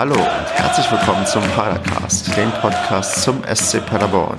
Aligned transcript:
Hallo 0.00 0.14
und 0.14 0.48
herzlich 0.54 0.90
willkommen 0.90 1.26
zum 1.26 1.42
Padercast, 1.50 2.34
dem 2.34 2.50
Podcast 2.52 3.22
zum 3.22 3.42
SC 3.44 3.84
Paderborn. 3.84 4.38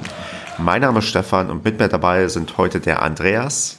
Mein 0.58 0.82
Name 0.82 0.98
ist 0.98 1.06
Stefan 1.06 1.52
und 1.52 1.64
mit 1.64 1.78
mir 1.78 1.88
dabei 1.88 2.28
sind 2.30 2.58
heute 2.58 2.80
der 2.80 3.04
Andreas. 3.04 3.78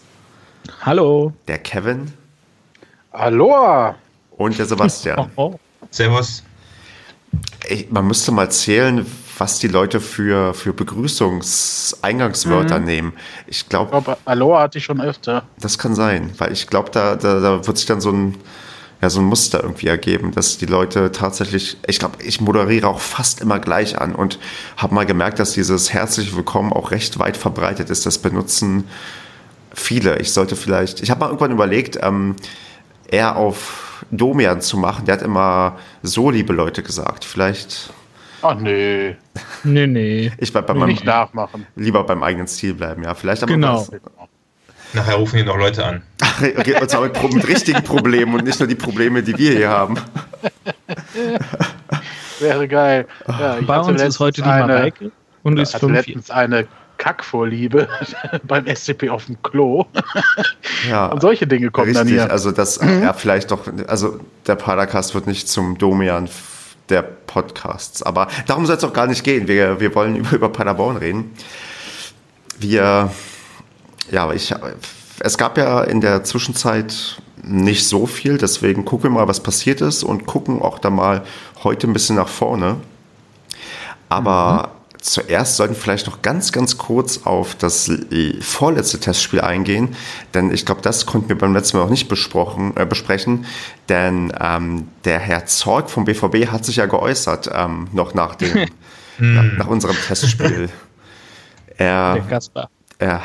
Hallo. 0.82 1.32
Der 1.48 1.58
Kevin. 1.58 2.12
Hallo. 3.12 3.96
Und 4.36 4.56
der 4.56 4.66
Sebastian. 4.66 5.29
Oh, 5.34 5.54
oh. 5.54 5.58
Servus. 5.90 6.44
Ich, 7.68 7.90
man 7.90 8.06
müsste 8.06 8.30
mal 8.30 8.48
zählen, 8.52 9.04
was 9.36 9.58
die 9.58 9.66
Leute 9.66 10.00
für, 10.00 10.54
für 10.54 10.72
Begrüßungseingangswörter 10.72 12.78
mhm. 12.78 12.84
nehmen. 12.84 13.12
Ich 13.48 13.68
glaube. 13.68 13.90
Glaub, 13.90 14.18
Aloha 14.24 14.60
hatte 14.60 14.79
ich 14.79 14.85
schon 14.85 15.00
öfter. 15.00 15.43
Das 15.58 15.79
kann 15.79 15.96
sein, 15.96 16.30
weil 16.38 16.52
ich 16.52 16.68
glaube, 16.68 16.93
da, 16.93 17.16
da, 17.16 17.40
da 17.40 17.66
wird 17.66 17.76
sich 17.76 17.86
dann 17.86 18.00
so 18.00 18.12
ein 18.12 18.36
ja, 19.02 19.11
so 19.11 19.20
ein 19.20 19.26
Muster 19.26 19.62
irgendwie 19.62 19.88
ergeben, 19.88 20.30
dass 20.30 20.58
die 20.58 20.66
Leute 20.66 21.10
tatsächlich, 21.10 21.76
ich 21.88 21.98
glaube, 21.98 22.22
ich 22.22 22.40
moderiere 22.40 22.86
auch 22.86 23.00
fast 23.00 23.40
immer 23.40 23.58
gleich 23.58 24.00
an 24.00 24.14
und 24.14 24.38
habe 24.76 24.94
mal 24.94 25.04
gemerkt, 25.04 25.40
dass 25.40 25.52
dieses 25.52 25.93
herzliche 25.93 26.36
Willkommen 26.36 26.72
auch 26.72 26.93
recht 26.93 27.18
weit 27.18 27.36
verbreitet 27.36 27.90
ist. 27.90 28.07
Das 28.07 28.18
benutzen 28.18 28.84
viele. 29.74 30.20
Ich 30.20 30.32
sollte 30.32 30.54
vielleicht, 30.54 31.02
ich 31.02 31.10
habe 31.10 31.18
mal 31.18 31.26
irgendwann 31.26 31.50
überlegt, 31.50 31.98
ähm, 32.00 32.36
eher 33.10 33.34
auf 33.34 34.05
Domian 34.12 34.60
zu 34.60 34.77
machen. 34.77 35.05
Der 35.06 35.16
hat 35.16 35.22
immer 35.22 35.78
so 36.05 36.30
liebe 36.30 36.52
Leute 36.52 36.84
gesagt. 36.84 37.24
Vielleicht. 37.24 37.92
Ach 38.42 38.55
nee. 38.55 39.16
Nee, 39.64 39.88
nee. 39.88 40.32
Ich 40.38 40.52
bleib 40.52 40.69
bei 40.69 40.74
meinem, 40.74 40.91
nicht 40.91 41.05
nachmachen. 41.05 41.66
Lieber 41.74 42.05
beim 42.05 42.22
eigenen 42.22 42.46
Stil 42.46 42.74
bleiben, 42.74 43.02
ja. 43.02 43.14
Vielleicht 43.14 43.42
aber 43.42 43.52
genau. 43.52 43.84
Nachher 44.94 45.14
rufen 45.14 45.36
hier 45.36 45.46
noch 45.46 45.56
Leute 45.56 45.84
an. 45.84 46.02
okay, 46.58 46.80
und 46.80 46.90
zwar 46.90 47.02
mit, 47.02 47.34
mit 47.34 47.48
richtigen 47.48 47.82
Problemen 47.82 48.34
und 48.34 48.44
nicht 48.44 48.58
nur 48.58 48.68
die 48.68 48.74
Probleme, 48.74 49.22
die 49.22 49.36
wir 49.36 49.52
hier 49.52 49.68
haben. 49.68 49.96
Wäre 52.40 52.68
geil. 52.68 53.06
Ja, 53.28 53.58
Bei 53.66 53.80
uns 53.80 54.02
ist 54.02 54.18
heute 54.18 54.42
die 54.42 54.48
Mareike 54.48 55.12
und 55.42 55.58
ist 55.58 55.74
hatte 55.74 55.86
letztens 55.86 56.30
eine 56.30 56.66
Kackvorliebe 56.98 57.88
beim 58.44 58.66
SCP 58.66 59.08
auf 59.10 59.26
dem 59.26 59.42
Klo. 59.42 59.86
Ja, 60.88 61.06
und 61.06 61.20
solche 61.20 61.46
Dinge 61.46 61.70
kommen 61.70 61.88
richtig, 61.88 62.00
dann 62.00 62.08
hier. 62.08 62.30
Also 62.30 62.52
das, 62.52 62.80
mhm. 62.80 63.02
ja, 63.02 63.12
vielleicht 63.12 63.50
doch, 63.50 63.66
also 63.88 64.20
der 64.46 64.56
Padercast 64.56 65.14
wird 65.14 65.27
nicht 65.27 65.48
zum 65.48 65.78
Domian 65.78 66.28
der 66.88 67.02
Podcasts, 67.02 68.02
aber 68.02 68.28
darum 68.46 68.66
soll 68.66 68.77
es 68.77 68.84
auch 68.84 68.92
gar 68.92 69.06
nicht 69.06 69.24
gehen. 69.24 69.48
Wir, 69.48 69.80
wir 69.80 69.94
wollen 69.94 70.16
über, 70.16 70.32
über 70.32 70.48
Paderborn 70.48 70.96
reden. 70.96 71.32
Wir 72.58 73.10
ja, 74.11 74.25
aber 74.25 74.34
ich, 74.34 74.55
es 75.20 75.39
gab 75.39 75.58
ja 75.58 75.83
in 75.83 76.00
der 76.00 76.25
Zwischenzeit 76.25 77.20
nicht 77.42 77.86
so 77.86 78.06
viel, 78.06 78.39
deswegen 78.39 78.84
gucken 78.84 79.11
wir 79.11 79.20
mal, 79.20 79.28
was 79.28 79.41
passiert 79.41 79.81
ist 79.81 80.05
und 80.05 80.27
gucken 80.27 80.62
auch 80.62 80.78
da 80.78 80.91
mal 80.91 81.22
heute 81.64 81.86
ein 81.86 81.92
bisschen 81.92 82.17
nach 82.17 82.28
vorne. 82.28 82.77
Aber 84.08 84.70
mhm. 84.92 84.98
zuerst 85.00 85.56
sollten 85.56 85.75
wir 85.75 85.80
vielleicht 85.80 86.06
noch 86.06 86.23
ganz, 86.23 86.53
ganz 86.53 86.78
kurz 86.78 87.20
auf 87.25 87.55
das 87.56 87.91
vorletzte 88.41 89.00
Testspiel 89.00 89.41
eingehen, 89.41 89.97
denn 90.34 90.53
ich 90.53 90.67
glaube, 90.67 90.83
das 90.83 91.06
konnten 91.06 91.28
wir 91.28 91.39
beim 91.39 91.53
letzten 91.53 91.78
Mal 91.78 91.84
noch 91.84 91.91
nicht 91.91 92.08
besprochen, 92.08 92.77
äh, 92.77 92.86
besprechen, 92.86 93.47
denn 93.89 94.33
ähm, 94.41 94.89
der 95.05 95.19
Herr 95.19 95.47
Zorg 95.47 95.91
vom 95.91 96.05
BVB 96.05 96.48
hat 96.48 96.64
sich 96.64 96.77
ja 96.77 96.86
geäußert, 96.86 97.50
ähm, 97.53 97.89
noch 97.92 98.14
nach, 98.14 98.36
dem, 98.36 98.69
nach, 99.19 99.45
nach 99.58 99.67
unserem 99.67 99.97
Testspiel. 99.97 100.69
Er, 101.78 102.14
der 102.14 102.25
Kasper. 102.25 102.69
Er, 102.98 103.23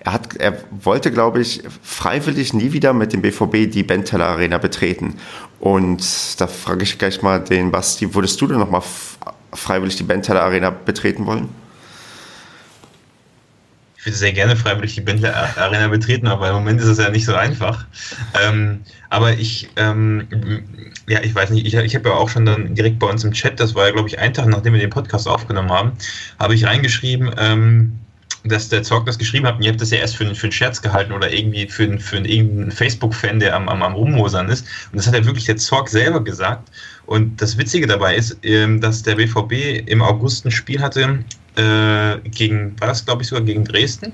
er, 0.00 0.12
hat, 0.12 0.36
er 0.36 0.58
wollte, 0.70 1.10
glaube 1.10 1.40
ich, 1.40 1.62
freiwillig 1.82 2.54
nie 2.54 2.72
wieder 2.72 2.92
mit 2.92 3.12
dem 3.12 3.22
BVB 3.22 3.70
die 3.70 3.82
Benteler 3.82 4.26
Arena 4.26 4.58
betreten. 4.58 5.16
Und 5.60 6.40
da 6.40 6.46
frage 6.46 6.84
ich 6.84 6.98
gleich 6.98 7.22
mal 7.22 7.40
den 7.42 7.70
Basti, 7.70 8.14
würdest 8.14 8.40
du 8.40 8.46
denn 8.46 8.58
nochmal 8.58 8.82
freiwillig 9.52 9.96
die 9.96 10.04
Benteler 10.04 10.42
Arena 10.42 10.70
betreten 10.70 11.26
wollen? 11.26 11.48
Ich 13.96 14.06
würde 14.06 14.16
sehr 14.16 14.32
gerne 14.32 14.54
freiwillig 14.54 14.94
die 14.94 15.00
Benteler 15.00 15.58
Arena 15.58 15.88
betreten, 15.88 16.28
aber 16.28 16.48
im 16.48 16.54
Moment 16.54 16.80
ist 16.80 16.86
es 16.86 16.98
ja 16.98 17.10
nicht 17.10 17.24
so 17.24 17.34
einfach. 17.34 17.84
Ähm, 18.40 18.82
aber 19.10 19.32
ich, 19.32 19.68
ähm, 19.74 20.28
ja, 21.08 21.20
ich 21.20 21.34
weiß 21.34 21.50
nicht, 21.50 21.66
ich, 21.66 21.74
ich 21.74 21.96
habe 21.96 22.08
ja 22.08 22.14
auch 22.14 22.28
schon 22.28 22.46
dann 22.46 22.76
direkt 22.76 23.00
bei 23.00 23.08
uns 23.08 23.24
im 23.24 23.32
Chat, 23.32 23.58
das 23.58 23.74
war 23.74 23.86
ja, 23.86 23.92
glaube 23.92 24.08
ich, 24.08 24.20
ein 24.20 24.32
Tag, 24.32 24.46
nachdem 24.46 24.74
wir 24.74 24.80
den 24.80 24.90
Podcast 24.90 25.26
aufgenommen 25.26 25.72
haben, 25.72 25.92
habe 26.38 26.54
ich 26.54 26.64
reingeschrieben, 26.64 27.34
ähm, 27.38 27.98
dass 28.44 28.68
der 28.68 28.82
Zorg 28.82 29.06
das 29.06 29.18
geschrieben 29.18 29.46
hat 29.46 29.56
und 29.56 29.62
ihr 29.62 29.70
habt 29.70 29.80
das 29.80 29.90
ja 29.90 29.98
erst 29.98 30.16
für, 30.16 30.34
für 30.34 30.46
einen 30.46 30.52
Scherz 30.52 30.80
gehalten 30.80 31.12
oder 31.12 31.32
irgendwie 31.32 31.66
für, 31.68 31.98
für 31.98 32.18
irgendeinen 32.18 32.70
Facebook-Fan, 32.70 33.40
der 33.40 33.54
am, 33.54 33.68
am, 33.68 33.82
am 33.82 33.94
Rummosern 33.94 34.48
ist. 34.48 34.66
Und 34.92 34.98
das 34.98 35.06
hat 35.06 35.14
ja 35.14 35.24
wirklich 35.24 35.46
der 35.46 35.56
Zorg 35.56 35.88
selber 35.88 36.22
gesagt. 36.22 36.70
Und 37.06 37.40
das 37.40 37.58
Witzige 37.58 37.86
dabei 37.86 38.16
ist, 38.16 38.38
ähm, 38.42 38.80
dass 38.80 39.02
der 39.02 39.16
BVB 39.16 39.88
im 39.88 40.02
August 40.02 40.44
ein 40.44 40.50
Spiel 40.50 40.80
hatte 40.80 41.24
äh, 41.56 42.28
gegen, 42.28 42.78
war 42.80 42.88
das 42.88 43.04
glaube 43.04 43.22
ich 43.22 43.28
sogar 43.28 43.44
gegen 43.44 43.64
Dresden? 43.64 44.12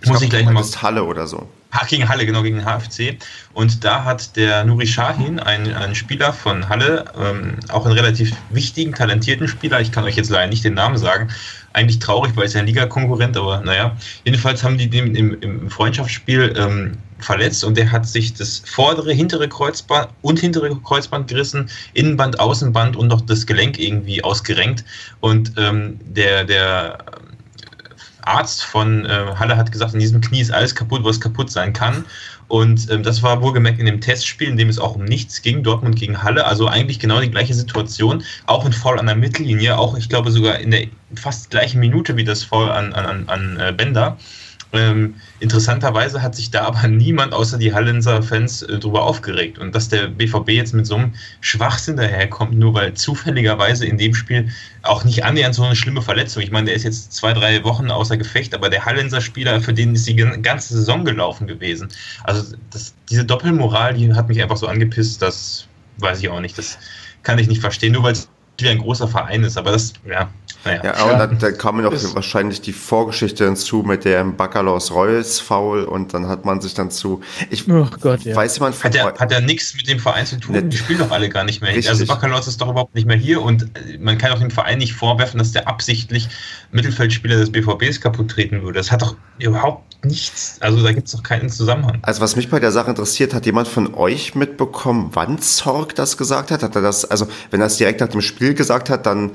Ich 0.00 0.08
Muss 0.08 0.18
glaub, 0.18 0.22
ich 0.22 0.30
gleich 0.30 0.44
nochmal. 0.44 0.64
Halle 0.82 1.04
oder 1.04 1.26
so. 1.26 1.48
Ach, 1.76 1.88
gegen 1.88 2.08
Halle, 2.08 2.24
genau, 2.24 2.42
gegen 2.42 2.58
den 2.58 2.66
HFC. 2.66 3.18
Und 3.52 3.84
da 3.84 4.04
hat 4.04 4.36
der 4.36 4.64
Nuri 4.64 4.86
Shahin, 4.86 5.40
ein, 5.40 5.74
ein 5.74 5.96
Spieler 5.96 6.32
von 6.32 6.68
Halle, 6.68 7.06
ähm, 7.18 7.56
auch 7.68 7.84
einen 7.84 7.94
relativ 7.94 8.32
wichtigen, 8.50 8.94
talentierten 8.94 9.48
Spieler, 9.48 9.80
ich 9.80 9.90
kann 9.90 10.04
euch 10.04 10.14
jetzt 10.14 10.30
leider 10.30 10.46
nicht 10.46 10.62
den 10.62 10.74
Namen 10.74 10.98
sagen, 10.98 11.30
eigentlich 11.74 11.98
traurig, 11.98 12.34
weil 12.36 12.46
es 12.46 12.54
ja 12.54 12.60
ein 12.60 12.66
Liga-Konkurrent, 12.66 13.36
aber 13.36 13.60
naja. 13.60 13.96
Jedenfalls 14.24 14.62
haben 14.62 14.78
die 14.78 14.88
den 14.88 15.14
im, 15.14 15.40
im 15.40 15.70
Freundschaftsspiel 15.70 16.54
ähm, 16.56 16.96
verletzt 17.18 17.64
und 17.64 17.76
der 17.76 17.90
hat 17.90 18.06
sich 18.06 18.32
das 18.34 18.62
vordere, 18.64 19.12
hintere 19.12 19.48
Kreuzband 19.48 20.08
und 20.22 20.38
hintere 20.38 20.74
Kreuzband 20.80 21.28
gerissen, 21.28 21.68
Innenband, 21.92 22.38
Außenband 22.38 22.96
und 22.96 23.08
noch 23.08 23.20
das 23.20 23.46
Gelenk 23.46 23.78
irgendwie 23.78 24.22
ausgerenkt. 24.22 24.84
Und 25.20 25.52
ähm, 25.56 25.98
der, 26.04 26.44
der 26.44 26.98
Arzt 28.22 28.64
von 28.64 29.04
äh, 29.04 29.34
Halle 29.36 29.56
hat 29.56 29.72
gesagt, 29.72 29.94
in 29.94 30.00
diesem 30.00 30.20
Knie 30.20 30.40
ist 30.40 30.52
alles 30.52 30.74
kaputt, 30.74 31.04
was 31.04 31.20
kaputt 31.20 31.50
sein 31.50 31.72
kann. 31.72 32.04
Und 32.54 32.88
ähm, 32.88 33.02
das 33.02 33.20
war 33.24 33.42
wohlgemerkt 33.42 33.80
in 33.80 33.86
dem 33.86 34.00
Testspiel, 34.00 34.46
in 34.46 34.56
dem 34.56 34.68
es 34.68 34.78
auch 34.78 34.94
um 34.94 35.02
nichts 35.02 35.42
ging, 35.42 35.64
Dortmund 35.64 35.96
gegen 35.96 36.22
Halle. 36.22 36.46
Also 36.46 36.68
eigentlich 36.68 37.00
genau 37.00 37.20
die 37.20 37.28
gleiche 37.32 37.52
Situation. 37.52 38.22
Auch 38.46 38.64
ein 38.64 38.72
Foul 38.72 39.00
an 39.00 39.06
der 39.06 39.16
Mittellinie, 39.16 39.76
auch 39.76 39.96
ich 39.96 40.08
glaube 40.08 40.30
sogar 40.30 40.60
in 40.60 40.70
der 40.70 40.86
fast 41.16 41.50
gleichen 41.50 41.80
Minute 41.80 42.16
wie 42.16 42.22
das 42.22 42.44
Foul 42.44 42.70
an, 42.70 42.92
an, 42.92 43.28
an 43.28 43.58
äh, 43.58 43.72
Bender. 43.76 44.18
Ähm, 44.74 45.14
interessanterweise 45.38 46.20
hat 46.20 46.34
sich 46.34 46.50
da 46.50 46.64
aber 46.64 46.88
niemand 46.88 47.32
außer 47.32 47.58
die 47.58 47.72
Hallenser 47.72 48.22
Fans 48.22 48.62
äh, 48.62 48.78
darüber 48.78 49.04
aufgeregt. 49.04 49.58
Und 49.58 49.74
dass 49.74 49.88
der 49.88 50.08
BVB 50.08 50.50
jetzt 50.50 50.74
mit 50.74 50.86
so 50.86 50.96
einem 50.96 51.14
Schwachsinn 51.40 51.96
daherkommt, 51.96 52.54
nur 52.58 52.74
weil 52.74 52.94
zufälligerweise 52.94 53.86
in 53.86 53.98
dem 53.98 54.14
Spiel 54.14 54.50
auch 54.82 55.04
nicht 55.04 55.24
annähernd 55.24 55.54
so 55.54 55.62
eine 55.62 55.76
schlimme 55.76 56.02
Verletzung. 56.02 56.42
Ich 56.42 56.50
meine, 56.50 56.66
der 56.66 56.74
ist 56.74 56.82
jetzt 56.82 57.12
zwei, 57.12 57.32
drei 57.32 57.62
Wochen 57.64 57.90
außer 57.90 58.16
Gefecht, 58.16 58.54
aber 58.54 58.68
der 58.68 58.84
Hallenser 58.84 59.20
Spieler, 59.20 59.60
für 59.60 59.72
den 59.72 59.94
ist 59.94 60.06
die 60.08 60.16
ganze 60.16 60.74
Saison 60.74 61.04
gelaufen 61.04 61.46
gewesen. 61.46 61.88
Also 62.24 62.56
das, 62.70 62.94
diese 63.08 63.24
Doppelmoral, 63.24 63.94
die 63.94 64.12
hat 64.12 64.28
mich 64.28 64.42
einfach 64.42 64.56
so 64.56 64.66
angepisst, 64.66 65.22
das 65.22 65.68
weiß 65.98 66.20
ich 66.20 66.28
auch 66.28 66.40
nicht. 66.40 66.58
Das 66.58 66.78
kann 67.22 67.38
ich 67.38 67.46
nicht 67.46 67.60
verstehen, 67.60 67.92
nur 67.92 68.02
weil 68.02 68.12
es 68.12 68.28
wie 68.58 68.68
ein 68.68 68.78
großer 68.78 69.08
Verein 69.08 69.42
ist, 69.42 69.56
aber 69.56 69.72
das, 69.72 69.92
ja, 70.08 70.30
naja. 70.64 70.80
Ja, 70.84 70.94
aber 70.96 71.12
ja. 71.12 71.26
da, 71.26 71.52
kam 71.52 71.76
mir 71.76 71.82
noch 71.82 72.14
wahrscheinlich 72.14 72.60
die 72.60 72.72
Vorgeschichte 72.72 73.44
hinzu 73.44 73.82
mit 73.82 74.04
dem 74.04 74.36
Bacalhaus 74.36 74.92
Royals 74.92 75.40
Foul 75.40 75.84
und 75.84 76.14
dann 76.14 76.28
hat 76.28 76.44
man 76.44 76.60
sich 76.60 76.74
dann 76.74 76.90
zu. 76.90 77.20
Ich 77.50 77.68
oh 77.70 77.86
Gott, 78.00 78.22
ja. 78.22 78.34
weiß 78.34 78.56
jemand 78.56 78.82
hat 78.82 78.94
ja 78.94 79.12
hat 79.18 79.30
ja 79.30 79.40
nichts 79.40 79.74
mit 79.74 79.88
dem 79.88 79.98
Verein 79.98 80.26
zu 80.26 80.38
tun. 80.38 80.68
Die 80.70 80.76
spielen 80.76 80.98
doch 80.98 81.10
alle 81.10 81.28
gar 81.28 81.44
nicht 81.44 81.60
mehr. 81.60 81.70
Richtig. 81.70 81.90
Also 81.90 82.06
Bacalhaus 82.06 82.46
ist 82.46 82.60
doch 82.60 82.68
überhaupt 82.68 82.94
nicht 82.94 83.06
mehr 83.06 83.16
hier 83.16 83.42
und 83.42 83.66
man 83.98 84.18
kann 84.18 84.32
auch 84.32 84.38
dem 84.38 84.50
Verein 84.50 84.78
nicht 84.78 84.94
vorwerfen, 84.94 85.38
dass 85.38 85.52
der 85.52 85.68
absichtlich 85.68 86.28
Mittelfeldspieler 86.72 87.36
des 87.36 87.50
BVBs 87.50 88.00
kaputt 88.00 88.30
treten 88.30 88.62
würde. 88.62 88.78
Das 88.78 88.90
hat 88.90 89.02
doch 89.02 89.16
überhaupt 89.38 90.04
nichts. 90.04 90.58
Also 90.60 90.82
da 90.82 90.92
gibt 90.92 91.06
es 91.06 91.12
doch 91.12 91.22
keinen 91.22 91.48
Zusammenhang. 91.48 91.98
Also 92.02 92.20
was 92.20 92.36
mich 92.36 92.50
bei 92.50 92.60
der 92.60 92.72
Sache 92.72 92.90
interessiert, 92.90 93.34
hat 93.34 93.46
jemand 93.46 93.68
von 93.68 93.94
euch 93.94 94.34
mitbekommen, 94.34 95.10
wann 95.12 95.38
Zorg 95.38 95.94
das 95.94 96.16
gesagt 96.16 96.50
hat? 96.50 96.62
Hat 96.62 96.76
er 96.76 96.82
das, 96.82 97.04
also 97.04 97.26
wenn 97.50 97.60
er 97.60 97.66
es 97.66 97.76
direkt 97.76 98.00
nach 98.00 98.08
dem 98.08 98.20
Spiel 98.20 98.54
gesagt 98.54 98.90
hat, 98.90 99.06
dann 99.06 99.32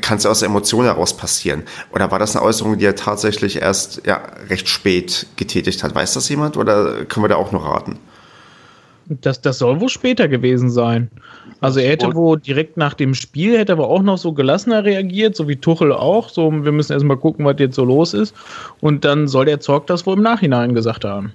kann 0.00 0.18
es 0.18 0.26
aus 0.26 0.40
der 0.40 0.48
Emotion 0.48 0.84
heraus 0.84 1.16
passieren. 1.16 1.62
Oder 1.92 2.10
war 2.10 2.18
das 2.18 2.36
eine 2.36 2.44
Äußerung, 2.44 2.78
die 2.78 2.84
er 2.84 2.96
tatsächlich 2.96 3.60
erst 3.60 4.02
ja, 4.06 4.20
recht 4.48 4.68
spät 4.68 5.26
getätigt 5.36 5.82
hat? 5.82 5.94
Weiß 5.94 6.14
das 6.14 6.28
jemand 6.28 6.56
oder 6.56 7.04
können 7.04 7.24
wir 7.24 7.28
da 7.28 7.36
auch 7.36 7.52
noch 7.52 7.64
raten? 7.64 7.98
Das, 9.06 9.40
das 9.40 9.58
soll 9.58 9.80
wohl 9.80 9.90
später 9.90 10.28
gewesen 10.28 10.70
sein. 10.70 11.10
Also 11.60 11.80
er 11.80 11.90
hätte 11.90 12.14
wohl 12.14 12.40
direkt 12.40 12.76
nach 12.76 12.94
dem 12.94 13.14
Spiel, 13.14 13.58
hätte 13.58 13.72
aber 13.72 13.88
auch 13.88 14.02
noch 14.02 14.16
so 14.16 14.32
gelassener 14.32 14.84
reagiert, 14.84 15.36
so 15.36 15.46
wie 15.46 15.56
Tuchel 15.56 15.92
auch. 15.92 16.30
So, 16.30 16.50
wir 16.50 16.72
müssen 16.72 16.92
erstmal 16.92 17.18
gucken, 17.18 17.44
was 17.44 17.56
jetzt 17.58 17.76
so 17.76 17.84
los 17.84 18.14
ist. 18.14 18.34
Und 18.80 19.04
dann 19.04 19.28
soll 19.28 19.44
der 19.44 19.60
Zorg 19.60 19.86
das 19.86 20.06
wohl 20.06 20.16
im 20.16 20.22
Nachhinein 20.22 20.74
gesagt 20.74 21.04
haben. 21.04 21.32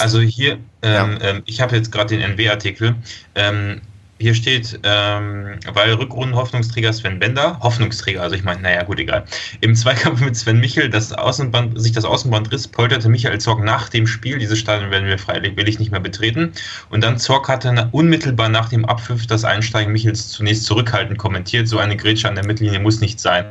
also 0.00 0.20
hier, 0.20 0.52
ähm, 0.82 1.18
ja. 1.20 1.28
ähm, 1.28 1.42
ich 1.44 1.60
habe 1.60 1.76
jetzt 1.76 1.92
gerade 1.92 2.16
den 2.16 2.20
NW-Artikel. 2.20 2.94
Ähm, 3.34 3.82
hier 4.22 4.34
steht, 4.34 4.80
ähm, 4.84 5.58
weil 5.72 5.92
Rückrunden-Hoffnungsträger 5.94 6.92
Sven 6.92 7.18
Bender, 7.18 7.58
Hoffnungsträger, 7.60 8.22
also 8.22 8.34
ich 8.34 8.44
meine, 8.44 8.62
naja, 8.62 8.84
gut, 8.84 8.98
egal. 8.98 9.24
Im 9.60 9.74
Zweikampf 9.74 10.20
mit 10.20 10.36
Sven 10.36 10.60
Michel 10.60 10.88
das 10.88 11.12
Außenband, 11.12 11.80
sich 11.80 11.92
das 11.92 12.04
Außenband 12.04 12.52
riss, 12.52 12.68
polterte 12.68 13.08
Michael 13.08 13.40
Zorg 13.40 13.62
nach 13.62 13.88
dem 13.88 14.06
Spiel. 14.06 14.38
Dieses 14.38 14.58
Stadion 14.58 14.90
werden 14.90 15.08
wir 15.08 15.18
freiwillig 15.18 15.78
nicht 15.78 15.90
mehr 15.90 16.00
betreten. 16.00 16.52
Und 16.88 17.02
dann 17.02 17.18
Zorg 17.18 17.48
hatte 17.48 17.88
unmittelbar 17.92 18.48
nach 18.48 18.68
dem 18.68 18.84
Abpfiff 18.84 19.26
das 19.26 19.44
Einsteigen 19.44 19.92
Michels 19.92 20.28
zunächst 20.28 20.64
zurückhaltend 20.64 21.18
kommentiert. 21.18 21.68
So 21.68 21.78
eine 21.78 21.96
Grätsche 21.96 22.28
an 22.28 22.36
der 22.36 22.46
Mittellinie 22.46 22.78
muss 22.78 23.00
nicht 23.00 23.20
sein. 23.20 23.44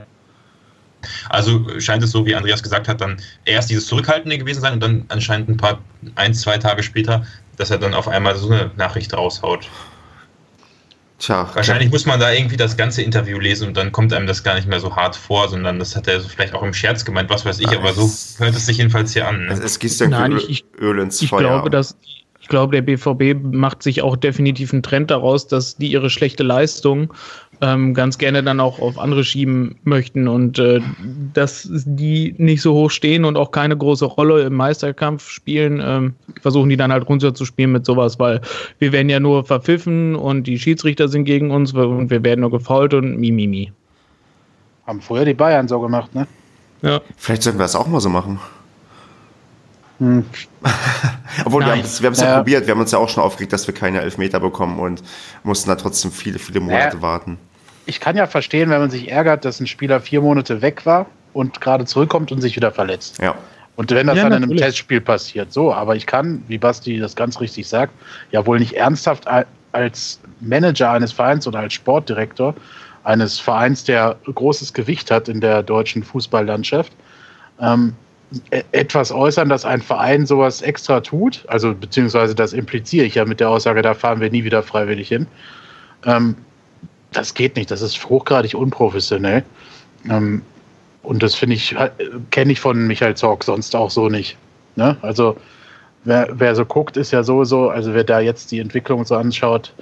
Also 1.29 1.79
scheint 1.79 2.03
es 2.03 2.11
so, 2.11 2.25
wie 2.25 2.35
Andreas 2.35 2.63
gesagt 2.63 2.87
hat, 2.87 3.01
dann 3.01 3.17
erst 3.45 3.69
dieses 3.69 3.87
Zurückhaltende 3.87 4.37
gewesen 4.37 4.61
sein 4.61 4.73
und 4.73 4.79
dann 4.81 5.05
anscheinend 5.09 5.49
ein 5.49 5.57
paar, 5.57 5.79
ein, 6.15 6.33
zwei 6.33 6.57
Tage 6.57 6.83
später, 6.83 7.25
dass 7.57 7.71
er 7.71 7.77
dann 7.77 7.93
auf 7.93 8.07
einmal 8.07 8.35
so 8.37 8.49
eine 8.49 8.71
Nachricht 8.77 9.13
raushaut. 9.13 9.67
Tja. 11.21 11.47
Wahrscheinlich 11.53 11.91
muss 11.91 12.07
man 12.07 12.19
da 12.19 12.31
irgendwie 12.31 12.57
das 12.57 12.77
ganze 12.77 13.03
Interview 13.03 13.39
lesen 13.39 13.67
und 13.67 13.77
dann 13.77 13.91
kommt 13.91 14.11
einem 14.11 14.25
das 14.25 14.43
gar 14.43 14.55
nicht 14.55 14.67
mehr 14.67 14.79
so 14.79 14.95
hart 14.95 15.15
vor, 15.15 15.49
sondern 15.49 15.77
das 15.77 15.95
hat 15.95 16.07
er 16.07 16.19
so 16.19 16.27
vielleicht 16.27 16.55
auch 16.55 16.63
im 16.63 16.73
Scherz 16.73 17.05
gemeint, 17.05 17.29
was 17.29 17.45
weiß 17.45 17.59
ich, 17.59 17.69
aber 17.69 17.93
so 17.93 18.11
hört 18.43 18.55
es 18.55 18.65
sich 18.65 18.77
jedenfalls 18.77 19.13
hier 19.13 19.27
an. 19.27 19.45
Ne? 19.45 19.53
Es, 19.53 19.77
gießt 19.77 20.01
ja 20.01 20.27
Öl, 20.27 20.43
ich, 20.49 20.65
Öl 20.79 20.97
ins 20.97 21.21
ich 21.21 21.29
Feuer. 21.29 21.41
Ich 21.41 21.47
glaube, 21.47 21.69
dass 21.69 21.95
glaube, 22.51 22.79
der 22.79 22.83
BVB 22.83 23.41
macht 23.41 23.81
sich 23.81 24.03
auch 24.03 24.15
definitiv 24.15 24.71
einen 24.73 24.83
Trend 24.83 25.09
daraus, 25.09 25.47
dass 25.47 25.77
die 25.77 25.91
ihre 25.91 26.11
schlechte 26.11 26.43
Leistung 26.43 27.11
ähm, 27.61 27.93
ganz 27.93 28.17
gerne 28.17 28.43
dann 28.43 28.59
auch 28.59 28.79
auf 28.79 28.99
andere 28.99 29.23
schieben 29.23 29.75
möchten 29.83 30.27
und 30.27 30.59
äh, 30.59 30.81
dass 31.33 31.67
die 31.71 32.35
nicht 32.37 32.61
so 32.61 32.73
hoch 32.73 32.91
stehen 32.91 33.23
und 33.23 33.37
auch 33.37 33.51
keine 33.51 33.77
große 33.77 34.05
Rolle 34.05 34.41
im 34.41 34.53
Meisterkampf 34.53 35.29
spielen, 35.29 35.81
ähm, 35.83 36.13
versuchen 36.41 36.69
die 36.69 36.77
dann 36.77 36.91
halt 36.91 37.07
runterzuspielen 37.07 37.71
mit 37.71 37.85
sowas, 37.85 38.19
weil 38.19 38.41
wir 38.79 38.91
werden 38.91 39.09
ja 39.09 39.19
nur 39.19 39.45
verpfiffen 39.45 40.15
und 40.15 40.43
die 40.43 40.59
Schiedsrichter 40.59 41.07
sind 41.07 41.25
gegen 41.25 41.51
uns 41.51 41.73
und 41.73 42.09
wir 42.09 42.23
werden 42.23 42.41
nur 42.41 42.51
gefault 42.51 42.93
und 42.93 43.17
mimimi. 43.17 43.71
Haben 44.85 45.01
vorher 45.01 45.25
die 45.25 45.33
Bayern 45.33 45.67
so 45.67 45.79
gemacht, 45.79 46.13
ne? 46.13 46.27
Ja. 46.81 46.99
Vielleicht 47.15 47.43
sollten 47.43 47.59
wir 47.59 47.63
das 47.63 47.75
auch 47.75 47.87
mal 47.87 48.01
so 48.01 48.09
machen. 48.09 48.39
Hm. 50.01 50.25
Obwohl, 51.45 51.63
Nein. 51.63 51.83
wir 51.83 52.05
haben 52.07 52.13
es 52.13 52.19
ja, 52.19 52.27
ja, 52.27 52.37
probiert. 52.37 52.67
Wir 52.67 52.73
haben 52.73 52.81
uns 52.81 52.91
ja 52.91 52.97
auch 52.97 53.09
schon 53.09 53.23
aufgeregt, 53.23 53.53
dass 53.53 53.67
wir 53.67 53.73
keine 53.73 54.01
Elfmeter 54.01 54.39
bekommen 54.39 54.79
und 54.79 55.01
mussten 55.43 55.69
da 55.69 55.75
trotzdem 55.75 56.11
viele, 56.11 56.39
viele 56.39 56.59
Monate 56.59 56.97
ja. 56.97 57.01
warten 57.01 57.37
ich 57.85 57.99
kann 57.99 58.15
ja 58.15 58.27
verstehen, 58.27 58.69
wenn 58.69 58.79
man 58.79 58.89
sich 58.89 59.11
ärgert, 59.11 59.45
dass 59.45 59.59
ein 59.59 59.67
Spieler 59.67 59.99
vier 59.99 60.21
Monate 60.21 60.61
weg 60.61 60.85
war 60.85 61.07
und 61.33 61.61
gerade 61.61 61.85
zurückkommt 61.85 62.31
und 62.31 62.41
sich 62.41 62.55
wieder 62.55 62.71
verletzt. 62.71 63.19
Ja. 63.21 63.35
Und 63.75 63.91
wenn 63.91 64.07
das 64.07 64.17
ja, 64.17 64.29
dann 64.29 64.43
in 64.43 64.49
einem 64.49 64.57
Testspiel 64.57 65.01
passiert, 65.01 65.51
so, 65.51 65.73
aber 65.73 65.95
ich 65.95 66.05
kann, 66.05 66.43
wie 66.47 66.57
Basti 66.57 66.99
das 66.99 67.15
ganz 67.15 67.39
richtig 67.39 67.67
sagt, 67.67 67.93
ja 68.31 68.45
wohl 68.45 68.59
nicht 68.59 68.73
ernsthaft 68.73 69.27
als 69.71 70.19
Manager 70.41 70.91
eines 70.91 71.11
Vereins 71.11 71.47
oder 71.47 71.59
als 71.59 71.73
Sportdirektor 71.73 72.53
eines 73.03 73.39
Vereins, 73.39 73.83
der 73.83 74.17
großes 74.31 74.73
Gewicht 74.73 75.09
hat 75.09 75.27
in 75.27 75.41
der 75.41 75.63
deutschen 75.63 76.03
Fußballlandschaft, 76.03 76.91
ähm, 77.59 77.95
etwas 78.71 79.11
äußern, 79.11 79.49
dass 79.49 79.65
ein 79.65 79.81
Verein 79.81 80.25
sowas 80.25 80.61
extra 80.61 81.01
tut, 81.01 81.43
also 81.47 81.73
beziehungsweise 81.73 82.33
das 82.33 82.53
impliziere 82.53 83.05
ich 83.05 83.15
ja 83.15 83.25
mit 83.25 83.39
der 83.39 83.49
Aussage, 83.49 83.81
da 83.81 83.93
fahren 83.93 84.21
wir 84.21 84.31
nie 84.31 84.43
wieder 84.43 84.63
freiwillig 84.63 85.09
hin. 85.09 85.27
Ähm, 86.05 86.35
das 87.11 87.33
geht 87.33 87.57
nicht, 87.57 87.69
das 87.71 87.81
ist 87.81 88.09
hochgradig 88.09 88.53
unprofessionell. 88.53 89.43
Ähm, 90.09 90.41
und 91.03 91.23
das 91.23 91.35
finde 91.35 91.55
ich, 91.55 91.75
kenne 92.29 92.51
ich 92.53 92.59
von 92.59 92.87
Michael 92.87 93.15
Zorg 93.15 93.43
sonst 93.43 93.75
auch 93.75 93.91
so 93.91 94.07
nicht. 94.07 94.37
Ne? 94.75 94.95
Also 95.01 95.35
wer, 96.05 96.29
wer 96.31 96.55
so 96.55 96.63
guckt, 96.63 96.95
ist 96.95 97.11
ja 97.11 97.23
sowieso, 97.23 97.69
also 97.69 97.93
wer 97.93 98.03
da 98.03 98.19
jetzt 98.19 98.51
die 98.51 98.59
Entwicklung 98.59 99.03
so 99.03 99.15
anschaut, 99.15 99.73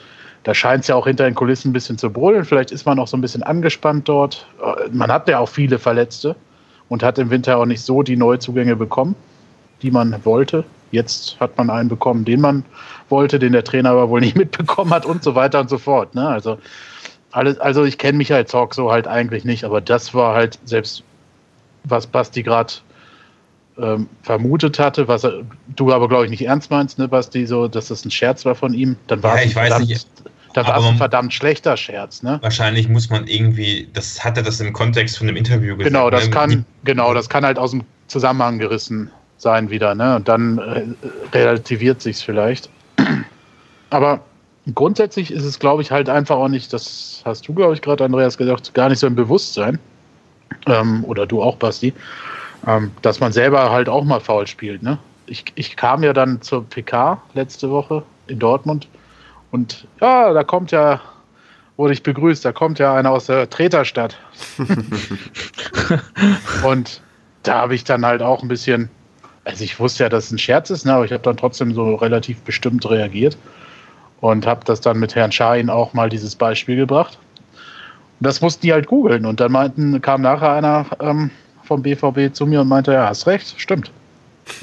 da 0.44 0.54
scheint 0.54 0.84
es 0.84 0.88
ja 0.88 0.96
auch 0.96 1.06
hinter 1.06 1.26
den 1.26 1.36
Kulissen 1.36 1.70
ein 1.70 1.74
bisschen 1.74 1.98
zu 1.98 2.10
brüllen. 2.10 2.46
Vielleicht 2.46 2.72
ist 2.72 2.86
man 2.86 2.98
auch 2.98 3.08
so 3.08 3.18
ein 3.18 3.22
bisschen 3.22 3.44
angespannt 3.44 4.08
dort. 4.08 4.48
Man 4.92 5.12
hat 5.12 5.28
ja 5.28 5.40
auch 5.40 5.50
viele 5.50 5.78
Verletzte 5.78 6.36
und 6.90 7.04
hat 7.04 7.18
im 7.18 7.30
Winter 7.30 7.58
auch 7.58 7.66
nicht 7.66 7.82
so 7.82 8.04
die 8.04 8.18
Neuzugänge 8.18 8.76
bekommen, 8.76 9.16
die 9.82 9.92
man 9.92 10.24
wollte. 10.26 10.66
Jetzt 10.92 11.40
hat 11.40 11.58
man 11.58 11.70
einen 11.70 11.88
bekommen, 11.88 12.26
den 12.26 12.42
man 12.42 12.66
wollte, 13.10 13.40
den 13.40 13.54
der 13.54 13.64
Trainer 13.64 13.92
aber 13.92 14.10
wohl 14.10 14.22
nicht 14.22 14.36
mitbekommen 14.38 14.92
hat 14.92 15.06
und 15.06 15.24
so 15.24 15.36
weiter 15.36 15.60
und 15.60 15.70
so 15.70 15.78
fort. 15.78 16.16
Ne? 16.16 16.28
Also 16.28 16.58
alles, 17.32 17.60
also 17.60 17.86
ich 17.86 17.98
kenne 17.98 18.18
Michael 18.18 18.46
Zorg 18.46 18.74
so 18.74 18.92
halt 18.92 19.08
eigentlich 19.08 19.46
nicht, 19.46 19.64
aber 19.64 19.82
das 19.82 20.14
war 20.14 20.36
halt 20.36 20.60
selbst, 20.66 21.04
was 21.84 22.08
Basti 22.08 22.44
gerade 22.44 22.74
ähm, 23.78 24.10
vermutet 24.24 24.80
hatte, 24.80 25.08
was 25.08 25.24
er, 25.24 25.44
du 25.76 25.94
aber 25.94 26.10
glaube 26.10 26.26
ich 26.26 26.32
nicht 26.32 26.46
ernst 26.46 26.72
meinst, 26.72 26.98
ne, 26.98 27.08
Basti, 27.08 27.46
so, 27.46 27.68
dass 27.68 27.88
das 27.90 28.04
ein 28.04 28.12
Scherz 28.12 28.46
war 28.46 28.56
von 28.56 28.74
ihm, 28.74 28.98
dann 29.08 29.24
war 29.24 29.38
ja, 29.38 29.46
es 29.46 29.54
verdammt, 29.54 29.88
nicht, 29.88 30.08
dann 30.54 30.68
war 30.68 30.80
es 30.80 30.86
ein 30.86 30.98
verdammt 30.98 31.34
schlechter 31.34 31.78
Scherz, 31.78 32.24
ne? 32.24 32.40
Wahrscheinlich 32.42 32.90
muss 32.90 33.10
man 33.10 33.28
irgendwie, 33.28 33.88
das 33.94 34.24
hat 34.24 34.38
er 34.38 34.44
das 34.44 34.60
im 34.60 34.74
Kontext 34.74 35.18
von 35.18 35.28
dem 35.28 35.36
Interview 35.36 35.76
gesagt. 35.76 35.94
Genau, 35.94 36.10
das 36.10 36.26
ne? 36.26 36.32
kann, 36.32 36.66
genau, 36.84 37.14
das 37.14 37.30
kann 37.30 37.46
halt 37.46 37.60
aus 37.60 37.72
dem 37.72 37.84
Zusammenhang 38.08 38.58
gerissen 38.58 39.12
sein 39.38 39.70
wieder, 39.70 39.96
ne? 39.96 40.16
Und 40.16 40.28
dann 40.28 40.58
äh, 40.58 40.84
relativiert 41.34 42.02
sich's 42.02 42.22
vielleicht. 42.22 42.70
Aber 43.90 44.22
grundsätzlich 44.76 45.32
ist 45.32 45.44
es, 45.44 45.60
glaube 45.60 45.82
ich, 45.82 45.92
halt 45.92 46.10
einfach 46.10 46.36
auch 46.36 46.48
nicht, 46.48 46.74
das 46.74 47.22
hast 47.26 47.48
du, 47.48 47.54
glaube 47.54 47.74
ich, 47.74 47.82
gerade, 47.82 48.04
Andreas, 48.04 48.38
gesagt, 48.38 48.74
gar 48.74 48.90
nicht 48.90 49.00
so 49.00 49.08
ein 49.08 49.16
Bewusstsein, 49.16 49.80
ähm, 50.66 51.04
oder 51.06 51.26
du 51.26 51.42
auch, 51.42 51.56
Basti, 51.58 51.94
ähm, 52.68 52.92
dass 53.02 53.20
man 53.20 53.32
selber 53.32 53.72
halt 53.72 53.90
auch 53.90 54.04
mal 54.04 54.20
faul 54.20 54.48
spielt. 54.48 54.84
Ne? 54.84 54.98
Ich, 55.28 55.46
ich 55.56 55.76
kam 55.76 56.04
ja 56.04 56.14
dann 56.14 56.42
zur 56.42 56.66
PK 56.66 57.22
letzte 57.34 57.70
Woche 57.70 58.04
in 58.28 58.40
Dortmund 58.40 58.88
und 59.52 59.88
ja, 60.00 60.34
da 60.34 60.44
kommt 60.44 60.72
ja, 60.72 61.02
wurde 61.78 61.94
ich 61.94 62.04
begrüßt, 62.04 62.46
da 62.46 62.52
kommt 62.52 62.80
ja 62.80 62.96
einer 62.96 63.12
aus 63.12 63.26
der 63.26 63.50
Treterstadt. 63.50 64.18
und 66.64 67.02
da 67.44 67.56
habe 67.56 67.76
ich 67.76 67.84
dann 67.84 68.06
halt 68.06 68.22
auch 68.22 68.44
ein 68.44 68.48
bisschen, 68.48 68.90
also 69.46 69.64
ich 69.64 69.80
wusste 69.80 70.04
ja, 70.04 70.10
dass 70.10 70.26
es 70.26 70.32
ein 70.32 70.38
Scherz 70.38 70.70
ist, 70.70 70.86
ne, 70.86 70.94
aber 70.94 71.06
ich 71.06 71.12
habe 71.12 71.24
dann 71.24 71.38
trotzdem 71.38 71.74
so 71.74 71.96
relativ 71.96 72.42
bestimmt 72.42 72.88
reagiert 72.90 73.38
und 74.22 74.46
habe 74.46 74.62
das 74.66 74.82
dann 74.82 75.00
mit 75.00 75.16
Herrn 75.16 75.32
Schahin 75.32 75.70
auch 75.70 75.94
mal 75.94 76.10
dieses 76.10 76.36
Beispiel 76.36 76.76
gebracht. 76.76 77.18
Und 78.20 78.26
das 78.26 78.42
mussten 78.42 78.62
die 78.62 78.74
halt 78.74 78.88
googeln 78.88 79.26
und 79.26 79.40
dann 79.40 79.52
meinten, 79.52 80.02
kam 80.02 80.22
nachher 80.22 80.52
einer 80.52 80.86
ähm, 81.00 81.32
vom 81.64 81.82
BVB 81.82 82.34
zu 82.34 82.46
mir 82.46 82.62
und 82.62 82.68
meinte, 82.68 82.94
ja, 82.94 83.08
hast 83.08 83.28
recht, 83.28 83.56
stimmt. 83.58 83.92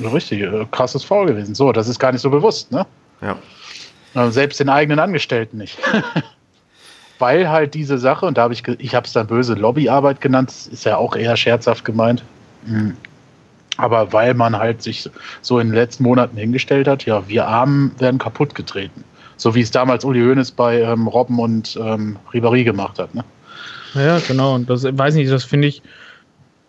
Richtig, 0.00 0.42
äh, 0.42 0.66
krasses 0.70 1.04
Foul 1.04 1.26
gewesen. 1.26 1.54
So, 1.54 1.72
das 1.72 1.88
ist 1.88 1.98
gar 1.98 2.12
nicht 2.12 2.20
so 2.20 2.30
bewusst, 2.30 2.72
ne? 2.72 2.86
Ja. 3.22 3.36
Selbst 4.30 4.60
den 4.60 4.68
eigenen 4.68 4.98
Angestellten 4.98 5.58
nicht. 5.58 5.78
Weil 7.18 7.48
halt 7.48 7.74
diese 7.74 7.98
Sache, 7.98 8.26
und 8.26 8.36
da 8.36 8.42
habe 8.42 8.54
ich, 8.54 8.62
ich 8.78 8.94
habe 8.94 9.06
es 9.06 9.12
dann 9.12 9.26
böse 9.26 9.54
Lobbyarbeit 9.54 10.20
genannt, 10.20 10.52
ist 10.70 10.84
ja 10.84 10.96
auch 10.96 11.16
eher 11.16 11.36
scherzhaft 11.36 11.84
gemeint. 11.84 12.22
Mhm. 12.66 12.96
Aber 13.78 14.12
weil 14.12 14.34
man 14.34 14.56
halt 14.56 14.82
sich 14.82 15.08
so 15.42 15.58
in 15.58 15.68
den 15.68 15.74
letzten 15.74 16.02
Monaten 16.02 16.36
hingestellt 16.36 16.88
hat, 16.88 17.04
ja, 17.04 17.26
wir 17.28 17.46
Armen 17.46 17.94
werden 17.98 18.18
kaputt 18.18 18.54
getreten. 18.54 19.04
So 19.36 19.54
wie 19.54 19.60
es 19.60 19.70
damals 19.70 20.04
Uli 20.04 20.20
Hoeneß 20.20 20.52
bei 20.52 20.80
ähm, 20.80 21.06
Robben 21.06 21.38
und 21.38 21.78
ähm, 21.82 22.16
Ribéry 22.32 22.64
gemacht 22.64 22.98
hat. 22.98 23.14
Ne? 23.14 23.22
Ja, 23.94 24.18
genau. 24.26 24.54
Und 24.54 24.70
das 24.70 24.84
weiß 24.84 25.14
nicht, 25.14 25.30
das 25.30 25.44
finde 25.44 25.68
ich, 25.68 25.82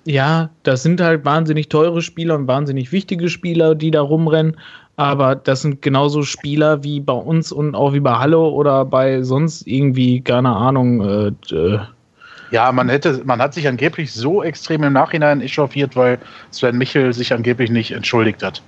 ja, 0.05 0.49
das 0.63 0.83
sind 0.83 1.01
halt 1.01 1.25
wahnsinnig 1.25 1.69
teure 1.69 2.01
Spieler 2.01 2.35
und 2.35 2.47
wahnsinnig 2.47 2.91
wichtige 2.91 3.29
Spieler, 3.29 3.75
die 3.75 3.91
da 3.91 4.01
rumrennen. 4.01 4.57
Aber 4.97 5.35
das 5.35 5.61
sind 5.61 5.83
genauso 5.83 6.23
Spieler 6.23 6.83
wie 6.83 6.99
bei 6.99 7.13
uns 7.13 7.51
und 7.51 7.75
auch 7.75 7.93
wie 7.93 7.99
bei 7.99 8.15
Halle 8.15 8.39
oder 8.39 8.83
bei 8.83 9.21
sonst 9.21 9.67
irgendwie, 9.67 10.21
keine 10.21 10.49
Ahnung, 10.49 11.01
äh, 11.01 11.55
äh 11.55 11.79
ja, 12.49 12.71
man 12.71 12.89
hätte, 12.89 13.21
man 13.25 13.41
hat 13.41 13.53
sich 13.53 13.67
angeblich 13.67 14.11
so 14.11 14.41
extrem 14.41 14.83
im 14.83 14.93
Nachhinein 14.93 15.41
echauffiert, 15.41 15.95
weil 15.95 16.17
Sven 16.49 16.77
Michel 16.77 17.13
sich 17.13 17.33
angeblich 17.33 17.69
nicht 17.69 17.91
entschuldigt 17.91 18.41
hat. 18.41 18.61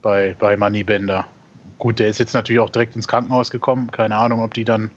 Bei, 0.00 0.34
bei 0.38 0.56
Manny 0.56 0.84
Bender. 0.84 1.26
Gut, 1.78 1.98
der 1.98 2.08
ist 2.08 2.18
jetzt 2.18 2.34
natürlich 2.34 2.60
auch 2.60 2.70
direkt 2.70 2.96
ins 2.96 3.08
Krankenhaus 3.08 3.50
gekommen. 3.50 3.90
Keine 3.90 4.16
Ahnung, 4.16 4.40
ob 4.40 4.54
die 4.54 4.64
dann 4.64 4.90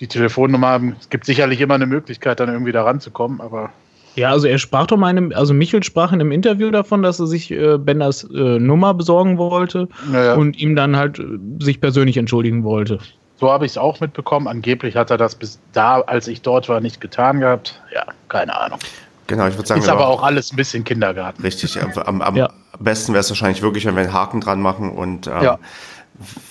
die 0.00 0.06
Telefonnummer 0.06 0.68
haben. 0.68 0.96
Es 1.00 1.10
gibt 1.10 1.26
sicherlich 1.26 1.60
immer 1.60 1.74
eine 1.74 1.86
Möglichkeit, 1.86 2.40
dann 2.40 2.48
irgendwie 2.48 2.72
da 2.72 2.84
ranzukommen, 2.84 3.40
aber. 3.40 3.70
Ja, 4.16 4.30
also 4.30 4.46
er 4.46 4.58
sprach 4.58 4.86
doch 4.86 4.96
mal 4.96 5.10
in 5.10 5.16
einem, 5.16 5.32
also 5.34 5.54
Michel 5.54 5.82
sprach 5.82 6.12
in 6.12 6.20
einem 6.20 6.32
Interview 6.32 6.70
davon, 6.70 7.02
dass 7.02 7.18
er 7.18 7.26
sich 7.26 7.50
äh, 7.50 7.78
Benders 7.78 8.24
äh, 8.24 8.58
Nummer 8.58 8.94
besorgen 8.94 9.38
wollte 9.38 9.88
naja. 10.10 10.34
und 10.34 10.58
ihm 10.58 10.76
dann 10.76 10.96
halt 10.96 11.18
äh, 11.18 11.24
sich 11.58 11.80
persönlich 11.80 12.16
entschuldigen 12.16 12.64
wollte. 12.64 12.98
So 13.36 13.50
habe 13.50 13.66
ich 13.66 13.72
es 13.72 13.78
auch 13.78 14.00
mitbekommen. 14.00 14.46
Angeblich 14.46 14.94
hat 14.96 15.10
er 15.10 15.18
das 15.18 15.34
bis 15.34 15.58
da, 15.72 16.00
als 16.00 16.28
ich 16.28 16.42
dort 16.42 16.68
war, 16.68 16.80
nicht 16.80 17.00
getan 17.00 17.40
gehabt. 17.40 17.80
Ja, 17.92 18.04
keine 18.28 18.58
Ahnung. 18.58 18.78
Genau, 19.26 19.48
ich 19.48 19.56
würde 19.56 19.66
sagen. 19.66 19.80
Ist 19.80 19.88
aber 19.88 20.06
auch 20.06 20.22
alles 20.22 20.52
ein 20.52 20.56
bisschen 20.56 20.84
Kindergarten. 20.84 21.42
Richtig. 21.42 21.78
Am, 21.80 22.22
am 22.22 22.36
ja. 22.36 22.50
besten 22.78 23.12
wäre 23.12 23.20
es 23.20 23.30
wahrscheinlich 23.30 23.62
wirklich, 23.62 23.84
wenn 23.86 23.94
wir 23.96 24.02
einen 24.02 24.12
Haken 24.12 24.40
dran 24.40 24.60
machen 24.60 24.90
und 24.90 25.26
ähm, 25.26 25.42
ja. 25.42 25.58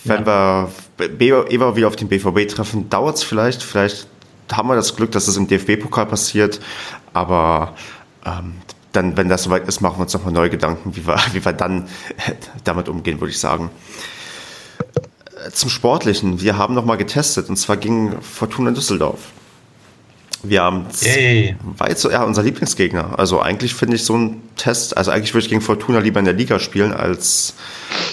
wenn 0.04 0.26
ja. 0.26 0.68
wir 0.98 1.52
Eva 1.52 1.76
wieder 1.76 1.88
auf 1.88 1.96
den 1.96 2.10
BVB 2.10 2.48
treffen, 2.48 2.90
dauert 2.90 3.16
es 3.16 3.24
vielleicht. 3.24 3.64
Vielleicht 3.64 4.08
haben 4.58 4.68
wir 4.70 4.76
das 4.76 4.96
Glück, 4.96 5.12
dass 5.12 5.28
es 5.28 5.38
im 5.38 5.48
DFB-Pokal 5.48 6.06
passiert, 6.06 6.60
aber 7.14 7.74
ähm, 8.26 8.56
dann, 8.92 9.18
wenn 9.18 9.28
das 9.28 9.44
soweit 9.44 9.68
ist, 9.68 9.82
machen 9.82 9.98
wir 9.98 10.04
uns 10.04 10.14
nochmal 10.14 10.34
neue 10.34 10.50
Gedanken, 10.50 10.96
wie 10.96 11.06
wir, 11.06 11.18
wie 11.34 11.44
wir 11.44 11.54
dann 11.54 11.88
damit 12.64 12.90
umgehen, 12.90 13.20
würde 13.20 13.32
ich 13.32 13.40
sagen. 13.40 13.72
zum 15.52 15.70
Sportlichen. 15.70 16.42
Wir 16.42 16.58
haben 16.58 16.74
noch 16.74 16.86
mal 16.86 16.96
getestet 16.96 17.50
und 17.50 17.58
zwar 17.58 17.78
gegen 17.78 18.22
Fortuna 18.22 18.72
Düsseldorf. 18.72 19.20
Wir 20.46 20.62
haben 20.62 20.88
hey. 21.02 21.56
weit 21.78 21.98
so, 21.98 22.12
ja, 22.12 22.24
unser 22.24 22.44
Lieblingsgegner. 22.44 23.18
Also 23.18 23.42
eigentlich 23.42 23.74
finde 23.74 23.96
ich 23.96 24.04
so 24.04 24.18
ein 24.18 24.42
Test, 24.58 24.98
also 24.98 25.10
eigentlich 25.10 25.34
würde 25.34 25.46
ich 25.46 25.50
gegen 25.50 25.62
Fortuna 25.62 26.00
lieber 26.00 26.20
in 26.20 26.26
der 26.26 26.34
Liga 26.34 26.60
spielen 26.60 26.92
als, 26.92 27.56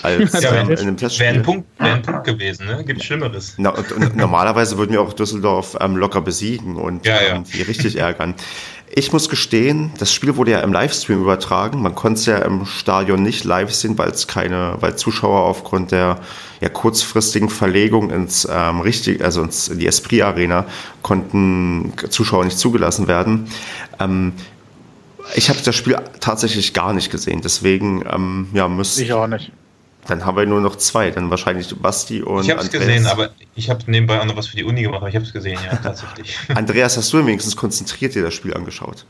als 0.03 0.41
ja, 0.41 0.55
ähm, 0.55 0.71
in 0.71 0.79
einem 0.79 0.97
Testspiel. 0.97 1.27
Wäre 1.27 1.35
ein 1.35 1.43
Punkt, 1.43 1.69
wär 1.79 1.95
ein 1.95 2.03
Punkt 2.03 2.25
gewesen, 2.25 2.67
ne? 2.67 2.85
Gibt 2.85 3.03
Schlimmeres. 3.03 3.55
Na, 3.57 3.71
und, 3.71 3.91
und 3.91 4.17
normalerweise 4.17 4.79
würden 4.79 4.93
wir 4.93 5.03
auch 5.03 5.13
Düsseldorf 5.13 5.77
ähm, 5.81 5.97
locker 5.97 6.21
besiegen 6.21 6.77
und 6.77 7.05
ja, 7.05 7.21
ja. 7.21 7.35
Ähm, 7.35 7.45
die 7.53 7.63
richtig 7.63 7.97
ärgern. 7.97 8.35
Ich 8.93 9.13
muss 9.13 9.29
gestehen, 9.29 9.93
das 9.99 10.13
Spiel 10.13 10.37
wurde 10.37 10.51
ja 10.51 10.61
im 10.61 10.73
Livestream 10.73 11.21
übertragen. 11.21 11.81
Man 11.81 11.95
konnte 11.95 12.19
es 12.19 12.27
ja 12.27 12.39
im 12.39 12.67
Stadion 12.67 13.23
nicht 13.23 13.45
live 13.45 13.73
sehen, 13.73 13.97
weil 13.97 14.09
es 14.11 14.27
keine, 14.27 14.79
weil 14.81 14.97
Zuschauer 14.97 15.43
aufgrund 15.43 15.93
der 15.93 16.19
ja, 16.61 16.69
kurzfristigen 16.69 17.51
Verlegung 17.51 18.11
ins 18.11 18.49
ähm, 18.51 18.81
richtig, 18.81 19.23
also 19.23 19.43
ins, 19.43 19.69
in 19.69 19.79
die 19.79 19.87
Esprit 19.87 20.23
Arena 20.23 20.67
konnten 21.03 21.93
Zuschauer 22.09 22.45
nicht 22.45 22.59
zugelassen 22.59 23.07
werden. 23.07 23.47
Ähm, 24.01 24.33
ich 25.37 25.51
habe 25.51 25.61
das 25.65 25.77
Spiel 25.77 25.97
tatsächlich 26.19 26.75
gar 26.75 26.93
nicht 26.93 27.13
gesehen, 27.13 27.43
deswegen 27.45 28.05
ähm, 28.13 28.49
ja 28.55 28.67
müsste 28.67 29.05
ich 29.05 29.13
auch 29.13 29.29
nicht. 29.29 29.53
Dann 30.07 30.25
haben 30.25 30.37
wir 30.37 30.47
nur 30.47 30.61
noch 30.61 30.77
zwei, 30.77 31.11
dann 31.11 31.31
wahrscheinlich 31.31 31.75
Basti 31.77 32.23
und 32.23 32.45
Ich 32.45 32.51
habe 32.51 32.63
es 32.63 32.71
gesehen, 32.71 33.07
aber 33.07 33.31
ich 33.55 33.71
habe 33.71 33.81
nebenbei 33.87 34.21
auch 34.21 34.25
noch 34.25 34.37
was 34.37 34.49
für 34.49 34.57
die 34.57 34.65
Uni 34.65 34.83
gemacht, 34.83 35.01
aber 35.01 35.09
ich 35.09 35.15
habe 35.15 35.25
es 35.25 35.33
gesehen, 35.33 35.59
ja, 35.65 35.77
tatsächlich. 35.77 36.37
Andreas, 36.55 36.97
hast 36.97 37.13
du 37.13 37.19
wenigstens 37.19 37.55
konzentriert 37.57 38.15
dir 38.15 38.23
das 38.23 38.35
Spiel 38.35 38.55
angeschaut? 38.55 39.05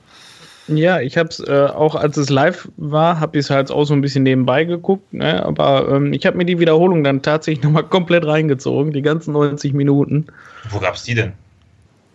Ja, 0.69 1.01
ich 1.01 1.17
habe 1.17 1.29
es 1.29 1.41
äh, 1.41 1.69
auch, 1.75 1.95
als 1.95 2.17
es 2.17 2.31
live 2.31 2.69
war, 2.77 3.19
habe 3.19 3.39
ich 3.39 3.47
es 3.47 3.51
halt 3.51 3.71
auch 3.71 3.85
so 3.85 3.95
ein 3.95 4.01
bisschen 4.01 4.23
nebenbei 4.23 4.65
geguckt. 4.65 5.13
Ne? 5.13 5.45
Aber 5.45 5.89
ähm, 5.89 6.13
ich 6.13 6.27
habe 6.27 6.37
mir 6.37 6.45
die 6.45 6.59
Wiederholung 6.59 7.03
dann 7.03 7.23
tatsächlich 7.23 7.63
nochmal 7.65 7.85
komplett 7.85 8.25
reingezogen, 8.25 8.93
die 8.93 9.03
ganzen 9.03 9.33
90 9.33 9.73
Minuten. 9.73 10.27
Wo 10.69 10.79
gab 10.79 10.95
es 10.95 11.03
die 11.03 11.15
denn? 11.15 11.33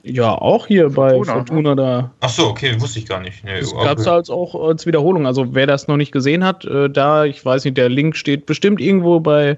Ja, 0.08 0.36
auch 0.36 0.68
hier 0.68 0.92
Fortuna, 0.92 1.34
bei 1.34 1.40
Fortuna 1.40 1.70
ne? 1.72 1.76
da. 1.76 2.12
Ach 2.20 2.30
so, 2.30 2.48
okay, 2.48 2.80
wusste 2.80 3.00
ich 3.00 3.08
gar 3.08 3.20
nicht. 3.22 3.44
Nee, 3.44 3.60
das 3.60 3.74
gab 3.74 3.98
es 3.98 4.06
halt 4.06 4.30
auch 4.30 4.54
als 4.54 4.86
Wiederholung. 4.86 5.26
Also 5.26 5.56
wer 5.56 5.66
das 5.66 5.88
noch 5.88 5.98
nicht 5.98 6.12
gesehen 6.12 6.44
hat, 6.44 6.64
äh, 6.66 6.90
da, 6.92 7.26
ich 7.26 7.44
weiß 7.44 7.66
nicht, 7.66 7.76
der 7.76 7.90
Link 7.90 8.16
steht 8.16 8.46
bestimmt 8.46 8.80
irgendwo 8.80 9.20
bei, 9.20 9.58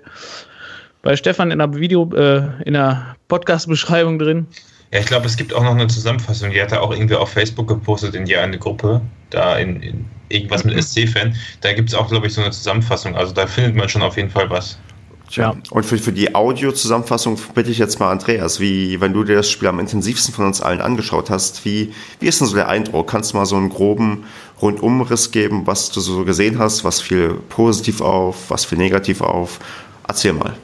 bei 1.01 1.17
Stefan 1.17 1.51
in 1.51 1.59
der 1.59 1.73
Video, 1.75 2.09
äh, 2.15 2.43
in 2.63 2.73
der 2.73 3.17
Podcast-Beschreibung 3.27 4.19
drin. 4.19 4.47
Ja, 4.93 4.99
ich 4.99 5.05
glaube, 5.05 5.25
es 5.25 5.35
gibt 5.35 5.53
auch 5.53 5.63
noch 5.63 5.71
eine 5.71 5.87
Zusammenfassung, 5.87 6.51
die 6.51 6.61
hat 6.61 6.71
er 6.71 6.81
auch 6.81 6.91
irgendwie 6.91 7.15
auf 7.15 7.29
Facebook 7.29 7.67
gepostet 7.67 8.15
in 8.15 8.23
die 8.23 8.37
eine 8.37 8.57
Gruppe, 8.57 9.01
da 9.31 9.57
in, 9.57 9.81
in 9.81 10.05
irgendwas 10.29 10.63
mit 10.63 10.81
SC-Fan. 10.81 11.35
Da 11.59 11.73
gibt 11.73 11.89
es 11.89 11.95
auch, 11.95 12.07
glaube 12.07 12.27
ich, 12.27 12.33
so 12.33 12.41
eine 12.41 12.51
Zusammenfassung. 12.51 13.17
Also 13.17 13.33
da 13.33 13.47
findet 13.47 13.75
man 13.75 13.89
schon 13.89 14.01
auf 14.01 14.15
jeden 14.15 14.29
Fall 14.29 14.49
was. 14.49 14.79
Tja. 15.29 15.57
Und 15.71 15.85
für, 15.85 15.97
für 15.97 16.13
die 16.13 16.35
Audio-Zusammenfassung 16.35 17.37
bitte 17.53 17.69
ich 17.69 17.77
jetzt 17.77 17.99
mal 17.99 18.11
Andreas, 18.11 18.59
wie, 18.59 19.01
wenn 19.01 19.13
du 19.13 19.23
dir 19.23 19.35
das 19.35 19.49
Spiel 19.49 19.67
am 19.67 19.79
intensivsten 19.79 20.33
von 20.33 20.45
uns 20.45 20.61
allen 20.61 20.79
angeschaut 20.79 21.29
hast, 21.29 21.65
wie, 21.65 21.93
wie 22.19 22.27
ist 22.27 22.39
denn 22.39 22.47
so 22.47 22.55
der 22.55 22.69
Eindruck? 22.69 23.09
Kannst 23.09 23.33
du 23.33 23.37
mal 23.37 23.45
so 23.45 23.57
einen 23.57 23.69
groben 23.69 24.23
Rundumriss 24.61 25.31
geben, 25.31 25.67
was 25.67 25.91
du 25.91 25.99
so 25.99 26.23
gesehen 26.23 26.59
hast? 26.59 26.85
Was 26.85 27.01
fiel 27.01 27.35
positiv 27.49 28.01
auf, 28.01 28.49
was 28.49 28.63
fiel 28.63 28.77
negativ 28.77 29.21
auf? 29.21 29.59
Erzähl 30.07 30.33
mal. 30.33 30.55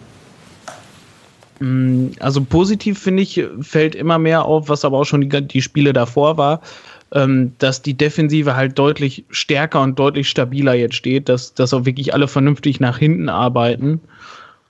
Mm, 1.60 2.12
also 2.20 2.42
positiv 2.42 3.00
finde 3.00 3.24
ich, 3.24 3.44
fällt 3.62 3.96
immer 3.96 4.18
mehr 4.18 4.46
auf, 4.46 4.70
was 4.70 4.86
aber 4.86 5.00
auch 5.00 5.06
schon 5.06 5.22
die, 5.22 5.48
die 5.48 5.62
Spiele 5.62 5.92
davor 5.92 6.38
war, 6.38 6.62
ähm, 7.12 7.54
dass 7.60 7.82
die 7.82 7.94
Defensive 7.94 8.56
halt 8.56 8.80
deutlich 8.80 9.26
stärker 9.30 9.82
und 9.82 10.00
deutlich 10.00 10.30
stabiler 10.30 10.74
jetzt 10.74 10.96
steht, 10.96 11.30
dass, 11.30 11.54
dass 11.54 11.74
auch 11.74 11.86
wirklich 11.86 12.14
alle 12.14 12.28
vernünftig 12.28 12.80
nach 12.80 12.98
hinten 12.98 13.30
arbeiten. 13.30 14.02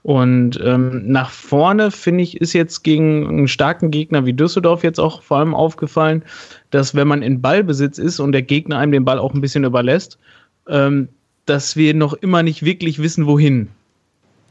Und 0.04 0.60
ähm, 0.62 1.04
nach 1.08 1.32
vorne, 1.32 1.90
finde 1.90 2.24
ich, 2.24 2.40
ist 2.40 2.52
jetzt 2.52 2.84
gegen 2.84 3.26
einen 3.28 3.48
starken 3.48 3.90
Gegner 3.90 4.26
wie 4.26 4.34
Düsseldorf 4.34 4.84
jetzt 4.84 5.00
auch 5.00 5.22
vor 5.22 5.38
allem 5.38 5.56
aufgefallen, 5.56 6.24
dass 6.72 6.94
wenn 6.94 7.08
man 7.08 7.22
in 7.22 7.42
Ballbesitz 7.42 7.98
ist 7.98 8.20
und 8.20 8.34
der 8.34 8.42
Gegner 8.42 8.78
einem 8.78 8.92
den 8.92 9.06
Ball 9.06 9.18
auch 9.18 9.34
ein 9.34 9.40
bisschen 9.40 9.64
überlässt, 9.64 10.20
ähm, 10.68 11.08
dass 11.46 11.78
wir 11.78 11.94
noch 11.94 12.14
immer 12.14 12.44
nicht 12.44 12.64
wirklich 12.64 13.02
wissen, 13.02 13.28
wohin. 13.28 13.70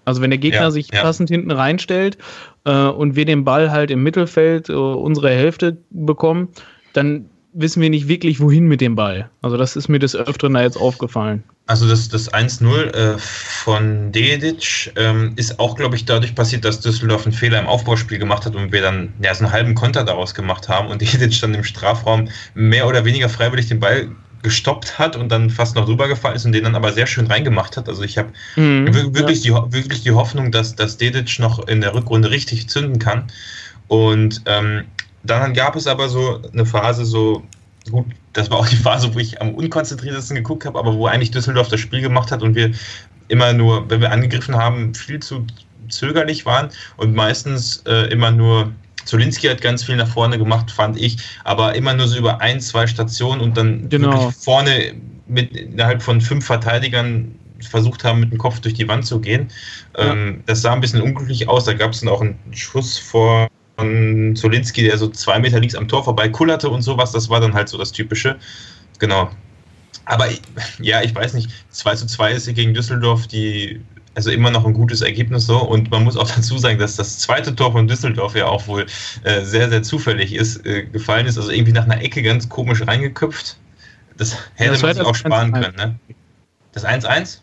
Also 0.06 0.22
wenn 0.22 0.30
der 0.30 0.38
Gegner 0.38 0.62
ja, 0.62 0.70
sich 0.70 0.90
ja. 0.90 1.02
passend 1.02 1.28
hinten 1.28 1.50
reinstellt 1.50 2.16
äh, 2.64 2.86
und 2.86 3.14
wir 3.14 3.26
den 3.26 3.44
Ball 3.44 3.70
halt 3.70 3.90
im 3.90 4.02
Mittelfeld 4.02 4.70
äh, 4.70 4.72
unsere 4.72 5.30
Hälfte 5.30 5.76
bekommen, 5.90 6.48
dann 6.94 7.26
wissen 7.52 7.82
wir 7.82 7.90
nicht 7.90 8.08
wirklich, 8.08 8.40
wohin 8.40 8.66
mit 8.66 8.80
dem 8.80 8.94
Ball. 8.94 9.30
Also 9.42 9.56
das 9.56 9.76
ist 9.76 9.88
mir 9.88 9.98
des 9.98 10.16
Öfteren 10.16 10.54
da 10.54 10.62
jetzt 10.62 10.76
aufgefallen. 10.76 11.44
Also 11.66 11.88
das, 11.88 12.08
das 12.08 12.32
1-0 12.32 12.92
äh, 12.92 13.18
von 13.18 14.10
Dedic 14.10 14.92
ähm, 14.96 15.32
ist 15.36 15.60
auch, 15.60 15.76
glaube 15.76 15.96
ich, 15.96 16.04
dadurch 16.04 16.34
passiert, 16.34 16.64
dass 16.64 16.80
Düsseldorf 16.80 17.24
einen 17.24 17.32
Fehler 17.32 17.60
im 17.60 17.66
Aufbauspiel 17.66 18.18
gemacht 18.18 18.44
hat 18.46 18.56
und 18.56 18.72
wir 18.72 18.82
dann 18.82 19.12
ja, 19.22 19.34
so 19.34 19.44
einen 19.44 19.52
halben 19.52 19.74
Konter 19.74 20.04
daraus 20.04 20.34
gemacht 20.34 20.68
haben 20.68 20.88
und 20.88 21.00
Dedic 21.12 21.40
dann 21.40 21.54
im 21.54 21.64
Strafraum 21.64 22.28
mehr 22.54 22.86
oder 22.86 23.04
weniger 23.04 23.28
freiwillig 23.28 23.68
den 23.68 23.80
Ball 23.80 24.08
gestoppt 24.42 24.98
hat 24.98 25.14
und 25.16 25.30
dann 25.30 25.50
fast 25.50 25.76
noch 25.76 25.86
rübergefallen 25.86 26.36
ist 26.36 26.44
und 26.44 26.52
den 26.52 26.64
dann 26.64 26.74
aber 26.74 26.92
sehr 26.92 27.06
schön 27.06 27.26
reingemacht 27.26 27.76
hat. 27.76 27.88
Also 27.88 28.02
ich 28.02 28.18
habe 28.18 28.32
mhm, 28.56 28.92
wirklich, 29.14 29.44
ja. 29.44 29.60
die, 29.60 29.72
wirklich 29.72 30.02
die 30.02 30.10
Hoffnung, 30.10 30.50
dass, 30.50 30.74
dass 30.74 30.96
Dedic 30.96 31.38
noch 31.38 31.68
in 31.68 31.80
der 31.80 31.94
Rückrunde 31.94 32.30
richtig 32.30 32.68
zünden 32.68 32.98
kann. 32.98 33.28
Und 33.86 34.42
ähm, 34.46 34.84
dann 35.24 35.54
gab 35.54 35.76
es 35.76 35.86
aber 35.86 36.08
so 36.08 36.40
eine 36.52 36.66
Phase, 36.66 37.04
so 37.04 37.42
gut, 37.90 38.06
das 38.32 38.50
war 38.50 38.58
auch 38.58 38.68
die 38.68 38.76
Phase, 38.76 39.14
wo 39.14 39.18
ich 39.18 39.40
am 39.40 39.54
unkonzentriertesten 39.54 40.36
geguckt 40.36 40.64
habe, 40.64 40.78
aber 40.78 40.94
wo 40.94 41.06
eigentlich 41.06 41.30
Düsseldorf 41.30 41.68
das 41.68 41.80
Spiel 41.80 42.00
gemacht 42.00 42.30
hat 42.30 42.42
und 42.42 42.54
wir 42.54 42.72
immer 43.28 43.52
nur, 43.52 43.88
wenn 43.90 44.00
wir 44.00 44.12
angegriffen 44.12 44.56
haben, 44.56 44.94
viel 44.94 45.20
zu 45.20 45.46
zögerlich 45.88 46.46
waren 46.46 46.70
und 46.96 47.14
meistens 47.14 47.78
äh, 47.86 48.10
immer 48.10 48.30
nur 48.30 48.72
Zolinski 49.04 49.48
hat 49.48 49.60
ganz 49.60 49.84
viel 49.84 49.96
nach 49.96 50.08
vorne 50.08 50.38
gemacht, 50.38 50.70
fand 50.70 50.98
ich, 50.98 51.18
aber 51.44 51.74
immer 51.74 51.92
nur 51.94 52.06
so 52.06 52.18
über 52.18 52.40
ein, 52.40 52.60
zwei 52.60 52.86
Stationen 52.86 53.40
und 53.40 53.56
dann 53.56 53.88
genau. 53.88 54.30
vorne 54.30 54.94
mit 55.26 55.56
innerhalb 55.56 56.02
von 56.02 56.20
fünf 56.20 56.46
Verteidigern 56.46 57.34
versucht 57.60 58.04
haben, 58.04 58.20
mit 58.20 58.32
dem 58.32 58.38
Kopf 58.38 58.60
durch 58.60 58.74
die 58.74 58.86
Wand 58.88 59.06
zu 59.06 59.20
gehen. 59.20 59.48
Ja. 59.96 60.12
Ähm, 60.12 60.42
das 60.46 60.62
sah 60.62 60.72
ein 60.72 60.80
bisschen 60.80 61.00
unglücklich 61.00 61.48
aus. 61.48 61.64
Da 61.64 61.74
gab 61.74 61.92
es 61.92 62.00
dann 62.00 62.08
auch 62.08 62.20
einen 62.20 62.38
Schuss 62.52 62.98
vor 62.98 63.48
von 63.76 64.36
Zolinski, 64.36 64.82
der 64.82 64.98
so 64.98 65.08
zwei 65.08 65.38
Meter 65.38 65.60
links 65.60 65.74
am 65.74 65.88
Tor 65.88 66.04
vorbei 66.04 66.28
kullerte 66.28 66.68
und 66.68 66.82
sowas. 66.82 67.12
Das 67.12 67.28
war 67.28 67.40
dann 67.40 67.54
halt 67.54 67.68
so 67.68 67.78
das 67.78 67.92
Typische. 67.92 68.36
Genau. 68.98 69.30
Aber 70.04 70.28
ja, 70.80 71.02
ich 71.02 71.14
weiß 71.14 71.34
nicht, 71.34 71.50
2 71.70 71.94
zu 71.96 72.06
2 72.06 72.32
ist 72.32 72.54
gegen 72.54 72.74
Düsseldorf 72.74 73.26
die, 73.26 73.80
also 74.14 74.30
immer 74.30 74.50
noch 74.50 74.66
ein 74.66 74.74
gutes 74.74 75.00
Ergebnis 75.00 75.46
so. 75.46 75.58
Und 75.58 75.90
man 75.90 76.04
muss 76.04 76.16
auch 76.16 76.28
dazu 76.30 76.58
sagen, 76.58 76.78
dass 76.78 76.96
das 76.96 77.18
zweite 77.18 77.54
Tor 77.54 77.72
von 77.72 77.86
Düsseldorf 77.86 78.34
ja 78.34 78.46
auch 78.46 78.66
wohl 78.66 78.86
äh, 79.24 79.42
sehr, 79.42 79.68
sehr 79.68 79.82
zufällig 79.82 80.34
ist, 80.34 80.64
äh, 80.66 80.84
gefallen 80.84 81.26
ist. 81.26 81.38
Also 81.38 81.50
irgendwie 81.50 81.72
nach 81.72 81.84
einer 81.84 82.00
Ecke 82.02 82.22
ganz 82.22 82.48
komisch 82.48 82.86
reingeköpft. 82.86 83.56
Das 84.16 84.36
hätte 84.54 84.72
das 84.72 84.82
man 84.82 84.94
sich 84.94 85.04
auch 85.04 85.14
sparen 85.14 85.52
können, 85.52 85.74
ne? 85.76 85.98
Das 86.72 86.84
1-1? 86.84 87.38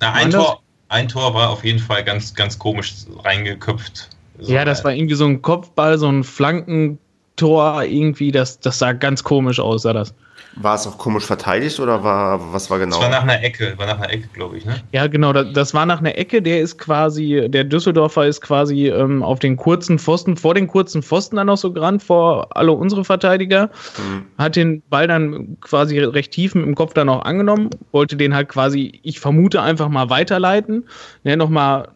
Na, 0.00 0.12
ein 0.12 0.30
Tor, 0.30 0.62
ein 0.88 1.08
Tor 1.08 1.34
war 1.34 1.50
auf 1.50 1.64
jeden 1.64 1.78
Fall 1.78 2.04
ganz, 2.04 2.34
ganz 2.34 2.58
komisch 2.58 2.94
reingeköpft. 3.24 4.08
So 4.40 4.52
ja, 4.52 4.64
das 4.64 4.84
war 4.84 4.92
irgendwie 4.92 5.14
so 5.14 5.26
ein 5.26 5.42
Kopfball, 5.42 5.98
so 5.98 6.08
ein 6.08 6.24
Flankentor 6.24 7.82
irgendwie, 7.82 8.32
das, 8.32 8.60
das 8.60 8.78
sah 8.78 8.92
ganz 8.92 9.24
komisch 9.24 9.60
aus, 9.60 9.82
sah 9.82 9.92
das. 9.92 10.14
War 10.60 10.74
es 10.74 10.86
auch 10.86 10.98
komisch 10.98 11.24
verteidigt 11.24 11.78
oder 11.78 12.02
war 12.02 12.52
was 12.52 12.68
war 12.68 12.78
genau? 12.78 12.96
Das 12.96 13.04
war 13.04 13.10
nach 13.10 13.22
einer 13.22 13.42
Ecke, 13.42 13.74
war 13.76 13.86
nach 13.86 13.98
einer 13.98 14.10
Ecke, 14.10 14.28
glaube 14.32 14.56
ich, 14.56 14.64
ne? 14.64 14.76
Ja, 14.92 15.06
genau, 15.06 15.32
das, 15.32 15.46
das, 15.52 15.74
war 15.74 15.86
nach 15.86 16.00
einer 16.00 16.18
Ecke, 16.18 16.42
der 16.42 16.60
ist 16.60 16.78
quasi, 16.78 17.46
der 17.48 17.64
Düsseldorfer 17.64 18.26
ist 18.26 18.40
quasi 18.40 18.88
ähm, 18.88 19.22
auf 19.22 19.38
den 19.38 19.56
kurzen 19.56 19.98
Pfosten, 19.98 20.36
vor 20.36 20.54
den 20.54 20.66
kurzen 20.66 21.02
Pfosten 21.02 21.36
dann 21.36 21.46
noch 21.46 21.58
so 21.58 21.72
gerannt, 21.72 22.02
vor 22.02 22.56
alle 22.56 22.72
unsere 22.72 23.04
Verteidiger, 23.04 23.70
mhm. 23.98 24.24
hat 24.36 24.56
den 24.56 24.82
Ball 24.90 25.06
dann 25.06 25.58
quasi 25.60 25.98
recht 25.98 26.32
tief 26.32 26.54
mit 26.54 26.66
dem 26.66 26.74
Kopf 26.74 26.92
dann 26.92 27.08
auch 27.08 27.24
angenommen, 27.24 27.70
wollte 27.92 28.16
den 28.16 28.34
halt 28.34 28.48
quasi, 28.48 29.00
ich 29.02 29.20
vermute, 29.20 29.62
einfach 29.62 29.88
mal 29.88 30.10
weiterleiten, 30.10 30.88
ne, 31.22 31.36
nochmal 31.36 31.88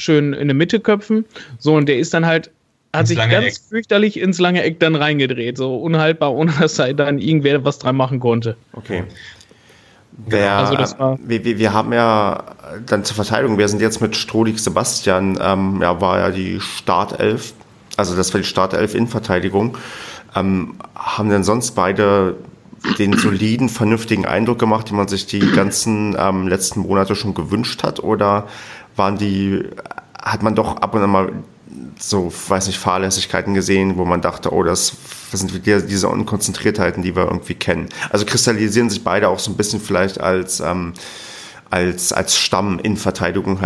schön 0.00 0.32
in 0.32 0.48
der 0.48 0.54
Mitte 0.54 0.80
köpfen. 0.80 1.24
So, 1.58 1.74
und 1.74 1.88
der 1.88 1.98
ist 1.98 2.14
dann 2.14 2.26
halt, 2.26 2.50
hat 2.92 3.02
ins 3.02 3.08
sich 3.10 3.18
ganz 3.18 3.46
Eck. 3.46 3.54
fürchterlich 3.68 4.18
ins 4.18 4.38
lange 4.40 4.62
Eck 4.62 4.80
dann 4.80 4.94
reingedreht. 4.94 5.56
So 5.56 5.76
unhaltbar, 5.76 6.34
ohne 6.34 6.52
dass 6.52 6.74
da 6.74 6.92
dann 6.92 7.18
irgendwer 7.18 7.64
was 7.64 7.78
dran 7.78 7.96
machen 7.96 8.20
konnte. 8.20 8.56
Okay. 8.72 9.04
Wer, 10.26 10.52
also 10.52 10.74
das 10.74 10.98
war 10.98 11.18
wir, 11.22 11.44
wir, 11.44 11.58
wir, 11.58 11.72
haben 11.72 11.92
ja 11.92 12.44
dann 12.84 13.04
zur 13.04 13.14
Verteidigung, 13.14 13.58
wir 13.58 13.68
sind 13.68 13.80
jetzt 13.80 14.02
mit 14.02 14.16
Strohlig 14.16 14.58
Sebastian, 14.58 15.38
ähm, 15.40 15.78
ja, 15.80 16.00
war 16.00 16.18
ja 16.18 16.30
die 16.30 16.60
Startelf, 16.60 17.54
also 17.96 18.16
das 18.16 18.34
war 18.34 18.40
die 18.40 18.46
Startelf 18.46 18.94
in 18.94 19.06
Verteidigung. 19.06 19.78
Ähm, 20.34 20.74
haben 20.94 21.30
denn 21.30 21.44
sonst 21.44 21.72
beide 21.72 22.36
den 22.98 23.16
soliden, 23.16 23.68
vernünftigen 23.68 24.26
Eindruck 24.26 24.58
gemacht, 24.58 24.88
den 24.88 24.96
man 24.96 25.08
sich 25.08 25.26
die 25.26 25.40
ganzen 25.52 26.16
ähm, 26.18 26.48
letzten 26.48 26.80
Monate 26.80 27.14
schon 27.14 27.34
gewünscht 27.34 27.82
hat? 27.82 28.00
Oder 28.00 28.48
waren 29.00 29.16
die, 29.16 29.64
hat 30.22 30.42
man 30.42 30.54
doch 30.54 30.76
ab 30.76 30.94
und 30.94 31.02
an 31.02 31.10
mal 31.10 31.32
so, 31.98 32.30
weiß 32.48 32.66
nicht, 32.66 32.78
Fahrlässigkeiten 32.78 33.54
gesehen, 33.54 33.96
wo 33.96 34.04
man 34.04 34.20
dachte, 34.20 34.52
oh, 34.52 34.62
das, 34.62 34.92
das 35.30 35.40
sind 35.40 35.66
diese 35.66 36.08
Unkonzentriertheiten, 36.08 37.02
die 37.02 37.16
wir 37.16 37.24
irgendwie 37.24 37.54
kennen. 37.54 37.88
Also 38.10 38.26
kristallisieren 38.26 38.90
sich 38.90 39.02
beide 39.02 39.28
auch 39.28 39.38
so 39.38 39.50
ein 39.50 39.56
bisschen 39.56 39.80
vielleicht 39.80 40.20
als, 40.20 40.60
ähm, 40.60 40.92
als, 41.70 42.12
als 42.12 42.36
Stamm 42.36 42.78
in 42.80 42.96
Verteidigung 42.96 43.58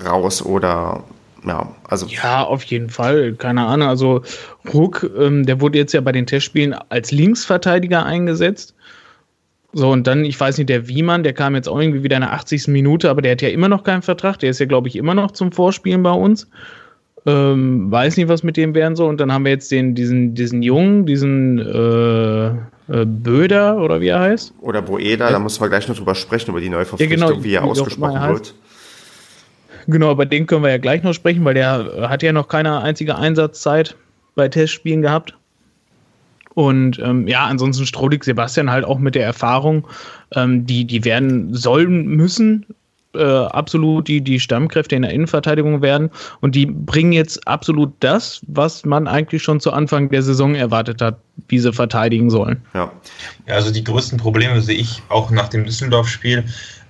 heraus 0.00 0.42
oder 0.42 1.04
Ja, 1.46 1.68
also. 1.88 2.06
Ja, 2.06 2.42
auf 2.42 2.64
jeden 2.64 2.90
Fall. 2.90 3.34
Keine 3.34 3.66
Ahnung. 3.66 3.88
Also 3.88 4.22
Ruck, 4.72 5.08
ähm, 5.16 5.46
der 5.46 5.60
wurde 5.60 5.78
jetzt 5.78 5.92
ja 5.92 6.00
bei 6.00 6.12
den 6.12 6.26
Testspielen 6.26 6.74
als 6.88 7.12
Linksverteidiger 7.12 8.04
eingesetzt. 8.04 8.74
So, 9.74 9.90
und 9.90 10.06
dann, 10.06 10.24
ich 10.24 10.38
weiß 10.38 10.58
nicht, 10.58 10.68
der 10.68 10.86
Wiemann, 10.88 11.22
der 11.22 11.32
kam 11.32 11.54
jetzt 11.54 11.68
auch 11.68 11.80
irgendwie 11.80 12.02
wieder 12.02 12.16
in 12.16 12.22
der 12.22 12.32
80. 12.32 12.68
Minute, 12.68 13.08
aber 13.08 13.22
der 13.22 13.32
hat 13.32 13.42
ja 13.42 13.48
immer 13.48 13.68
noch 13.68 13.84
keinen 13.84 14.02
Vertrag. 14.02 14.38
Der 14.38 14.50
ist 14.50 14.58
ja, 14.58 14.66
glaube 14.66 14.88
ich, 14.88 14.96
immer 14.96 15.14
noch 15.14 15.30
zum 15.30 15.50
Vorspielen 15.50 16.02
bei 16.02 16.12
uns. 16.12 16.48
Ähm, 17.24 17.90
weiß 17.90 18.16
nicht, 18.16 18.28
was 18.28 18.42
mit 18.42 18.56
dem 18.56 18.74
werden 18.74 18.96
soll. 18.96 19.08
Und 19.08 19.18
dann 19.18 19.32
haben 19.32 19.44
wir 19.44 19.52
jetzt 19.52 19.70
den, 19.70 19.94
diesen, 19.94 20.34
diesen 20.34 20.62
Jungen, 20.62 21.06
diesen 21.06 21.58
äh, 21.58 22.48
äh, 22.48 23.06
Böder 23.06 23.78
oder 23.78 24.00
wie 24.00 24.08
er 24.08 24.20
heißt. 24.20 24.52
Oder 24.60 24.82
Boeda, 24.82 25.26
ja. 25.26 25.32
da 25.32 25.38
müssen 25.38 25.60
wir 25.60 25.68
gleich 25.68 25.88
noch 25.88 25.96
drüber 25.96 26.14
sprechen, 26.14 26.50
über 26.50 26.60
die 26.60 26.68
Neuverpflichtung, 26.68 27.18
ja, 27.18 27.26
genau, 27.28 27.44
wie 27.44 27.54
er 27.54 27.64
ausgesprochen 27.64 28.28
wird. 28.28 28.54
Genau, 29.86 30.12
über 30.12 30.26
den 30.26 30.46
können 30.46 30.62
wir 30.62 30.70
ja 30.70 30.78
gleich 30.78 31.02
noch 31.02 31.12
sprechen, 31.12 31.44
weil 31.44 31.54
der 31.54 32.08
hat 32.08 32.22
ja 32.22 32.32
noch 32.32 32.48
keine 32.48 32.80
einzige 32.80 33.16
Einsatzzeit 33.16 33.96
bei 34.34 34.48
Testspielen 34.48 35.02
gehabt. 35.02 35.34
Und 36.54 36.98
ähm, 36.98 37.26
ja, 37.26 37.46
ansonsten 37.46 37.86
Strodig 37.86 38.24
Sebastian 38.24 38.70
halt 38.70 38.84
auch 38.84 38.98
mit 38.98 39.14
der 39.14 39.24
Erfahrung, 39.24 39.86
ähm, 40.34 40.66
die, 40.66 40.84
die 40.84 41.04
werden 41.04 41.54
sollen 41.54 42.06
müssen, 42.06 42.66
äh, 43.14 43.22
absolut 43.22 44.08
die, 44.08 44.20
die 44.20 44.40
Stammkräfte 44.40 44.96
in 44.96 45.02
der 45.02 45.12
Innenverteidigung 45.12 45.82
werden. 45.82 46.10
Und 46.40 46.54
die 46.54 46.66
bringen 46.66 47.12
jetzt 47.12 47.46
absolut 47.46 47.92
das, 48.00 48.40
was 48.46 48.84
man 48.84 49.06
eigentlich 49.06 49.42
schon 49.42 49.60
zu 49.60 49.72
Anfang 49.72 50.08
der 50.10 50.22
Saison 50.22 50.54
erwartet 50.54 51.02
hat, 51.02 51.18
wie 51.48 51.58
sie 51.58 51.72
verteidigen 51.72 52.30
sollen. 52.30 52.62
Ja, 52.74 52.90
ja 53.46 53.54
also 53.54 53.72
die 53.72 53.84
größten 53.84 54.18
Probleme 54.18 54.60
sehe 54.60 54.78
ich 54.78 55.02
auch 55.08 55.30
nach 55.30 55.48
dem 55.48 55.64
Düsseldorf-Spiel. 55.64 56.44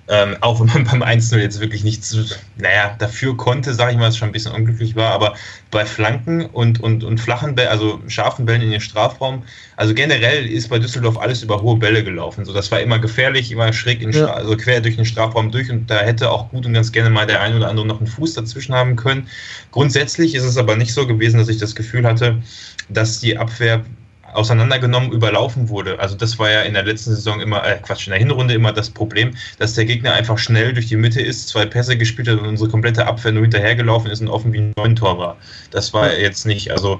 Ähm, 0.09 0.35
auch 0.41 0.59
wenn 0.59 0.67
man 0.67 0.83
beim 0.99 1.01
1-0 1.01 1.37
jetzt 1.37 1.61
wirklich 1.61 1.83
nichts, 1.83 2.15
naja, 2.57 2.95
dafür 2.99 3.37
konnte, 3.37 3.73
sage 3.73 3.93
ich 3.93 3.97
mal, 3.97 4.09
es 4.09 4.17
schon 4.17 4.29
ein 4.29 4.33
bisschen 4.33 4.51
unglücklich 4.51 4.95
war, 4.95 5.11
aber 5.11 5.35
bei 5.71 5.85
Flanken 5.85 6.45
und, 6.45 6.81
und, 6.81 7.03
und 7.03 7.19
flachen 7.19 7.55
Bällen, 7.55 7.69
also 7.69 8.01
scharfen 8.07 8.45
Bällen 8.45 8.61
in 8.61 8.71
den 8.71 8.81
Strafraum, 8.81 9.43
also 9.77 9.93
generell 9.93 10.45
ist 10.45 10.69
bei 10.69 10.77
Düsseldorf 10.77 11.17
alles 11.17 11.41
über 11.41 11.61
hohe 11.61 11.77
Bälle 11.77 12.03
gelaufen. 12.03 12.43
So, 12.43 12.53
das 12.53 12.69
war 12.71 12.81
immer 12.81 12.99
gefährlich, 12.99 13.51
immer 13.51 13.71
schräg, 13.71 14.01
in 14.01 14.11
ja. 14.11 14.27
also 14.27 14.57
quer 14.57 14.81
durch 14.81 14.97
den 14.97 15.05
Strafraum 15.05 15.51
durch 15.51 15.71
und 15.71 15.89
da 15.89 16.01
hätte 16.01 16.29
auch 16.29 16.49
gut 16.49 16.65
und 16.65 16.73
ganz 16.73 16.91
gerne 16.91 17.09
mal 17.09 17.25
der 17.25 17.41
ein 17.41 17.55
oder 17.55 17.69
andere 17.69 17.87
noch 17.87 17.99
einen 17.99 18.07
Fuß 18.07 18.33
dazwischen 18.33 18.75
haben 18.75 18.97
können. 18.97 19.27
Grundsätzlich 19.71 20.35
ist 20.35 20.43
es 20.43 20.57
aber 20.57 20.75
nicht 20.75 20.93
so 20.93 21.07
gewesen, 21.07 21.37
dass 21.37 21.47
ich 21.47 21.57
das 21.57 21.75
Gefühl 21.75 22.05
hatte, 22.05 22.41
dass 22.89 23.19
die 23.21 23.37
Abwehr 23.37 23.85
auseinandergenommen, 24.33 25.11
überlaufen 25.11 25.69
wurde. 25.69 25.99
Also 25.99 26.15
das 26.15 26.39
war 26.39 26.51
ja 26.51 26.61
in 26.61 26.73
der 26.73 26.83
letzten 26.83 27.15
Saison 27.15 27.39
immer, 27.39 27.65
äh 27.65 27.77
Quatsch, 27.81 28.07
in 28.07 28.11
der 28.11 28.19
Hinrunde 28.19 28.53
immer 28.53 28.73
das 28.73 28.89
Problem, 28.89 29.35
dass 29.59 29.73
der 29.73 29.85
Gegner 29.85 30.13
einfach 30.13 30.37
schnell 30.37 30.73
durch 30.73 30.87
die 30.87 30.97
Mitte 30.97 31.21
ist, 31.21 31.49
zwei 31.49 31.65
Pässe 31.65 31.97
gespielt 31.97 32.27
hat 32.27 32.39
und 32.39 32.47
unsere 32.47 32.69
komplette 32.69 33.05
Abwehr 33.05 33.31
nur 33.31 33.43
hinterhergelaufen 33.43 34.11
ist 34.11 34.21
und 34.21 34.27
offen 34.27 34.53
wie 34.53 34.59
ein 34.59 34.73
neun 34.77 34.95
Tor 34.95 35.17
war. 35.17 35.37
Das 35.71 35.93
war 35.93 36.17
jetzt 36.17 36.45
nicht, 36.45 36.71
also 36.71 36.99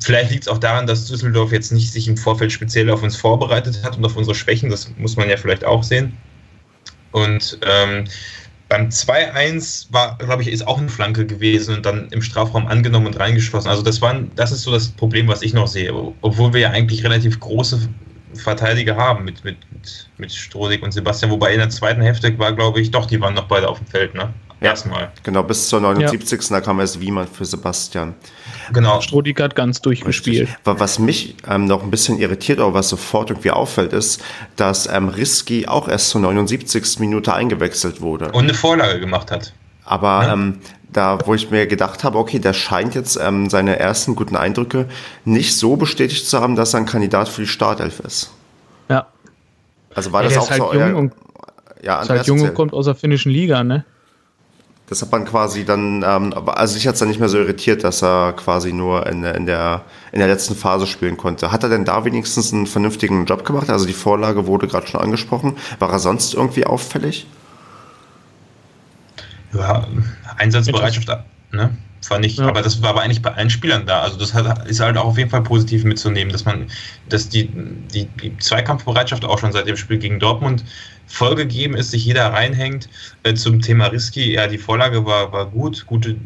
Vielleicht 0.00 0.32
liegt 0.32 0.42
es 0.42 0.48
auch 0.48 0.58
daran, 0.58 0.86
dass 0.86 1.06
Düsseldorf 1.06 1.50
jetzt 1.50 1.72
nicht 1.72 1.90
sich 1.90 2.08
im 2.08 2.18
Vorfeld 2.18 2.52
speziell 2.52 2.90
auf 2.90 3.02
uns 3.02 3.16
vorbereitet 3.16 3.80
hat 3.82 3.96
und 3.96 4.04
auf 4.04 4.16
unsere 4.16 4.34
Schwächen. 4.34 4.68
Das 4.68 4.90
muss 4.98 5.16
man 5.16 5.30
ja 5.30 5.38
vielleicht 5.38 5.64
auch 5.64 5.82
sehen. 5.82 6.14
Und 7.12 7.58
ähm, 7.64 8.04
beim 8.74 8.90
2-1 8.90 9.92
war, 9.92 10.18
glaube 10.18 10.42
ich, 10.42 10.48
ist 10.48 10.66
auch 10.66 10.78
eine 10.78 10.88
Flanke 10.88 11.26
gewesen 11.26 11.76
und 11.76 11.86
dann 11.86 12.08
im 12.08 12.22
Strafraum 12.22 12.66
angenommen 12.66 13.06
und 13.06 13.20
reingeschossen. 13.20 13.70
Also 13.70 13.82
das 13.84 14.02
war, 14.02 14.20
das 14.34 14.50
ist 14.50 14.62
so 14.62 14.72
das 14.72 14.88
Problem, 14.90 15.28
was 15.28 15.42
ich 15.42 15.54
noch 15.54 15.68
sehe. 15.68 15.92
Obwohl 15.94 16.52
wir 16.52 16.60
ja 16.60 16.70
eigentlich 16.70 17.04
relativ 17.04 17.38
große 17.38 17.88
Verteidiger 18.34 18.96
haben 18.96 19.24
mit, 19.24 19.44
mit, 19.44 19.58
mit 20.16 20.32
Strodig 20.32 20.82
und 20.82 20.90
Sebastian, 20.90 21.30
wobei 21.30 21.52
in 21.52 21.60
der 21.60 21.70
zweiten 21.70 22.02
Hälfte 22.02 22.36
war, 22.40 22.52
glaube 22.52 22.80
ich, 22.80 22.90
doch, 22.90 23.06
die 23.06 23.20
waren 23.20 23.34
noch 23.34 23.46
beide 23.46 23.68
auf 23.68 23.78
dem 23.78 23.86
Feld, 23.86 24.14
ne? 24.14 24.34
Erstmal. 24.64 25.12
Genau, 25.22 25.42
bis 25.42 25.68
zur 25.68 25.80
79. 25.80 26.40
Ja. 26.40 26.56
Da 26.56 26.60
kam 26.60 26.80
erst 26.80 27.00
Wiemann 27.00 27.28
für 27.28 27.44
Sebastian. 27.44 28.14
Genau. 28.72 29.00
Strodig 29.02 29.38
hat 29.40 29.54
ganz 29.54 29.82
durchgespielt. 29.82 30.48
Richtig. 30.48 30.56
Was 30.64 30.98
mich 30.98 31.36
ähm, 31.46 31.66
noch 31.66 31.82
ein 31.82 31.90
bisschen 31.90 32.18
irritiert, 32.18 32.60
aber 32.60 32.72
was 32.72 32.88
sofort 32.88 33.30
irgendwie 33.30 33.50
auffällt, 33.50 33.92
ist, 33.92 34.22
dass 34.56 34.86
ähm, 34.86 35.08
Risky 35.08 35.68
auch 35.68 35.86
erst 35.86 36.08
zur 36.10 36.22
79. 36.22 36.98
Minute 36.98 37.34
eingewechselt 37.34 38.00
wurde. 38.00 38.32
Und 38.32 38.44
eine 38.44 38.54
Vorlage 38.54 39.00
gemacht 39.00 39.30
hat. 39.30 39.52
Aber 39.84 40.22
ja. 40.24 40.32
ähm, 40.32 40.60
da, 40.90 41.18
wo 41.26 41.34
ich 41.34 41.50
mir 41.50 41.66
gedacht 41.66 42.02
habe, 42.02 42.16
okay, 42.16 42.38
der 42.38 42.54
scheint 42.54 42.94
jetzt 42.94 43.18
ähm, 43.20 43.50
seine 43.50 43.78
ersten 43.78 44.14
guten 44.14 44.36
Eindrücke 44.36 44.88
nicht 45.26 45.56
so 45.58 45.76
bestätigt 45.76 46.26
zu 46.26 46.40
haben, 46.40 46.56
dass 46.56 46.72
er 46.72 46.80
ein 46.80 46.86
Kandidat 46.86 47.28
für 47.28 47.42
die 47.42 47.48
Startelf 47.48 48.00
ist. 48.00 48.32
Ja. 48.88 49.08
Also 49.94 50.12
war 50.12 50.22
ja, 50.22 50.30
das 50.30 50.38
auch 50.38 50.50
halt 50.50 50.62
so 50.62 50.72
jung 50.72 50.82
euer, 50.82 50.96
und, 50.96 51.12
ja, 51.82 52.00
ist 52.00 52.08
halt 52.08 52.26
jung 52.26 52.40
und 52.40 52.54
kommt 52.54 52.72
aus 52.72 52.86
der 52.86 52.94
finnischen 52.94 53.30
Liga, 53.30 53.62
ne? 53.62 53.84
Das 54.86 55.00
hat 55.00 55.10
man 55.12 55.24
quasi 55.24 55.64
dann, 55.64 56.04
ähm, 56.06 56.34
also 56.46 56.76
ich 56.76 56.86
hat 56.86 56.94
es 56.94 57.00
dann 57.00 57.08
nicht 57.08 57.18
mehr 57.18 57.30
so 57.30 57.38
irritiert, 57.38 57.84
dass 57.84 58.02
er 58.02 58.34
quasi 58.34 58.72
nur 58.72 59.06
in, 59.06 59.24
in, 59.24 59.46
der, 59.46 59.82
in 60.12 60.18
der 60.18 60.28
letzten 60.28 60.54
Phase 60.54 60.86
spielen 60.86 61.16
konnte. 61.16 61.52
Hat 61.52 61.62
er 61.62 61.70
denn 61.70 61.86
da 61.86 62.04
wenigstens 62.04 62.52
einen 62.52 62.66
vernünftigen 62.66 63.24
Job 63.24 63.46
gemacht? 63.46 63.70
Also 63.70 63.86
die 63.86 63.94
Vorlage 63.94 64.46
wurde 64.46 64.68
gerade 64.68 64.86
schon 64.86 65.00
angesprochen. 65.00 65.56
War 65.78 65.90
er 65.90 65.98
sonst 65.98 66.34
irgendwie 66.34 66.66
auffällig? 66.66 67.26
Ja, 69.54 69.86
Einsatzbereitschaft, 70.36 71.08
ne? 71.52 71.70
Fand 72.08 72.26
ich, 72.26 72.36
ja. 72.36 72.46
aber 72.46 72.60
das 72.60 72.82
war 72.82 72.90
aber 72.90 73.02
eigentlich 73.02 73.22
bei 73.22 73.32
allen 73.32 73.50
Spielern 73.50 73.86
da. 73.86 74.02
Also 74.02 74.18
das 74.18 74.34
hat, 74.34 74.68
ist 74.68 74.80
halt 74.80 74.96
auch 74.96 75.06
auf 75.06 75.18
jeden 75.18 75.30
Fall 75.30 75.42
positiv 75.42 75.84
mitzunehmen, 75.84 76.30
dass 76.30 76.44
man, 76.44 76.66
dass 77.08 77.28
die, 77.28 77.48
die, 77.48 78.06
die 78.22 78.36
Zweikampfbereitschaft 78.38 79.24
auch 79.24 79.38
schon 79.38 79.52
seit 79.52 79.66
dem 79.66 79.76
Spiel 79.76 79.98
gegen 79.98 80.20
Dortmund 80.20 80.64
vollgegeben 81.06 81.76
ist, 81.76 81.90
sich 81.92 82.04
jeder 82.04 82.32
reinhängt. 82.32 82.88
Äh, 83.22 83.34
zum 83.34 83.60
Thema 83.60 83.86
Risky, 83.86 84.34
ja, 84.34 84.46
die 84.46 84.58
Vorlage 84.58 85.04
war, 85.06 85.32
war 85.32 85.46
gut, 85.46 85.86
gute, 85.86 86.16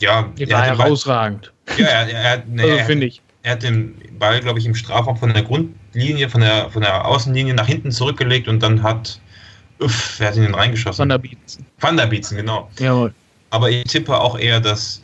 ja. 0.00 0.28
Die 0.38 0.48
war 0.50 0.62
herausragend. 0.62 1.52
Ball, 1.66 1.80
ja, 1.80 1.86
er, 1.86 2.06
er, 2.06 2.42
nee, 2.48 2.70
also, 2.70 2.84
finde 2.84 3.06
ich. 3.06 3.22
Er 3.42 3.52
hat 3.52 3.62
den 3.64 3.94
Ball, 4.18 4.40
glaube 4.40 4.60
ich, 4.60 4.66
im 4.66 4.74
Strafraum 4.74 5.16
von 5.16 5.32
der 5.32 5.42
Grundlinie, 5.42 6.28
von 6.28 6.42
der, 6.42 6.70
von 6.70 6.82
der 6.82 7.06
Außenlinie 7.06 7.54
nach 7.54 7.66
hinten 7.66 7.90
zurückgelegt 7.90 8.46
und 8.46 8.62
dann 8.62 8.82
hat, 8.84 9.20
uff, 9.80 10.14
wer 10.18 10.28
hat 10.28 10.36
ihn 10.36 10.42
denn 10.42 10.54
reingeschossen? 10.54 11.00
Van 11.00 11.08
der 11.08 11.18
Bietzen. 11.18 11.66
Van 11.80 11.96
der 11.96 12.06
Bietzen, 12.06 12.36
genau. 12.36 12.70
Jawohl. 12.78 13.12
Aber 13.52 13.70
ich 13.70 13.84
tippe 13.84 14.18
auch 14.18 14.38
eher, 14.38 14.60
dass 14.60 15.02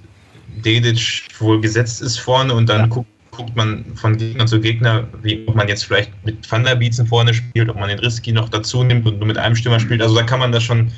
Dedic 0.65 1.29
wohl 1.39 1.61
gesetzt 1.61 2.01
ist 2.01 2.19
vorne 2.19 2.55
und 2.55 2.69
dann 2.69 2.81
ja. 2.81 2.87
guckt 2.87 3.09
guckt 3.31 3.55
man 3.55 3.85
von 3.95 4.17
Gegner 4.17 4.47
zu 4.47 4.61
Gegner, 4.61 5.07
wie 5.23 5.47
ob 5.47 5.55
man 5.55 5.69
jetzt 5.69 5.85
vielleicht 5.85 6.11
mit 6.25 6.51
Van 6.51 6.65
der 6.65 6.75
Bietzen 6.75 7.07
vorne 7.07 7.33
spielt, 7.33 7.69
ob 7.69 7.79
man 7.79 7.89
den 7.89 8.01
Risky 8.01 8.33
noch 8.33 8.49
dazu 8.49 8.83
nimmt 8.83 9.07
und 9.07 9.19
nur 9.19 9.29
mit 9.29 9.39
einem 9.39 9.55
Stürmer 9.55 9.79
spielt. 9.79 10.03
Also 10.03 10.17
da 10.17 10.25
kann 10.25 10.41
man 10.41 10.51
das 10.51 10.65
schon, 10.65 10.91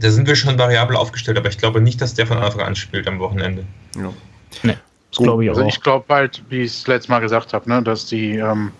da 0.00 0.10
sind 0.10 0.26
wir 0.26 0.34
schon 0.34 0.58
variabel 0.58 0.96
aufgestellt, 0.96 1.36
aber 1.36 1.50
ich 1.50 1.58
glaube 1.58 1.82
nicht, 1.82 2.00
dass 2.00 2.14
der 2.14 2.26
von 2.26 2.38
Anfang 2.38 2.62
an 2.62 2.74
spielt 2.74 3.06
am 3.06 3.18
Wochenende. 3.18 3.66
Ja. 3.96 4.14
Nee, 4.62 4.76
das 5.10 5.18
glaube 5.18 5.44
ich 5.44 5.50
auch. 5.50 5.56
Also 5.56 5.68
ich 5.68 5.82
glaube 5.82 6.06
halt, 6.08 6.42
wie 6.48 6.60
ich 6.60 6.72
es 6.72 6.86
letztes 6.86 7.10
Mal 7.10 7.20
gesagt 7.20 7.52
habe, 7.52 7.68
ne, 7.68 7.82
dass 7.82 8.06
die 8.06 8.36
ähm, 8.36 8.72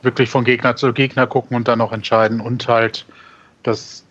wirklich 0.00 0.30
von 0.30 0.44
Gegner 0.44 0.76
zu 0.76 0.94
Gegner 0.94 1.26
gucken 1.26 1.58
und 1.58 1.68
dann 1.68 1.78
noch 1.78 1.92
entscheiden 1.92 2.40
und 2.40 2.66
halt, 2.68 3.04
dass 3.64 4.03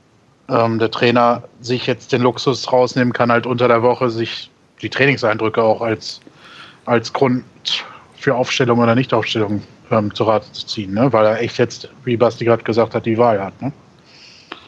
ähm, 0.50 0.80
der 0.80 0.92
Trainer 0.92 1.44
sich 1.62 1.88
jetzt 1.88 2.12
den 2.12 2.22
Luxus 2.22 2.72
rausnehmen 2.72 3.14
kann, 3.14 3.32
halt 3.32 3.46
unter 3.46 3.68
der 3.68 3.82
Woche 3.82 4.10
sich 4.10 4.50
die 4.82 4.90
Trainingseindrücke 4.90 5.62
auch 5.62 5.82
als 5.82 6.22
als 6.86 7.14
Grund 7.14 7.44
für 8.16 8.36
Aufstellung 8.36 8.80
oder 8.80 8.96
Nichtaufstellung 8.96 9.64
ähm, 9.92 10.14
zu 10.14 10.24
Rate 10.24 10.52
zu 10.52 10.66
ziehen, 10.66 10.94
ne? 10.94 11.12
weil 11.12 11.26
er 11.26 11.42
echt 11.42 11.58
jetzt, 11.58 11.90
wie 12.04 12.18
Basti 12.18 12.46
gerade 12.46 12.64
gesagt 12.64 12.96
hat, 12.96 13.06
die 13.06 13.18
Wahl 13.18 13.42
hat. 13.42 13.62
Ne? 13.62 13.72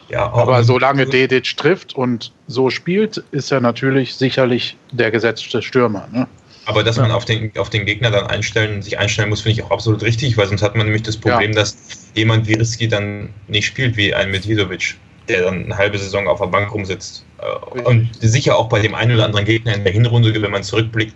Ja, 0.09 0.31
aber 0.31 0.63
solange 0.63 1.05
Dedic 1.05 1.57
trifft 1.57 1.95
und 1.95 2.31
so 2.47 2.69
spielt, 2.69 3.23
ist 3.31 3.51
er 3.51 3.59
natürlich 3.59 4.15
sicherlich 4.15 4.77
der 4.91 5.09
gesetzte 5.11 5.61
Stürmer. 5.61 6.07
Ne? 6.11 6.27
Aber 6.65 6.83
dass 6.83 6.97
man 6.97 7.11
auf 7.11 7.25
den, 7.25 7.51
auf 7.57 7.69
den 7.69 7.85
Gegner 7.85 8.11
dann 8.11 8.27
einstellen, 8.27 8.81
sich 8.81 8.99
einstellen 8.99 9.29
muss, 9.29 9.41
finde 9.41 9.59
ich 9.59 9.65
auch 9.65 9.71
absolut 9.71 10.03
richtig, 10.03 10.37
weil 10.37 10.47
sonst 10.47 10.61
hat 10.61 10.75
man 10.75 10.85
nämlich 10.85 11.03
das 11.03 11.17
Problem, 11.17 11.51
ja. 11.51 11.59
dass 11.59 11.77
jemand 12.13 12.47
wie 12.47 12.53
Risky 12.53 12.87
dann 12.87 13.29
nicht 13.47 13.65
spielt 13.65 13.97
wie 13.97 14.13
ein 14.13 14.31
Medvedovic, 14.31 14.95
der 15.27 15.43
dann 15.43 15.65
eine 15.65 15.77
halbe 15.77 15.97
Saison 15.97 16.27
auf 16.27 16.39
der 16.39 16.47
Bank 16.47 16.73
rumsitzt. 16.73 17.25
Äh, 17.39 17.81
und 17.81 18.09
sicher 18.21 18.57
auch 18.57 18.69
bei 18.69 18.79
dem 18.79 18.95
einen 18.95 19.13
oder 19.13 19.25
anderen 19.25 19.45
Gegner 19.45 19.75
in 19.75 19.83
der 19.83 19.93
Hinrunde, 19.93 20.39
wenn 20.41 20.51
man 20.51 20.63
zurückblickt, 20.63 21.13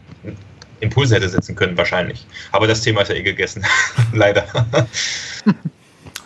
Impulse 0.82 1.16
hätte 1.16 1.30
setzen 1.30 1.56
können, 1.56 1.78
wahrscheinlich. 1.78 2.26
Aber 2.52 2.68
das 2.68 2.82
Thema 2.82 3.02
ist 3.02 3.10
ja 3.10 3.16
eh 3.16 3.24
gegessen. 3.24 3.66
Leider. 4.14 4.46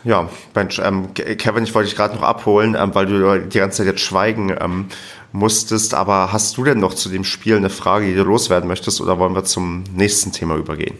Ja, 0.06 0.30
Mensch, 0.54 0.80
ähm, 0.80 1.14
Kevin, 1.14 1.64
ich 1.64 1.74
wollte 1.74 1.88
dich 1.88 1.96
gerade 1.96 2.16
noch 2.16 2.24
abholen, 2.24 2.76
ähm, 2.78 2.94
weil 2.94 3.06
du 3.06 3.40
die 3.40 3.58
ganze 3.58 3.78
Zeit 3.78 3.88
jetzt 3.88 4.02
schweigen 4.02 4.54
ähm, 4.60 4.88
musstest. 5.32 5.94
Aber 5.94 6.34
hast 6.34 6.58
du 6.58 6.66
denn 6.66 6.80
noch 6.80 6.94
zu 6.94 7.08
dem 7.08 7.24
Spiel 7.24 7.56
eine 7.56 7.70
Frage, 7.70 8.08
die 8.08 8.16
du 8.16 8.24
loswerden 8.24 8.68
möchtest, 8.68 9.00
oder 9.00 9.18
wollen 9.18 9.34
wir 9.34 9.46
zum 9.46 9.86
nächsten 9.96 10.34
Thema 10.34 10.58
übergehen? 10.58 11.00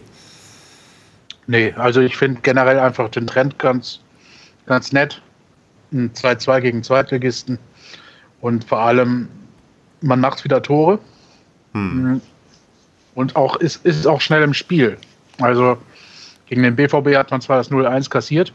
Nee, 1.46 1.74
also 1.76 2.00
ich 2.00 2.16
finde 2.16 2.40
generell 2.40 2.78
einfach 2.78 3.10
den 3.10 3.26
Trend 3.26 3.58
ganz, 3.58 4.00
ganz 4.64 4.92
nett. 4.92 5.20
Ein 5.94 6.12
2-2 6.12 6.60
gegen 6.60 6.82
Zweitligisten. 6.82 7.58
Und 8.40 8.64
vor 8.64 8.80
allem, 8.80 9.28
man 10.00 10.20
macht 10.20 10.44
wieder 10.44 10.62
Tore. 10.62 10.98
Hm. 11.72 12.02
Mhm. 12.02 12.20
Und 13.14 13.36
auch 13.36 13.56
ist, 13.56 13.86
ist 13.86 14.06
auch 14.06 14.20
schnell 14.20 14.42
im 14.42 14.52
Spiel. 14.52 14.98
Also 15.38 15.78
gegen 16.46 16.62
den 16.62 16.76
BVB 16.76 17.16
hat 17.16 17.30
man 17.30 17.40
zwar 17.40 17.56
das 17.56 17.70
0-1 17.70 18.10
kassiert, 18.10 18.52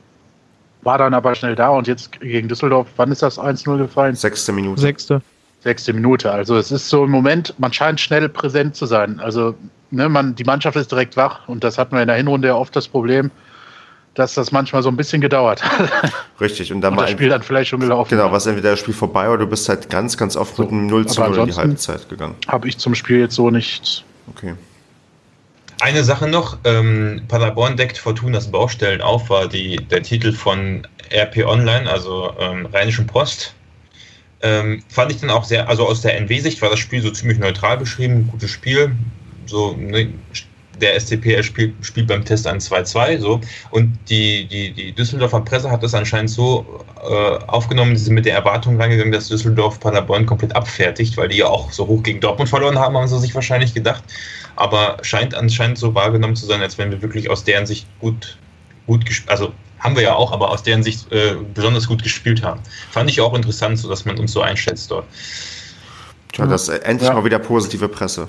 war 0.81 0.97
dann 0.97 1.13
aber 1.13 1.35
schnell 1.35 1.55
da 1.55 1.69
und 1.69 1.87
jetzt 1.87 2.19
gegen 2.19 2.47
Düsseldorf, 2.47 2.87
wann 2.97 3.11
ist 3.11 3.21
das 3.21 3.39
1-0 3.39 3.77
gefallen? 3.77 4.15
Sechste 4.15 4.51
Minute. 4.53 4.79
Sechste. 4.79 5.21
Sechste 5.61 5.91
Minute. 5.93 6.31
Also 6.31 6.57
es 6.57 6.71
ist 6.71 6.89
so 6.89 7.03
im 7.03 7.11
Moment, 7.11 7.53
man 7.57 7.73
scheint 7.73 7.99
schnell 7.99 8.29
präsent 8.29 8.75
zu 8.75 8.85
sein. 8.85 9.19
Also 9.19 9.55
ne, 9.91 10.07
man, 10.07 10.35
die 10.35 10.45
Mannschaft 10.45 10.77
ist 10.77 10.91
direkt 10.91 11.17
wach 11.17 11.47
und 11.47 11.63
das 11.63 11.77
hatten 11.77 11.95
wir 11.95 12.01
in 12.01 12.07
der 12.07 12.15
Hinrunde 12.15 12.49
ja 12.49 12.55
oft 12.55 12.75
das 12.75 12.87
Problem, 12.87 13.31
dass 14.13 14.33
das 14.33 14.51
manchmal 14.51 14.83
so 14.83 14.89
ein 14.89 14.97
bisschen 14.97 15.21
gedauert 15.21 15.63
hat. 15.63 16.13
Richtig, 16.41 16.71
und 16.73 16.81
dann 16.81 16.93
und 16.93 17.01
das 17.01 17.11
Spiel 17.11 17.29
dann 17.29 17.43
vielleicht 17.43 17.69
schon 17.69 17.79
gelaufen. 17.79 18.09
Genau, 18.09 18.31
was 18.31 18.45
entweder 18.45 18.71
das 18.71 18.79
Spiel 18.79 18.93
vorbei 18.93 19.29
oder 19.29 19.39
du 19.39 19.47
bist 19.47 19.69
halt 19.69 19.89
ganz, 19.89 20.17
ganz 20.17 20.35
oft 20.35 20.55
so, 20.55 20.63
mit 20.63 20.71
einem 20.71 20.87
0 20.87 21.07
zu 21.07 21.21
0 21.21 21.37
in 21.37 21.45
die 21.47 21.53
Halbzeit 21.53 22.09
gegangen. 22.09 22.35
Habe 22.47 22.67
ich 22.67 22.77
zum 22.77 22.95
Spiel 22.95 23.19
jetzt 23.19 23.35
so 23.35 23.49
nicht. 23.49 24.03
Okay. 24.31 24.55
Eine 25.81 26.03
Sache 26.03 26.27
noch, 26.27 26.57
ähm, 26.65 27.21
Paderborn 27.29 27.77
deckt 27.77 27.97
Fortunas 27.97 28.51
Baustellen 28.51 29.01
auf, 29.01 29.29
war 29.29 29.47
die, 29.47 29.77
der 29.77 30.03
Titel 30.03 30.33
von 30.33 30.85
RP 31.09 31.45
Online, 31.45 31.89
also 31.89 32.33
ähm, 32.37 32.65
Rheinischen 32.65 33.07
Post. 33.07 33.53
Ähm, 34.41 34.83
fand 34.89 35.11
ich 35.11 35.19
dann 35.21 35.29
auch 35.29 35.45
sehr, 35.45 35.69
also 35.69 35.87
aus 35.87 36.01
der 36.01 36.17
NW-Sicht 36.17 36.61
war 36.61 36.69
das 36.69 36.79
Spiel 36.79 37.01
so 37.01 37.11
ziemlich 37.11 37.39
neutral 37.39 37.77
beschrieben, 37.77 38.27
gutes 38.29 38.51
Spiel. 38.51 38.91
So, 39.45 39.75
ne, 39.77 40.13
der 40.81 40.99
SCP 40.99 41.43
spielt, 41.43 41.73
spielt 41.81 42.07
beim 42.07 42.23
Test 42.23 42.47
ein 42.47 42.59
2-2, 42.59 43.19
so. 43.19 43.41
Und 43.71 43.97
die, 44.09 44.47
die, 44.47 44.71
die 44.71 44.91
Düsseldorfer 44.91 45.41
Presse 45.41 45.69
hat 45.69 45.83
das 45.83 45.93
anscheinend 45.93 46.29
so 46.29 46.83
äh, 47.01 47.43
aufgenommen, 47.47 47.95
sie 47.95 48.05
sind 48.05 48.13
mit 48.13 48.25
der 48.25 48.33
Erwartung 48.33 48.79
reingegangen, 48.79 49.11
dass 49.11 49.27
Düsseldorf 49.27 49.79
Paderborn 49.79 50.25
komplett 50.25 50.55
abfertigt, 50.55 51.17
weil 51.17 51.29
die 51.29 51.37
ja 51.37 51.47
auch 51.47 51.71
so 51.71 51.87
hoch 51.87 52.03
gegen 52.03 52.19
Dortmund 52.19 52.49
verloren 52.49 52.79
haben, 52.79 52.97
haben 52.97 53.07
sie 53.07 53.19
sich 53.19 53.35
wahrscheinlich 53.35 53.73
gedacht. 53.73 54.03
Aber 54.55 54.97
scheint 55.01 55.35
anscheinend 55.35 55.77
so 55.77 55.95
wahrgenommen 55.95 56.35
zu 56.35 56.45
sein, 56.45 56.61
als 56.61 56.77
wenn 56.77 56.91
wir 56.91 57.01
wirklich 57.01 57.29
aus 57.29 57.43
deren 57.43 57.65
Sicht 57.65 57.87
gut, 57.99 58.37
gut 58.87 59.05
also 59.27 59.53
haben 59.79 59.95
wir 59.95 60.03
ja 60.03 60.15
auch, 60.15 60.31
aber 60.31 60.51
aus 60.51 60.63
deren 60.63 60.83
Sicht 60.83 61.11
äh, 61.11 61.35
besonders 61.53 61.87
gut 61.87 62.03
gespielt 62.03 62.43
haben. 62.43 62.59
Fand 62.91 63.09
ich 63.09 63.21
auch 63.21 63.33
interessant, 63.33 63.79
so 63.79 63.89
dass 63.89 64.05
man 64.05 64.19
uns 64.19 64.33
so 64.33 64.41
einschätzt 64.41 64.91
dort. 64.91 65.05
Tja, 66.31 66.45
das 66.45 66.67
ist 66.67 66.83
endlich 66.83 67.09
ja. 67.09 67.15
mal 67.15 67.23
wieder 67.23 67.39
positive 67.39 67.87
Presse. 67.87 68.27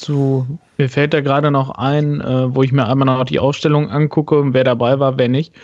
Zu, 0.00 0.58
mir 0.78 0.88
fällt 0.88 1.12
da 1.12 1.20
gerade 1.20 1.50
noch 1.50 1.70
ein, 1.70 2.22
äh, 2.22 2.54
wo 2.54 2.62
ich 2.62 2.72
mir 2.72 2.88
einmal 2.88 3.04
noch 3.04 3.24
die 3.24 3.38
Ausstellung 3.38 3.90
angucke, 3.90 4.54
wer 4.54 4.64
dabei 4.64 4.98
war, 4.98 5.18
wer 5.18 5.28
nicht. 5.28 5.54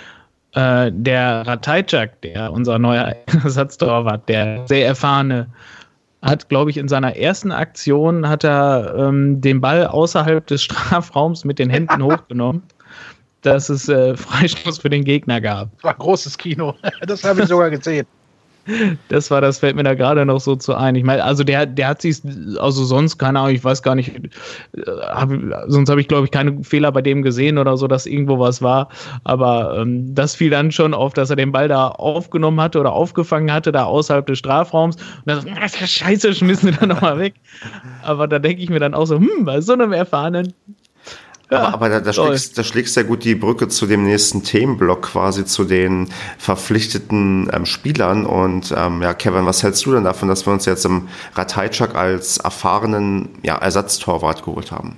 Äh, 0.53 0.90
der 0.92 1.46
Ratajczak, 1.46 2.20
der 2.20 2.53
unser 2.53 2.79
neuer 2.79 3.16
Ersatztorwart, 3.44 4.29
der 4.29 4.66
sehr 4.66 4.87
erfahrene, 4.87 5.46
hat, 6.20 6.51
glaube 6.51 6.70
ich, 6.70 6.77
in 6.77 6.88
seiner 6.88 7.16
ersten 7.16 7.51
Aktion 7.51 8.29
hat 8.29 8.44
er 8.44 8.94
ähm, 8.99 9.40
den 9.40 9.62
Ball 9.62 9.87
außerhalb 9.87 10.46
des 10.46 10.62
Strafraums 10.64 11.46
mit 11.46 11.59
den 11.59 11.70
Händen 11.70 12.03
hochgenommen 12.03 12.62
dass 13.42 13.68
es 13.68 13.88
äh, 13.88 14.16
Freistoß 14.16 14.79
für 14.79 14.90
den 14.90 15.05
Gegner 15.05 15.40
gab. 15.40 15.70
Das 15.77 15.85
war 15.85 15.92
ein 15.92 15.99
großes 15.99 16.37
Kino. 16.37 16.75
Das 17.07 17.22
habe 17.22 17.42
ich 17.42 17.49
sogar 17.49 17.70
gesehen. 17.70 18.07
Das 19.09 19.31
war, 19.31 19.40
das 19.40 19.59
fällt 19.59 19.76
mir 19.76 19.85
da 19.85 19.94
gerade 19.94 20.26
noch 20.26 20.40
so 20.40 20.57
zu 20.57 20.74
ein. 20.74 20.96
Ich 20.96 21.05
meine, 21.05 21.22
also 21.22 21.44
der, 21.44 21.66
der 21.66 21.88
hat 21.88 22.02
sich, 22.02 22.20
also 22.59 22.85
sonst, 22.85 23.18
keine 23.18 23.38
Ahnung, 23.38 23.55
ich 23.55 23.62
weiß 23.62 23.83
gar 23.83 23.94
nicht, 23.94 24.09
äh, 24.09 24.83
hab, 25.00 25.31
sonst 25.68 25.88
habe 25.88 26.00
ich, 26.00 26.09
glaube 26.09 26.24
ich, 26.24 26.31
keine 26.33 26.64
Fehler 26.64 26.90
bei 26.90 27.02
dem 27.02 27.22
gesehen 27.22 27.59
oder 27.59 27.76
so, 27.76 27.87
dass 27.87 28.07
irgendwo 28.07 28.38
was 28.38 28.62
war. 28.62 28.88
Aber 29.24 29.79
ähm, 29.79 30.14
das 30.14 30.35
fiel 30.35 30.50
dann 30.50 30.72
schon 30.72 30.94
auf, 30.94 31.14
dass 31.14 31.31
er 31.31 31.37
den 31.37 31.52
Ball 31.52 31.68
da 31.68 31.88
aufgenommen 31.88 32.61
hatte 32.61 32.81
oder 32.81 32.92
aufgefangen 32.92 33.52
hatte, 33.52 33.70
da 33.70 33.85
außerhalb 33.85 34.26
des 34.26 34.38
Strafraums. 34.38 34.96
Und 34.96 35.26
dann 35.26 35.40
so, 35.42 35.87
scheiße, 35.87 36.35
schmissen 36.35 36.70
wir 36.70 36.76
da 36.76 36.87
nochmal 36.87 37.18
weg. 37.18 37.35
Aber 38.02 38.26
da 38.26 38.38
denke 38.38 38.62
ich 38.62 38.70
mir 38.70 38.81
dann 38.81 38.94
auch 38.94 39.07
so, 39.07 39.16
hm, 39.16 39.44
bei 39.44 39.61
so 39.61 39.74
einem 39.74 39.92
erfahrenen 39.92 40.52
ja, 41.51 41.59
aber, 41.59 41.75
aber 41.75 41.89
da, 41.89 42.01
da, 42.01 42.13
schlägst, 42.13 42.59
da 42.59 42.65
schlägst 42.65 42.97
ja 42.97 43.05
gut 43.05 43.23
die 43.23 43.37
Brücke 43.37 43.69
zu 43.69 43.87
dem 43.87 44.05
nächsten 44.05 44.43
Themenblock, 44.43 45.03
quasi 45.03 45.45
zu 45.45 45.65
den 45.65 46.09
verpflichteten 46.39 47.49
ähm, 47.53 47.67
Spielern. 47.67 48.27
Und 48.27 48.75
ähm, 48.77 49.01
ja, 49.01 49.15
Kevin, 49.15 49.47
was 49.47 49.63
hältst 49.63 49.87
du 49.87 49.93
denn 49.93 50.03
davon, 50.03 50.29
dass 50.29 50.45
wir 50.45 50.53
uns 50.53 50.65
jetzt 50.65 50.85
im 50.85 51.09
Ratajczak 51.35 51.95
als 51.95 52.39
erfahrenen 52.39 53.29
ja, 53.43 53.57
Ersatztorwart 53.57 54.45
geholt 54.45 54.73
haben? 54.73 54.97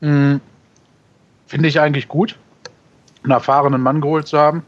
Mhm. 0.00 0.40
Finde 1.48 1.68
ich 1.68 1.80
eigentlich 1.80 2.06
gut, 2.06 2.38
einen 3.24 3.32
erfahrenen 3.32 3.82
Mann 3.82 4.00
geholt 4.00 4.28
zu 4.28 4.38
haben, 4.38 4.62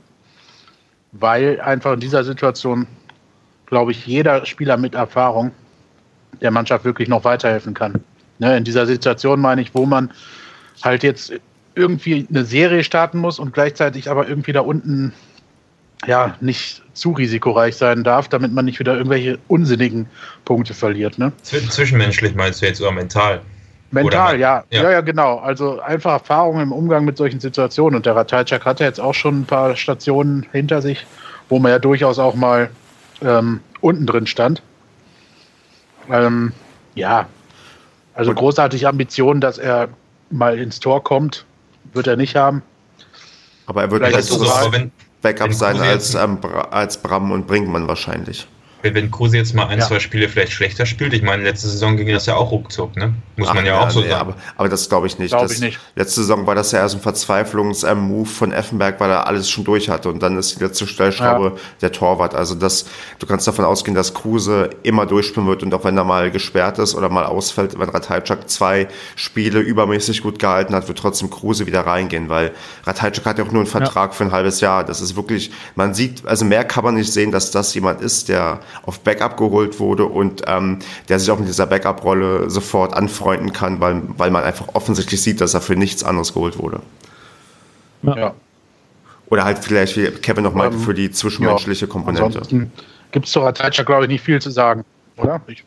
weil 1.12 1.61
einfach 1.61 1.92
in 1.94 2.01
dieser 2.01 2.25
Situation, 2.25 2.88
glaube 3.66 3.92
ich, 3.92 4.05
jeder 4.05 4.44
Spieler 4.47 4.77
mit 4.77 4.94
Erfahrung 4.94 5.53
der 6.40 6.51
Mannschaft 6.51 6.85
wirklich 6.85 7.09
noch 7.09 7.23
weiterhelfen 7.23 7.73
kann. 7.73 8.03
Ne, 8.38 8.57
in 8.57 8.64
dieser 8.64 8.87
Situation 8.87 9.40
meine 9.40 9.62
ich, 9.62 9.75
wo 9.75 9.87
man 9.87 10.11
halt 10.83 11.03
jetzt 11.03 11.33
irgendwie 11.75 12.27
eine 12.29 12.44
Serie 12.44 12.85
starten 12.85 13.18
muss 13.18 13.38
und 13.38 13.53
gleichzeitig 13.53 14.11
aber 14.11 14.29
irgendwie 14.29 14.53
da 14.53 14.61
unten 14.61 15.12
ja 16.07 16.37
nicht 16.40 16.83
zu 16.92 17.12
risikoreich 17.12 17.77
sein 17.77 18.05
darf, 18.05 18.29
damit 18.29 18.53
man 18.53 18.64
nicht 18.64 18.79
wieder 18.79 18.97
irgendwelche 18.97 19.38
unsinnigen 19.49 20.07
Punkte 20.44 20.75
verliert. 20.75 21.18
Ne? 21.18 21.33
Zwischenmenschlich 21.42 22.35
meinst 22.35 22.62
du 22.62 22.66
jetzt 22.66 22.81
oder 22.81 22.92
mental? 22.92 23.40
Mental, 23.90 24.38
ja. 24.38 24.64
ja. 24.70 24.83
ja. 24.83 24.90
Ja, 24.90 25.01
genau. 25.01 25.38
Also 25.38 25.81
einfach 25.81 26.12
Erfahrung 26.12 26.61
im 26.61 26.73
Umgang 26.73 27.05
mit 27.05 27.16
solchen 27.16 27.40
Situationen. 27.40 27.97
Und 27.97 28.07
der 28.07 28.16
Ratajczak 28.16 28.64
hatte 28.64 28.85
jetzt 28.85 29.01
auch 29.01 29.14
schon 29.14 29.40
ein 29.40 29.44
paar 29.44 29.77
Stationen 29.77 30.47
hinter 30.53 30.83
sich, 30.83 31.07
wo 31.49 31.59
man 31.59 31.70
ja 31.70 31.79
durchaus 31.79 32.18
auch 32.18 32.35
mal 32.35 32.70
ähm, 33.23 33.61
unten 33.81 34.07
drin 34.07 34.27
stand. 34.27 34.62
Ähm, 36.11 36.53
ja, 36.94 37.27
also 38.14 38.31
und 38.31 38.37
großartige 38.37 38.88
Ambitionen, 38.88 39.40
dass 39.40 39.59
er 39.59 39.88
mal 40.31 40.59
ins 40.59 40.81
Tor 40.81 41.03
kommt, 41.03 41.44
wird 41.92 42.07
er 42.07 42.16
nicht 42.16 42.37
haben. 42.37 42.62
Aber 43.66 43.83
er 43.83 43.90
wird 43.90 44.03
nicht 44.03 44.22
so, 44.24 44.44
Backup 45.22 45.55
sein 45.55 45.81
als, 45.81 46.14
ähm, 46.14 46.38
als 46.70 46.98
Bram 46.98 47.31
und 47.31 47.46
Brinkmann 47.46 47.88
wahrscheinlich 47.88 48.46
wenn 48.92 49.11
Kruse 49.11 49.38
jetzt 49.38 49.55
mal 49.55 49.66
ein, 49.68 49.79
ja. 49.79 49.87
zwei 49.87 49.99
Spiele 49.99 50.29
vielleicht 50.29 50.53
schlechter 50.53 50.85
spielt, 50.85 51.14
ich 51.14 51.23
meine, 51.23 51.42
letzte 51.42 51.68
Saison 51.68 51.97
ging 51.97 52.09
das 52.09 52.27
ja 52.27 52.37
auch 52.37 52.51
ruckzuck, 52.51 52.97
ne? 52.97 53.14
Muss 53.37 53.49
Ach, 53.49 53.55
man 53.55 53.64
ja, 53.64 53.75
ja, 53.75 53.87
auch 53.87 53.90
so 53.90 54.01
nee, 54.01 54.09
sagen. 54.09 54.20
Aber, 54.20 54.37
aber 54.57 54.68
das 54.68 54.88
glaube 54.88 55.07
ich 55.07 55.18
nicht. 55.18 55.31
Glaub 55.31 55.51
ich 55.51 55.61
nicht. 55.61 55.81
Letzte 55.97 56.20
Saison 56.20 56.47
war 56.47 56.55
das 56.55 56.73
ja 56.73 56.81
erst 56.81 56.97
ein 56.97 57.01
Verzweiflungs-Move 57.01 58.29
von 58.29 58.53
Effenberg, 58.53 59.01
weil 59.01 59.11
er 59.11 59.27
alles 59.27 59.49
schon 59.49 59.64
durch 59.64 59.88
hatte 59.88 60.11
und 60.11 60.23
dann 60.23 60.37
ist 60.37 60.59
die 60.59 60.64
letzte 60.64 60.87
Stellschraube 60.87 61.53
ja. 61.55 61.61
der 61.81 61.92
Torwart. 61.92 62.35
Also 62.35 62.55
das, 62.55 62.87
du 63.18 63.27
kannst 63.27 63.47
davon 63.47 63.64
ausgehen, 63.64 63.94
dass 63.94 64.12
Kruse 64.12 64.70
immer 64.83 65.07
durchspielen 65.07 65.49
wird 65.49 65.62
und 65.62 65.73
auch 65.73 65.85
wenn 65.85 65.97
er 65.97 66.05
mal 66.05 66.31
gesperrt 66.31 66.79
ist 66.79 66.94
oder 66.94 67.09
mal 67.09 67.25
ausfällt, 67.25 67.79
wenn 67.79 67.88
Ratajczak 67.88 68.51
zwei 68.51 68.88
Spiele 69.16 69.61
übermäßig 69.61 70.23
gut 70.23 70.38
gehalten 70.38 70.75
hat, 70.75 70.88
wird 70.88 70.99
trotzdem 70.99 71.31
Kruse 71.31 71.66
wieder 71.66 71.87
reingehen, 71.87 72.29
weil 72.29 72.53
Ratajczak 72.85 73.25
hat 73.25 73.38
ja 73.38 73.44
auch 73.44 73.53
nur 73.53 73.62
einen 73.62 73.70
Vertrag 73.70 74.14
für 74.14 74.25
ein 74.25 74.33
halbes 74.33 74.61
Jahr. 74.61 74.85
Das 74.85 75.01
ist 75.01 75.16
wirklich, 75.16 75.51
man 75.75 75.94
sieht, 75.94 76.27
also 76.27 76.44
mehr 76.44 76.64
kann 76.64 76.85
man 76.85 76.94
nicht 76.94 77.12
sehen, 77.12 77.31
dass 77.31 77.51
das 77.51 77.75
jemand 77.75 78.01
ist, 78.01 78.29
der 78.29 78.61
auf 78.82 79.00
Backup 79.00 79.37
geholt 79.37 79.80
wurde 79.80 80.04
und 80.04 80.42
ähm, 80.46 80.78
der 81.08 81.18
sich 81.18 81.30
auch 81.30 81.38
mit 81.38 81.48
dieser 81.48 81.66
Backup-Rolle 81.66 82.50
sofort 82.50 82.94
anfreunden 82.94 83.52
kann, 83.52 83.80
weil, 83.80 84.02
weil 84.16 84.30
man 84.30 84.44
einfach 84.44 84.68
offensichtlich 84.74 85.22
sieht, 85.22 85.40
dass 85.40 85.54
er 85.54 85.60
für 85.60 85.76
nichts 85.76 86.04
anderes 86.04 86.34
geholt 86.34 86.58
wurde. 86.58 86.80
Ja. 88.02 88.34
Oder 89.26 89.44
halt 89.44 89.58
vielleicht, 89.58 89.96
wie 89.96 90.06
Kevin 90.10 90.44
noch 90.44 90.54
meinte, 90.54 90.76
ähm, 90.76 90.82
für 90.82 90.94
die 90.94 91.10
zwischenmenschliche 91.10 91.87
ja. 91.87 91.92
Komponente. 91.92 92.68
Gibt 93.10 93.26
es 93.26 93.32
zu 93.32 93.40
Ratajczak, 93.40 93.87
glaube 93.87 94.04
ich, 94.04 94.08
nicht 94.08 94.24
viel 94.24 94.40
zu 94.40 94.50
sagen, 94.50 94.84
oder? 95.16 95.40
Ich 95.46 95.64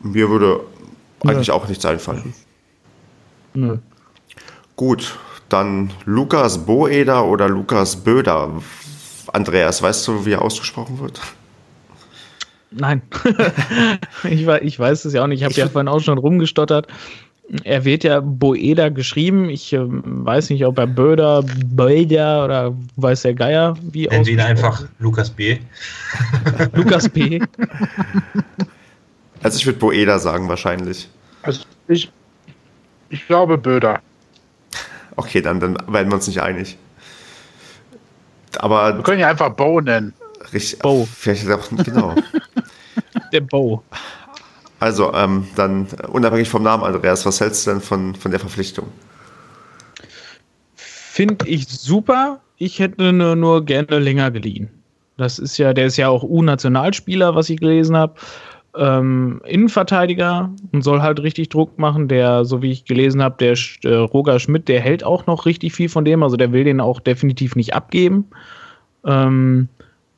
Mir 0.00 0.28
würde 0.28 0.60
eigentlich 1.24 1.48
ja. 1.48 1.54
auch 1.54 1.68
nichts 1.68 1.84
einfallen. 1.86 2.34
Nö. 3.54 3.78
Gut, 4.74 5.18
dann 5.48 5.90
Lukas 6.04 6.58
Boeder 6.58 7.24
oder 7.24 7.48
Lukas 7.48 7.96
Böder. 7.96 8.50
Andreas, 9.32 9.82
weißt 9.82 10.06
du, 10.08 10.26
wie 10.26 10.32
er 10.32 10.42
ausgesprochen 10.42 10.98
wird? 11.00 11.20
Nein, 12.70 13.02
ich, 14.24 14.46
ich, 14.46 14.78
weiß 14.78 15.04
es 15.04 15.12
ja 15.12 15.22
auch 15.22 15.26
nicht. 15.28 15.40
Ich 15.40 15.44
habe 15.44 15.54
ja 15.54 15.68
vorhin 15.68 15.88
auch 15.88 16.00
schon 16.00 16.18
rumgestottert. 16.18 16.88
Er 17.62 17.84
wird 17.84 18.02
ja 18.02 18.20
Boeda 18.20 18.88
geschrieben. 18.88 19.48
Ich 19.50 19.72
äh, 19.72 19.78
weiß 19.82 20.50
nicht, 20.50 20.66
ob 20.66 20.78
er 20.78 20.88
Böder, 20.88 21.44
Böder 21.64 22.44
oder 22.44 22.74
weiß 22.96 23.22
der 23.22 23.34
Geier, 23.34 23.76
wie 23.82 24.08
Nennen 24.08 24.24
Sie 24.24 24.32
ihn 24.32 24.40
einfach 24.40 24.82
Lukas 24.98 25.30
B. 25.30 25.58
Lukas 26.72 27.08
B. 27.08 27.40
Also 29.42 29.58
ich 29.58 29.66
würde 29.66 29.78
Boeda 29.78 30.18
sagen 30.18 30.48
wahrscheinlich. 30.48 31.08
Also 31.42 31.62
ich, 31.86 32.10
ich 33.10 33.26
glaube 33.28 33.58
Böder. 33.58 34.00
Okay, 35.14 35.40
dann, 35.40 35.60
dann 35.60 35.76
werden 35.86 36.08
wir 36.08 36.14
uns 36.14 36.26
nicht 36.26 36.42
einig. 36.42 36.76
Aber 38.58 38.96
wir 38.96 39.02
können 39.04 39.20
ja 39.20 39.28
einfach 39.28 39.50
Bo 39.50 39.80
nennen. 39.80 40.14
Richtig. 40.52 40.80
Bo. 40.80 41.06
Vielleicht 41.06 41.48
auch, 41.50 41.68
genau. 41.84 42.14
Der 43.36 43.42
Bo. 43.42 43.82
Also, 44.80 45.12
ähm, 45.12 45.46
dann 45.56 45.86
unabhängig 46.08 46.48
vom 46.48 46.62
Namen, 46.62 46.84
Andreas, 46.84 47.26
was 47.26 47.38
hältst 47.38 47.66
du 47.66 47.72
denn 47.72 47.82
von, 47.82 48.14
von 48.14 48.30
der 48.30 48.40
Verpflichtung? 48.40 48.86
Finde 50.74 51.46
ich 51.46 51.68
super. 51.68 52.40
Ich 52.56 52.78
hätte 52.78 53.12
nur, 53.12 53.36
nur 53.36 53.62
gerne 53.62 53.98
länger 53.98 54.30
geliehen. 54.30 54.70
Das 55.18 55.38
ist 55.38 55.58
ja, 55.58 55.74
der 55.74 55.86
ist 55.86 55.98
ja 55.98 56.08
auch 56.08 56.22
U-Nationalspieler, 56.22 57.34
was 57.34 57.50
ich 57.50 57.60
gelesen 57.60 57.94
habe. 57.94 58.14
Ähm, 58.74 59.42
Innenverteidiger 59.44 60.50
und 60.72 60.82
soll 60.82 61.02
halt 61.02 61.20
richtig 61.20 61.50
Druck 61.50 61.78
machen. 61.78 62.08
Der, 62.08 62.46
so 62.46 62.62
wie 62.62 62.70
ich 62.70 62.86
gelesen 62.86 63.22
habe, 63.22 63.36
der 63.38 63.54
äh, 63.84 63.94
Roger 63.96 64.38
Schmidt, 64.38 64.66
der 64.68 64.80
hält 64.80 65.04
auch 65.04 65.26
noch 65.26 65.44
richtig 65.44 65.74
viel 65.74 65.90
von 65.90 66.06
dem. 66.06 66.22
Also 66.22 66.38
der 66.38 66.52
will 66.52 66.64
den 66.64 66.80
auch 66.80 67.00
definitiv 67.00 67.54
nicht 67.54 67.74
abgeben. 67.74 68.28
Ähm, 69.04 69.68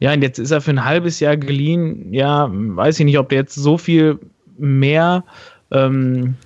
Ja, 0.00 0.12
und 0.12 0.22
jetzt 0.22 0.38
ist 0.38 0.50
er 0.50 0.60
für 0.60 0.70
ein 0.70 0.84
halbes 0.84 1.20
Jahr 1.20 1.36
geliehen. 1.36 2.12
Ja, 2.12 2.48
weiß 2.50 3.00
ich 3.00 3.04
nicht, 3.04 3.18
ob 3.18 3.28
der 3.28 3.38
jetzt 3.38 3.56
so 3.56 3.78
viel 3.78 4.18
mehr 4.56 5.24
ähm, 5.70 6.36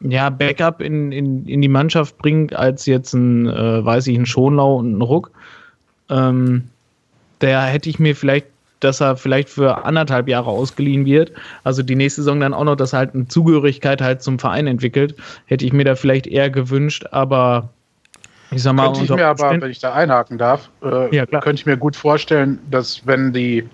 ja, 0.00 0.28
Backup 0.30 0.80
in, 0.80 1.12
in, 1.12 1.46
in 1.46 1.62
die 1.62 1.68
Mannschaft 1.68 2.18
bringt, 2.18 2.54
als 2.54 2.86
jetzt 2.86 3.14
ein, 3.14 3.46
äh, 3.46 3.84
weiß 3.84 4.06
ich, 4.08 4.18
ein 4.18 4.26
Schonlau 4.26 4.76
und 4.76 4.98
ein 4.98 5.02
Ruck. 5.02 5.30
Ähm, 6.10 6.64
der 7.40 7.62
hätte 7.62 7.88
ich 7.88 7.98
mir 7.98 8.14
vielleicht, 8.14 8.46
dass 8.80 9.00
er 9.00 9.16
vielleicht 9.16 9.48
für 9.48 9.84
anderthalb 9.84 10.28
Jahre 10.28 10.50
ausgeliehen 10.50 11.06
wird. 11.06 11.32
Also 11.62 11.82
die 11.82 11.96
nächste 11.96 12.20
Saison 12.20 12.40
dann 12.40 12.52
auch 12.52 12.64
noch, 12.64 12.76
dass 12.76 12.92
er 12.92 12.98
halt 13.00 13.14
eine 13.14 13.28
Zugehörigkeit 13.28 14.02
halt 14.02 14.22
zum 14.22 14.38
Verein 14.38 14.66
entwickelt. 14.66 15.14
Hätte 15.46 15.64
ich 15.64 15.72
mir 15.72 15.84
da 15.84 15.94
vielleicht 15.94 16.26
eher 16.26 16.50
gewünscht, 16.50 17.06
aber 17.10 17.70
ich 18.50 18.62
sag 18.62 18.74
mal, 18.74 18.86
könnte 18.86 19.04
ich 19.04 19.10
mir 19.10 19.26
aber, 19.26 19.50
wenn 19.50 19.70
ich 19.70 19.78
da 19.78 19.92
einhaken 19.92 20.38
darf, 20.38 20.70
äh, 20.82 21.14
ja, 21.14 21.26
könnte 21.26 21.54
ich 21.54 21.66
mir 21.66 21.76
gut 21.76 21.96
vorstellen, 21.96 22.58
dass 22.70 23.06
wenn 23.06 23.32
die 23.32 23.68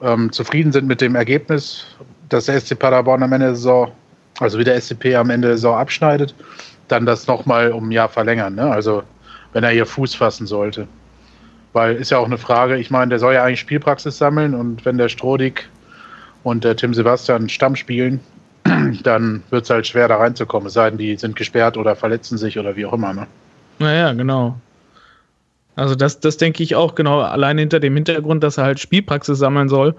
ähm, 0.00 0.30
zufrieden 0.32 0.72
sind 0.72 0.86
mit 0.86 1.00
dem 1.00 1.14
Ergebnis, 1.14 1.86
dass 2.28 2.46
der 2.46 2.60
SC 2.60 2.78
Paderborn 2.78 3.22
am 3.22 3.32
Ende 3.32 3.46
der 3.46 3.56
Saison, 3.56 3.92
also 4.40 4.58
wie 4.58 4.64
der 4.64 4.80
SCP 4.80 5.16
am 5.16 5.30
Ende 5.30 5.48
der 5.48 5.56
Saison 5.56 5.76
abschneidet, 5.76 6.34
dann 6.88 7.06
das 7.06 7.26
nochmal 7.26 7.72
um 7.72 7.88
ein 7.88 7.92
Jahr 7.92 8.08
verlängern. 8.08 8.54
Ne? 8.54 8.70
Also 8.70 9.02
wenn 9.52 9.64
er 9.64 9.70
hier 9.70 9.86
Fuß 9.86 10.14
fassen 10.14 10.46
sollte. 10.46 10.86
Weil 11.72 11.96
ist 11.96 12.10
ja 12.10 12.18
auch 12.18 12.26
eine 12.26 12.38
Frage, 12.38 12.76
ich 12.76 12.90
meine, 12.90 13.08
der 13.10 13.18
soll 13.18 13.34
ja 13.34 13.44
eigentlich 13.44 13.60
Spielpraxis 13.60 14.18
sammeln 14.18 14.54
und 14.54 14.84
wenn 14.84 14.98
der 14.98 15.08
Strodig 15.08 15.68
und 16.44 16.62
der 16.62 16.76
Tim 16.76 16.94
Sebastian 16.94 17.48
Stamm 17.48 17.74
spielen, 17.74 18.20
dann 19.02 19.42
wird 19.50 19.64
es 19.64 19.70
halt 19.70 19.86
schwer 19.86 20.06
da 20.06 20.16
reinzukommen, 20.18 20.68
es 20.68 20.74
sei 20.74 20.90
denn, 20.90 20.98
die 20.98 21.16
sind 21.16 21.34
gesperrt 21.34 21.76
oder 21.76 21.96
verletzen 21.96 22.38
sich 22.38 22.58
oder 22.58 22.76
wie 22.76 22.86
auch 22.86 22.92
immer. 22.92 23.12
Ne? 23.12 23.26
Naja, 23.78 24.12
genau. 24.12 24.58
Also 25.76 25.94
das, 25.94 26.20
das 26.20 26.36
denke 26.36 26.62
ich 26.62 26.74
auch 26.74 26.94
genau, 26.94 27.20
allein 27.20 27.58
hinter 27.58 27.80
dem 27.80 27.94
Hintergrund, 27.94 28.44
dass 28.44 28.58
er 28.58 28.64
halt 28.64 28.80
Spielpraxis 28.80 29.38
sammeln 29.38 29.68
soll. 29.68 29.94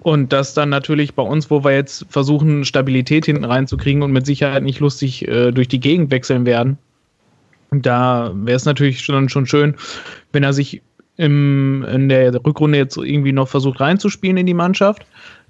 Und 0.00 0.32
das 0.32 0.54
dann 0.54 0.68
natürlich 0.68 1.14
bei 1.14 1.22
uns, 1.22 1.50
wo 1.50 1.64
wir 1.64 1.72
jetzt 1.72 2.06
versuchen, 2.08 2.64
Stabilität 2.64 3.26
hinten 3.26 3.44
reinzukriegen 3.44 4.02
und 4.02 4.12
mit 4.12 4.26
Sicherheit 4.26 4.62
nicht 4.62 4.80
lustig 4.80 5.26
äh, 5.26 5.50
durch 5.50 5.68
die 5.68 5.80
Gegend 5.80 6.10
wechseln 6.10 6.46
werden, 6.46 6.78
da 7.70 8.32
wäre 8.34 8.56
es 8.56 8.64
natürlich 8.64 9.00
schon, 9.00 9.28
schon 9.28 9.46
schön, 9.46 9.74
wenn 10.32 10.44
er 10.44 10.52
sich 10.52 10.80
im, 11.16 11.84
in 11.84 12.08
der 12.08 12.32
Rückrunde 12.34 12.78
jetzt 12.78 12.96
irgendwie 12.96 13.32
noch 13.32 13.48
versucht 13.48 13.80
reinzuspielen 13.80 14.36
in 14.36 14.46
die 14.46 14.54
Mannschaft, 14.54 15.04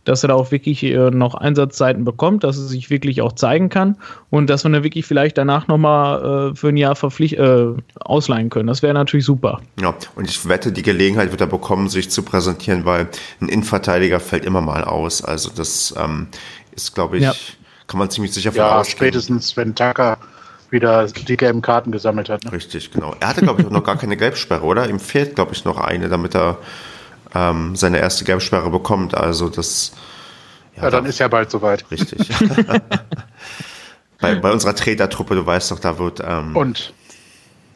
dass 0.09 0.25
er 0.25 0.29
da 0.29 0.35
auch 0.35 0.51
wirklich 0.51 0.83
äh, 0.83 1.11
noch 1.11 1.35
Einsatzzeiten 1.35 2.05
bekommt, 2.05 2.42
dass 2.42 2.57
er 2.57 2.64
sich 2.64 2.88
wirklich 2.88 3.21
auch 3.21 3.33
zeigen 3.33 3.68
kann 3.68 3.97
und 4.31 4.49
dass 4.49 4.64
wir 4.64 4.71
dann 4.71 4.83
wirklich 4.83 5.05
vielleicht 5.05 5.37
danach 5.37 5.68
nochmal 5.68 6.53
äh, 6.53 6.55
für 6.57 6.68
ein 6.68 6.79
Jahr 6.79 6.97
verpflicht, 6.97 7.35
äh, 7.35 7.66
ausleihen 8.01 8.49
können. 8.49 8.68
Das 8.68 8.83
wäre 8.83 8.94
natürlich 8.94 9.27
super. 9.27 9.61
Ja, 9.81 9.94
und 10.16 10.29
ich 10.29 10.49
wette, 10.49 10.73
die 10.73 10.83
Gelegenheit 10.83 11.31
wird 11.31 11.42
er 11.42 11.47
bekommen, 11.47 11.90
sich 11.90 12.11
zu 12.11 12.23
präsentieren, 12.23 12.87
weil 12.87 13.09
ein 13.40 13.49
Innenverteidiger 13.49 14.18
fällt 14.18 14.47
immer 14.47 14.62
mal 14.62 14.83
aus. 14.83 15.23
Also 15.23 15.51
das 15.55 15.94
ähm, 15.99 16.29
ist, 16.75 16.94
glaube 16.94 17.18
ich, 17.18 17.25
ja. 17.25 17.35
kann 17.87 17.99
man 17.99 18.09
ziemlich 18.09 18.33
sicher 18.33 18.53
ja, 18.55 18.83
spätestens 18.85 19.57
wenn 19.59 19.75
Tucker 19.75 20.16
wieder 20.71 21.07
die 21.07 21.37
gelben 21.37 21.61
Karten 21.61 21.92
gesammelt 21.92 22.31
hat. 22.31 22.44
Ne? 22.44 22.53
Richtig, 22.53 22.90
genau. 22.92 23.14
Er 23.21 23.29
hatte, 23.29 23.42
glaube 23.42 23.61
ich, 23.61 23.66
auch 23.66 23.73
noch 23.73 23.85
gar 23.85 23.97
keine 23.97 24.16
Gelbsperre, 24.16 24.64
oder? 24.64 24.88
Ihm 24.88 25.01
fehlt, 25.01 25.35
glaube 25.35 25.53
ich, 25.53 25.64
noch 25.64 25.79
eine, 25.79 26.09
damit 26.09 26.35
er 26.35 26.59
ähm, 27.35 27.77
seine 27.77 27.99
erste 27.99 28.25
Gelbsperre 28.25 28.71
bekommt. 28.71 29.17
Also 29.17 29.49
das. 29.49 29.93
Ja, 30.77 30.85
ja 30.85 30.91
dann 30.91 31.05
da, 31.05 31.11
ist 31.11 31.19
ja 31.19 31.29
bald 31.29 31.51
soweit. 31.51 31.91
Richtig. 31.91 32.29
bei, 34.21 34.35
bei 34.35 34.53
unserer 34.53 34.75
Tretertruppe, 34.75 35.35
du 35.35 35.45
weißt 35.45 35.71
doch, 35.71 35.79
da 35.79 35.99
wird. 35.99 36.21
Ähm, 36.25 36.57
Und 36.57 36.93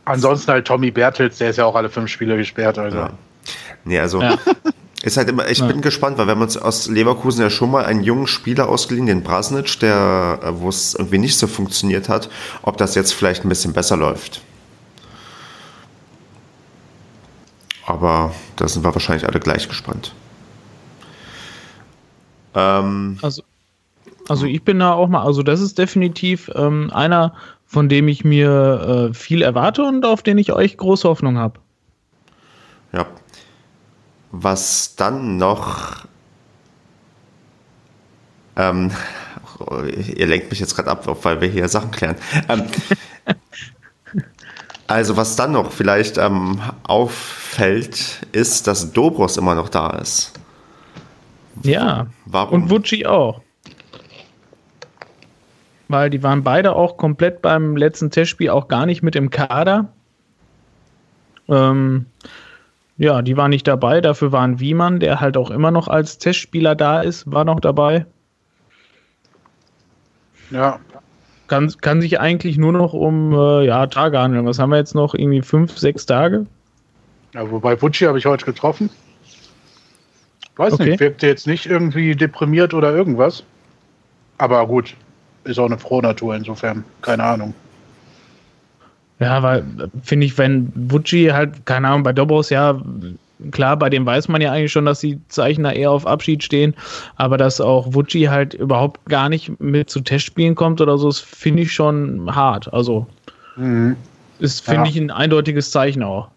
ansonsten 0.05 0.53
halt 0.53 0.67
Tommy 0.67 0.91
Bertels, 0.91 1.39
der 1.39 1.51
ist 1.51 1.57
ja 1.57 1.65
auch 1.65 1.75
alle 1.75 1.91
fünf 1.91 2.11
Spiele 2.11 2.37
gesperrt. 2.37 2.79
Also. 2.79 2.99
Ja. 2.99 3.11
Nee, 3.85 3.99
also. 3.99 4.21
Ja. 4.21 4.39
Ist 5.03 5.17
halt 5.17 5.29
immer, 5.29 5.49
ich 5.49 5.59
ja. 5.59 5.67
bin 5.67 5.81
gespannt, 5.81 6.17
weil 6.17 6.27
wir 6.27 6.31
haben 6.31 6.43
uns 6.43 6.57
aus 6.57 6.87
Leverkusen 6.87 7.43
ja 7.43 7.51
schon 7.51 7.73
mal 7.73 7.85
einen 7.85 8.05
jungen 8.05 8.29
Spieler 8.29 8.69
ausgeliehen, 8.69 9.07
den 9.07 9.25
Brasnic, 9.25 9.81
der, 9.81 10.39
äh, 10.45 10.61
wo 10.61 10.69
es 10.69 10.95
irgendwie 10.95 11.19
nicht 11.19 11.37
so 11.37 11.49
funktioniert 11.49 12.09
hat, 12.09 12.31
ob 12.63 12.77
das 12.77 12.95
jetzt 12.95 13.13
vielleicht 13.13 13.45
ein 13.45 13.49
bisschen 13.49 13.73
besser 13.73 13.97
läuft. 13.97 14.43
Aber 17.87 18.33
da 18.57 18.69
sind 18.69 18.85
wir 18.85 18.95
wahrscheinlich 18.95 19.27
alle 19.27 19.41
gleich 19.41 19.69
gespannt. 19.69 20.15
Ähm, 22.55 23.19
also, 23.23 23.43
also 24.29 24.47
ich 24.47 24.63
bin 24.63 24.79
da 24.79 24.93
auch 24.93 25.09
mal, 25.09 25.23
also 25.23 25.43
das 25.43 25.61
ist 25.61 25.79
definitiv 25.79 26.51
ähm, 26.55 26.91
einer, 26.93 27.35
von 27.67 27.89
dem 27.89 28.09
ich 28.09 28.25
mir 28.25 29.11
äh, 29.11 29.15
viel 29.15 29.43
erwarte 29.43 29.83
und 29.83 30.05
auf 30.05 30.23
den 30.23 30.39
ich 30.39 30.53
euch 30.53 30.77
große 30.77 31.09
Hoffnung 31.09 31.39
habe. 31.39 31.59
Ja, 32.93 33.07
was 34.31 34.95
dann 34.97 35.39
noch. 35.39 36.07
Ähm, 38.57 38.91
ihr 40.17 40.27
lenkt 40.27 40.51
mich 40.51 40.61
jetzt 40.61 40.77
gerade 40.77 40.91
ab, 40.91 41.07
weil 41.25 41.41
wir 41.41 41.49
hier 41.49 41.69
Sachen 41.69 41.91
klären. 41.91 42.17
Ähm, 42.49 42.65
also, 44.93 45.17
was 45.17 45.37
dann 45.37 45.53
noch 45.53 45.73
vielleicht 45.73 46.19
ähm, 46.19 46.61
auffällt, 46.85 48.27
ist, 48.33 48.67
dass 48.67 48.93
Dobros 48.93 49.37
immer 49.37 49.55
noch 49.55 49.69
da 49.69 49.91
ist. 49.91 50.33
Ja. 51.63 52.07
Warum? 52.27 52.65
Und 52.65 52.71
Vucci 52.71 53.07
auch. 53.07 53.41
Weil 55.89 56.11
die 56.11 56.23
waren 56.23 56.43
beide 56.43 56.75
auch 56.75 56.97
komplett 56.97 57.43
beim 57.43 57.77
letzten 57.77 58.11
Testspiel 58.11 58.51
auch 58.51 58.69
gar 58.69 58.87
nicht 58.87 59.03
mit 59.03 59.17
im 59.17 59.31
Kader. 59.31 59.89
Ähm, 61.49 62.07
ja, 62.99 63.23
die 63.23 63.37
waren 63.37 63.51
nicht 63.51 63.67
dabei. 63.67 64.01
Dafür 64.01 64.33
war 64.33 64.43
ein 64.43 64.61
Wiemann, 64.61 65.01
der 65.01 65.21
halt 65.21 65.37
auch 65.37 65.51
immer 65.51 65.71
noch 65.71 65.89
als 65.89 66.19
Testspieler 66.19 66.75
da 66.75 67.01
ist, 67.01 67.31
war 67.31 67.45
noch 67.45 67.61
dabei. 67.61 68.07
Ja. 70.51 70.79
Kann, 71.53 71.71
kann 71.83 72.01
sich 72.01 72.19
eigentlich 72.19 72.57
nur 72.57 72.73
noch 72.73 72.95
um 72.95 73.35
äh, 73.35 73.67
ja, 73.67 73.87
Tage 73.87 74.19
handeln. 74.19 74.47
Was 74.47 74.59
haben 74.59 74.71
wir 74.71 74.79
jetzt 74.79 74.95
noch? 74.95 75.13
Irgendwie 75.13 75.43
fünf, 75.43 75.77
sechs 75.77 76.07
Tage? 76.07 76.47
Ja, 77.35 77.51
wobei 77.51 77.77
Bucci 77.77 78.07
habe 78.07 78.17
ich 78.17 78.25
heute 78.25 78.47
getroffen. 78.47 78.89
Weiß 80.57 80.73
okay. 80.73 80.93
nicht, 80.93 81.01
wirkte 81.01 81.27
jetzt 81.27 81.47
nicht 81.47 81.67
irgendwie 81.67 82.17
deprimiert 82.17 82.73
oder 82.73 82.97
irgendwas. 82.97 83.45
Aber 84.39 84.67
gut, 84.67 84.97
ist 85.45 85.59
auch 85.59 85.67
eine 85.67 85.77
frohe 85.77 86.01
Natur 86.01 86.35
insofern. 86.35 86.85
Keine 87.03 87.25
Ahnung. 87.25 87.53
Ja, 89.19 89.43
weil 89.43 89.63
finde 90.03 90.25
ich, 90.25 90.39
wenn 90.39 90.73
Vucci 90.75 91.33
halt, 91.35 91.67
keine 91.67 91.89
Ahnung, 91.89 92.03
bei 92.03 92.15
Dobos 92.15 92.49
ja, 92.49 92.81
klar, 93.51 93.77
bei 93.77 93.91
dem 93.91 94.07
weiß 94.07 94.29
man 94.29 94.41
ja 94.41 94.53
eigentlich 94.53 94.73
schon, 94.73 94.85
dass 94.85 95.01
die 95.01 95.21
Zeichner 95.29 95.75
eher 95.75 95.91
auf 95.91 96.07
Abschied 96.07 96.43
stehen, 96.43 96.75
aber 97.17 97.37
dass 97.37 97.61
auch 97.61 97.93
Vucci 97.93 98.25
halt 98.25 98.55
überhaupt 98.55 99.05
gar 99.07 99.29
nicht 99.29 99.61
mit 99.61 99.91
zu 99.91 100.01
Testspielen 100.01 100.55
kommt 100.55 100.81
oder 100.81 100.99
so, 100.99 101.09
das 101.09 101.19
finde 101.19 101.63
ich 101.63 101.73
schon 101.73 102.35
hart. 102.35 102.73
Also 102.73 103.07
mhm. 103.57 103.97
ist, 104.39 104.65
finde 104.65 104.85
ja. 104.85 104.91
ich, 104.91 104.97
ein 104.97 105.11
eindeutiges 105.11 105.71
Zeichen 105.71 106.03
auch. 106.03 106.29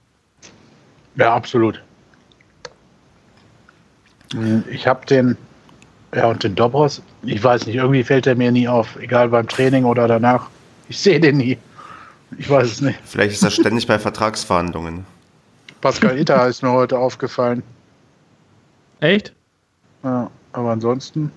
Ja, 1.15 1.33
absolut. 1.33 1.81
Ich 4.69 4.87
habe 4.87 5.05
den, 5.05 5.37
ja, 6.13 6.27
und 6.27 6.43
den 6.43 6.55
Dobros, 6.55 7.01
ich 7.23 7.43
weiß 7.43 7.67
nicht, 7.67 7.75
irgendwie 7.75 8.03
fällt 8.03 8.27
er 8.27 8.35
mir 8.35 8.51
nie 8.51 8.67
auf, 8.67 8.97
egal 8.99 9.29
beim 9.29 9.47
Training 9.47 9.85
oder 9.85 10.07
danach. 10.07 10.47
Ich 10.89 10.99
sehe 10.99 11.19
den 11.19 11.37
nie. 11.37 11.57
Ich 12.37 12.49
weiß 12.49 12.67
es 12.67 12.81
nicht. 12.81 12.99
Vielleicht 13.05 13.33
ist 13.33 13.43
er 13.43 13.51
ständig 13.51 13.87
bei 13.87 13.97
Vertragsverhandlungen. 13.97 15.05
Pascal 15.85 16.17
Itter 16.17 16.47
ist 16.47 16.63
mir 16.63 16.71
heute 16.71 16.97
aufgefallen. 16.97 17.61
Echt? 19.01 19.35
Ja, 20.03 20.31
aber 20.51 20.71
ansonsten. 20.71 21.31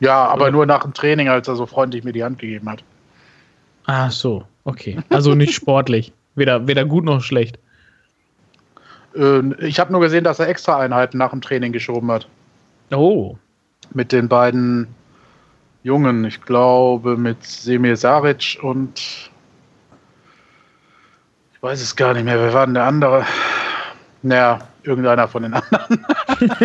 Ja, 0.00 0.24
aber 0.24 0.50
nur 0.50 0.64
nach 0.64 0.82
dem 0.82 0.94
Training, 0.94 1.28
als 1.28 1.46
er 1.46 1.56
so 1.56 1.66
freundlich 1.66 2.02
mir 2.02 2.12
die 2.12 2.24
Hand 2.24 2.38
gegeben 2.38 2.70
hat. 2.70 2.82
Ach 3.84 4.10
so, 4.10 4.44
okay. 4.64 4.98
Also 5.10 5.34
nicht 5.34 5.52
sportlich. 5.52 6.14
Weder, 6.36 6.66
weder 6.66 6.86
gut 6.86 7.04
noch 7.04 7.20
schlecht. 7.20 7.58
Äh, 9.14 9.42
ich 9.62 9.78
habe 9.78 9.92
nur 9.92 10.00
gesehen, 10.00 10.24
dass 10.24 10.38
er 10.38 10.48
extra 10.48 10.78
Einheiten 10.78 11.18
nach 11.18 11.30
dem 11.30 11.42
Training 11.42 11.72
geschoben 11.72 12.10
hat. 12.10 12.26
Oh. 12.90 13.36
Mit 13.92 14.10
den 14.10 14.26
beiden 14.26 14.88
Jungen, 15.82 16.24
ich 16.24 16.40
glaube 16.40 17.18
mit 17.18 17.44
Semir 17.44 17.98
Saric 17.98 18.58
und 18.62 19.30
weiß 21.60 21.82
es 21.82 21.94
gar 21.94 22.14
nicht 22.14 22.24
mehr. 22.24 22.38
Wer 22.38 22.54
war 22.54 22.64
denn 22.64 22.74
der 22.74 22.84
andere? 22.84 23.26
Naja, 24.26 24.58
irgendeiner 24.82 25.28
von 25.28 25.44
den 25.44 25.54
anderen. 25.54 26.04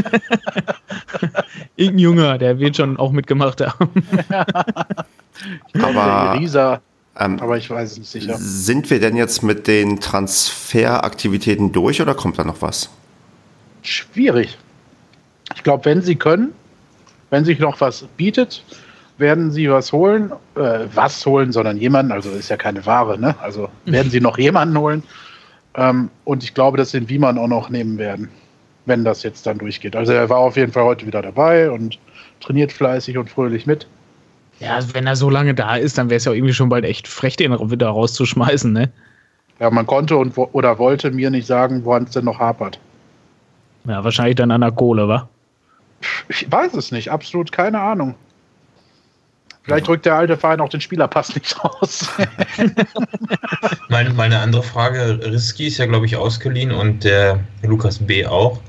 Irgendein 1.75 1.99
Junge, 1.99 2.37
der 2.39 2.57
wird 2.57 2.77
schon 2.77 2.97
auch 2.97 3.11
mitgemacht 3.11 3.61
haben. 3.61 3.91
aber, 5.79 6.39
Risa, 6.39 6.81
ähm, 7.19 7.39
aber 7.39 7.57
ich 7.57 7.69
weiß 7.69 7.91
es 7.91 7.99
nicht 7.99 8.09
sicher. 8.09 8.35
Sind 8.39 8.89
wir 8.89 8.99
denn 8.99 9.15
jetzt 9.15 9.43
mit 9.43 9.67
den 9.67 9.99
Transferaktivitäten 9.99 11.71
durch 11.71 12.01
oder 12.01 12.15
kommt 12.15 12.39
da 12.39 12.43
noch 12.43 12.63
was? 12.63 12.89
Schwierig. 13.83 14.57
Ich 15.53 15.61
glaube, 15.61 15.85
wenn 15.85 16.01
sie 16.01 16.15
können, 16.15 16.53
wenn 17.29 17.45
sich 17.45 17.59
noch 17.59 17.79
was 17.79 18.05
bietet, 18.17 18.63
werden 19.19 19.51
sie 19.51 19.69
was 19.69 19.91
holen, 19.91 20.31
äh, 20.55 20.87
was 20.95 21.23
holen, 21.27 21.51
sondern 21.51 21.77
jemanden, 21.77 22.11
also 22.11 22.31
ist 22.31 22.49
ja 22.49 22.57
keine 22.57 22.83
Ware, 22.87 23.19
ne? 23.19 23.35
Also 23.39 23.69
werden 23.85 24.09
sie 24.09 24.19
noch 24.19 24.39
jemanden 24.39 24.79
holen. 24.79 25.03
Ähm, 25.75 26.09
und 26.25 26.43
ich 26.43 26.53
glaube, 26.53 26.77
dass 26.77 26.91
sie 26.91 26.99
den 26.99 27.09
Wiemann 27.09 27.37
auch 27.37 27.47
noch 27.47 27.69
nehmen 27.69 27.97
werden, 27.97 28.29
wenn 28.85 29.03
das 29.03 29.23
jetzt 29.23 29.45
dann 29.45 29.57
durchgeht. 29.57 29.95
Also 29.95 30.13
er 30.13 30.29
war 30.29 30.39
auf 30.39 30.57
jeden 30.57 30.71
Fall 30.71 30.83
heute 30.83 31.05
wieder 31.05 31.21
dabei 31.21 31.71
und 31.71 31.99
trainiert 32.39 32.71
fleißig 32.71 33.17
und 33.17 33.29
fröhlich 33.29 33.65
mit. 33.65 33.87
Ja, 34.59 34.75
also 34.75 34.93
wenn 34.93 35.07
er 35.07 35.15
so 35.15 35.29
lange 35.29 35.53
da 35.55 35.75
ist, 35.75 35.97
dann 35.97 36.09
wäre 36.09 36.17
es 36.17 36.25
ja 36.25 36.33
irgendwie 36.33 36.53
schon 36.53 36.69
bald 36.69 36.85
echt 36.85 37.07
frech, 37.07 37.35
den 37.35 37.51
wieder 37.71 37.89
rauszuschmeißen, 37.89 38.71
ne? 38.71 38.91
Ja, 39.59 39.69
man 39.69 39.85
konnte 39.85 40.17
und 40.17 40.37
oder 40.37 40.79
wollte 40.79 41.11
mir 41.11 41.29
nicht 41.29 41.47
sagen, 41.47 41.85
woran 41.85 42.03
es 42.03 42.11
denn 42.11 42.25
noch 42.25 42.39
hapert. 42.39 42.79
Ja, 43.85 44.03
wahrscheinlich 44.03 44.35
dann 44.35 44.51
an 44.51 44.61
der 44.61 44.71
Kohle, 44.71 45.07
wa? 45.07 45.29
Ich 46.29 46.51
weiß 46.51 46.73
es 46.73 46.91
nicht, 46.91 47.09
absolut 47.09 47.51
keine 47.51 47.79
Ahnung. 47.79 48.15
Vielleicht 49.63 49.87
drückt 49.87 50.05
der 50.05 50.15
alte 50.15 50.37
Verein 50.37 50.59
auch 50.59 50.69
den 50.69 50.81
Spielerpass 50.81 51.35
nicht 51.35 51.63
raus. 51.63 52.09
meine, 53.89 54.09
meine 54.11 54.39
andere 54.39 54.63
Frage, 54.63 55.19
Risky 55.23 55.67
ist 55.67 55.77
ja, 55.77 55.85
glaube 55.85 56.07
ich, 56.07 56.15
ausgeliehen 56.15 56.71
und 56.71 57.03
der 57.03 57.39
Lukas 57.61 57.99
B. 57.99 58.25
auch. 58.25 58.59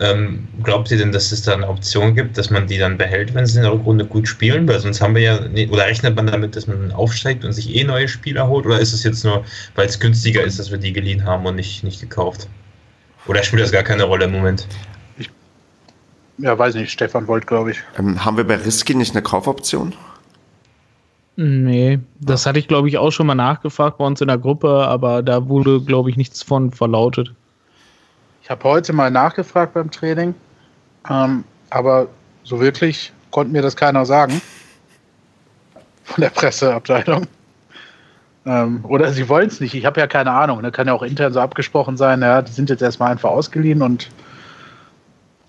Ähm, 0.00 0.48
glaubt 0.62 0.90
ihr 0.90 0.96
denn, 0.96 1.12
dass 1.12 1.30
es 1.30 1.42
da 1.42 1.52
eine 1.52 1.68
Option 1.68 2.14
gibt, 2.14 2.38
dass 2.38 2.48
man 2.48 2.66
die 2.66 2.78
dann 2.78 2.96
behält, 2.96 3.34
wenn 3.34 3.44
sie 3.44 3.58
in 3.58 3.64
der 3.64 3.72
Rückrunde 3.72 4.06
gut 4.06 4.26
spielen? 4.26 4.66
Weil 4.66 4.80
sonst 4.80 5.00
haben 5.02 5.14
wir 5.14 5.22
ja, 5.22 5.68
oder 5.68 5.84
rechnet 5.84 6.16
man 6.16 6.26
damit, 6.26 6.56
dass 6.56 6.66
man 6.66 6.90
aufsteigt 6.90 7.44
und 7.44 7.52
sich 7.52 7.76
eh 7.76 7.84
neue 7.84 8.08
Spieler 8.08 8.48
holt? 8.48 8.64
Oder 8.64 8.80
ist 8.80 8.94
es 8.94 9.04
jetzt 9.04 9.24
nur, 9.24 9.44
weil 9.74 9.86
es 9.86 10.00
günstiger 10.00 10.42
ist, 10.42 10.58
dass 10.58 10.70
wir 10.70 10.78
die 10.78 10.94
geliehen 10.94 11.24
haben 11.24 11.44
und 11.44 11.56
nicht, 11.56 11.84
nicht 11.84 12.00
gekauft? 12.00 12.48
Oder 13.26 13.42
spielt 13.42 13.62
das 13.62 13.72
gar 13.72 13.82
keine 13.82 14.04
Rolle 14.04 14.24
im 14.24 14.32
Moment? 14.32 14.66
Ich, 15.18 15.30
ja, 16.38 16.58
weiß 16.58 16.74
nicht, 16.76 16.90
Stefan 16.90 17.28
wollte, 17.28 17.46
glaube 17.46 17.72
ich. 17.72 17.82
Ähm, 17.98 18.24
haben 18.24 18.38
wir 18.38 18.44
bei 18.44 18.56
Risky 18.56 18.94
nicht 18.94 19.12
eine 19.12 19.22
Kaufoption? 19.22 19.92
Nee, 21.36 22.00
das 22.20 22.44
hatte 22.44 22.58
ich, 22.58 22.68
glaube 22.68 22.88
ich, 22.88 22.98
auch 22.98 23.10
schon 23.12 23.26
mal 23.26 23.34
nachgefragt 23.34 23.98
bei 23.98 24.04
uns 24.04 24.20
in 24.20 24.28
der 24.28 24.38
Gruppe, 24.38 24.86
aber 24.86 25.22
da 25.22 25.48
wurde, 25.48 25.80
glaube 25.80 26.10
ich, 26.10 26.16
nichts 26.16 26.42
von 26.42 26.70
verlautet. 26.70 27.32
Ich 28.42 28.50
habe 28.50 28.64
heute 28.64 28.92
mal 28.92 29.10
nachgefragt 29.10 29.74
beim 29.74 29.90
Training, 29.90 30.34
ähm, 31.08 31.44
aber 31.70 32.08
so 32.42 32.60
wirklich 32.60 33.12
konnte 33.30 33.52
mir 33.52 33.62
das 33.62 33.76
keiner 33.76 34.04
sagen. 34.04 34.42
Von 36.04 36.22
der 36.22 36.30
Presseabteilung. 36.30 37.26
Ähm, 38.46 38.84
oder 38.84 39.12
sie 39.12 39.28
wollen 39.28 39.48
es 39.48 39.60
nicht. 39.60 39.74
Ich 39.74 39.84
habe 39.84 40.00
ja 40.00 40.06
keine 40.06 40.32
Ahnung. 40.32 40.62
Ne? 40.62 40.72
Kann 40.72 40.86
ja 40.86 40.94
auch 40.94 41.02
intern 41.02 41.32
so 41.32 41.40
abgesprochen 41.40 41.96
sein. 41.96 42.22
Ja, 42.22 42.42
die 42.42 42.52
sind 42.52 42.70
jetzt 42.70 42.82
erstmal 42.82 43.12
einfach 43.12 43.30
ausgeliehen 43.30 43.82
und 43.82 44.08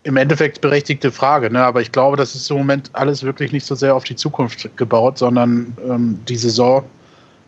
im 0.04 0.18
Endeffekt 0.18 0.62
berechtigte 0.62 1.12
Frage. 1.12 1.52
Ne? 1.52 1.64
Aber 1.64 1.82
ich 1.82 1.92
glaube, 1.92 2.18
das 2.18 2.36
ist 2.36 2.50
im 2.50 2.58
Moment 2.58 2.90
alles 2.94 3.24
wirklich 3.24 3.52
nicht 3.52 3.66
so 3.66 3.76
sehr 3.76 3.96
auf 3.96 4.04
die 4.04 4.16
Zukunft 4.16 4.70
gebaut, 4.78 5.18
sondern 5.18 5.76
ähm, 5.88 6.20
die 6.28 6.38
Saison 6.38 6.84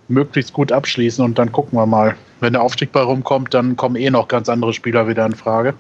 möglichst 0.08 0.54
gut 0.54 0.72
abschließen 0.72 1.24
und 1.24 1.40
dann 1.40 1.52
gucken 1.52 1.78
wir 1.78 1.86
mal 1.86 2.16
wenn 2.44 2.54
der 2.54 2.62
Aufstieg 2.62 2.92
bei 2.92 3.02
rumkommt, 3.02 3.54
dann 3.54 3.78
kommen 3.78 3.96
eh 3.96 4.10
noch 4.10 4.28
ganz 4.28 4.50
andere 4.50 4.74
Spieler 4.74 5.08
wieder 5.08 5.26
in 5.26 5.34
Frage. 5.34 5.74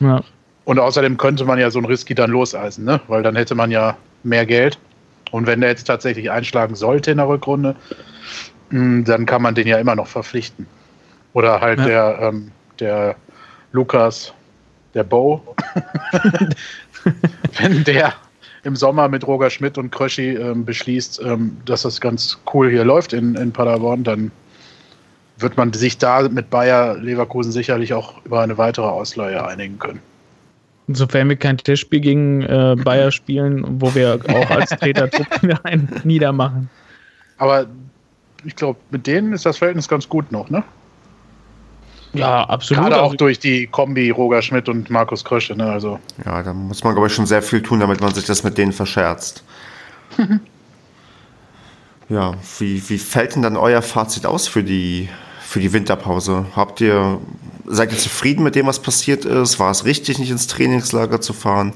Ja. 0.00 0.20
Und 0.64 0.80
außerdem 0.80 1.16
könnte 1.16 1.44
man 1.44 1.60
ja 1.60 1.70
so 1.70 1.78
ein 1.78 1.84
Risky 1.84 2.14
dann 2.14 2.30
loseisen, 2.30 2.84
ne? 2.84 3.00
weil 3.06 3.22
dann 3.22 3.36
hätte 3.36 3.54
man 3.54 3.70
ja 3.70 3.96
mehr 4.24 4.44
Geld. 4.46 4.78
Und 5.30 5.46
wenn 5.46 5.60
der 5.60 5.70
jetzt 5.70 5.84
tatsächlich 5.84 6.28
einschlagen 6.30 6.74
sollte 6.74 7.12
in 7.12 7.18
der 7.18 7.28
Rückrunde, 7.28 7.76
hm, 8.70 9.04
dann 9.04 9.26
kann 9.26 9.42
man 9.42 9.54
den 9.54 9.68
ja 9.68 9.78
immer 9.78 9.94
noch 9.94 10.08
verpflichten. 10.08 10.66
Oder 11.34 11.60
halt 11.60 11.78
ja. 11.78 11.86
der, 11.86 12.18
ähm, 12.20 12.50
der 12.80 13.14
Lukas, 13.70 14.34
der 14.94 15.04
Bo, 15.04 15.42
wenn 17.58 17.84
der 17.84 18.14
im 18.62 18.76
Sommer 18.76 19.08
mit 19.08 19.26
Roger 19.26 19.50
Schmidt 19.50 19.78
und 19.78 19.90
Kröschi 19.90 20.34
ähm, 20.34 20.64
beschließt, 20.64 21.22
ähm, 21.24 21.56
dass 21.64 21.82
das 21.82 22.00
ganz 22.00 22.38
cool 22.52 22.70
hier 22.70 22.84
läuft 22.84 23.12
in, 23.12 23.34
in 23.34 23.52
Paderborn, 23.52 24.04
dann 24.04 24.30
wird 25.38 25.56
man 25.56 25.72
sich 25.72 25.96
da 25.96 26.28
mit 26.28 26.50
Bayer 26.50 26.96
Leverkusen 26.98 27.52
sicherlich 27.52 27.94
auch 27.94 28.24
über 28.24 28.42
eine 28.42 28.58
weitere 28.58 28.86
Ausleihe 28.86 29.46
einigen 29.46 29.78
können. 29.78 30.00
Insofern 30.86 31.28
wir 31.28 31.36
kein 31.36 31.56
Testspiel 31.56 32.00
gegen 32.00 32.42
äh, 32.42 32.76
Bayer 32.82 33.10
spielen, 33.12 33.64
wo 33.80 33.94
wir 33.94 34.20
auch 34.28 34.50
als 34.50 34.70
Tretertrupp 34.70 35.26
einen 35.64 35.88
niedermachen. 36.04 36.68
Aber 37.38 37.66
ich 38.44 38.56
glaube, 38.56 38.78
mit 38.90 39.06
denen 39.06 39.32
ist 39.32 39.46
das 39.46 39.58
Verhältnis 39.58 39.88
ganz 39.88 40.08
gut 40.08 40.30
noch, 40.32 40.50
ne? 40.50 40.62
Ja, 42.12 42.44
absolut. 42.44 42.82
Gerade 42.82 42.96
auch 43.00 43.04
also 43.04 43.16
durch 43.16 43.38
die 43.38 43.66
Kombi 43.66 44.10
Roger 44.10 44.42
Schmidt 44.42 44.68
und 44.68 44.90
Markus 44.90 45.24
Krösche, 45.24 45.54
ne? 45.54 45.70
Also. 45.70 46.00
Ja, 46.24 46.42
da 46.42 46.52
muss 46.52 46.82
man, 46.82 46.94
glaube 46.94 47.06
ich, 47.06 47.14
schon 47.14 47.26
sehr 47.26 47.42
viel 47.42 47.62
tun, 47.62 47.80
damit 47.80 48.00
man 48.00 48.12
sich 48.12 48.24
das 48.24 48.42
mit 48.42 48.58
denen 48.58 48.72
verscherzt. 48.72 49.44
ja, 52.08 52.34
wie, 52.58 52.88
wie 52.88 52.98
fällt 52.98 53.36
denn 53.36 53.42
dann 53.42 53.56
euer 53.56 53.82
Fazit 53.82 54.26
aus 54.26 54.48
für 54.48 54.64
die 54.64 55.08
für 55.50 55.60
die 55.60 55.72
Winterpause? 55.72 56.46
Habt 56.54 56.80
ihr, 56.80 57.20
seid 57.66 57.90
ihr 57.90 57.98
zufrieden 57.98 58.44
mit 58.44 58.54
dem, 58.54 58.66
was 58.66 58.80
passiert 58.80 59.24
ist? 59.24 59.58
War 59.58 59.72
es 59.72 59.84
richtig, 59.84 60.18
nicht 60.20 60.30
ins 60.30 60.46
Trainingslager 60.46 61.20
zu 61.20 61.32
fahren? 61.32 61.72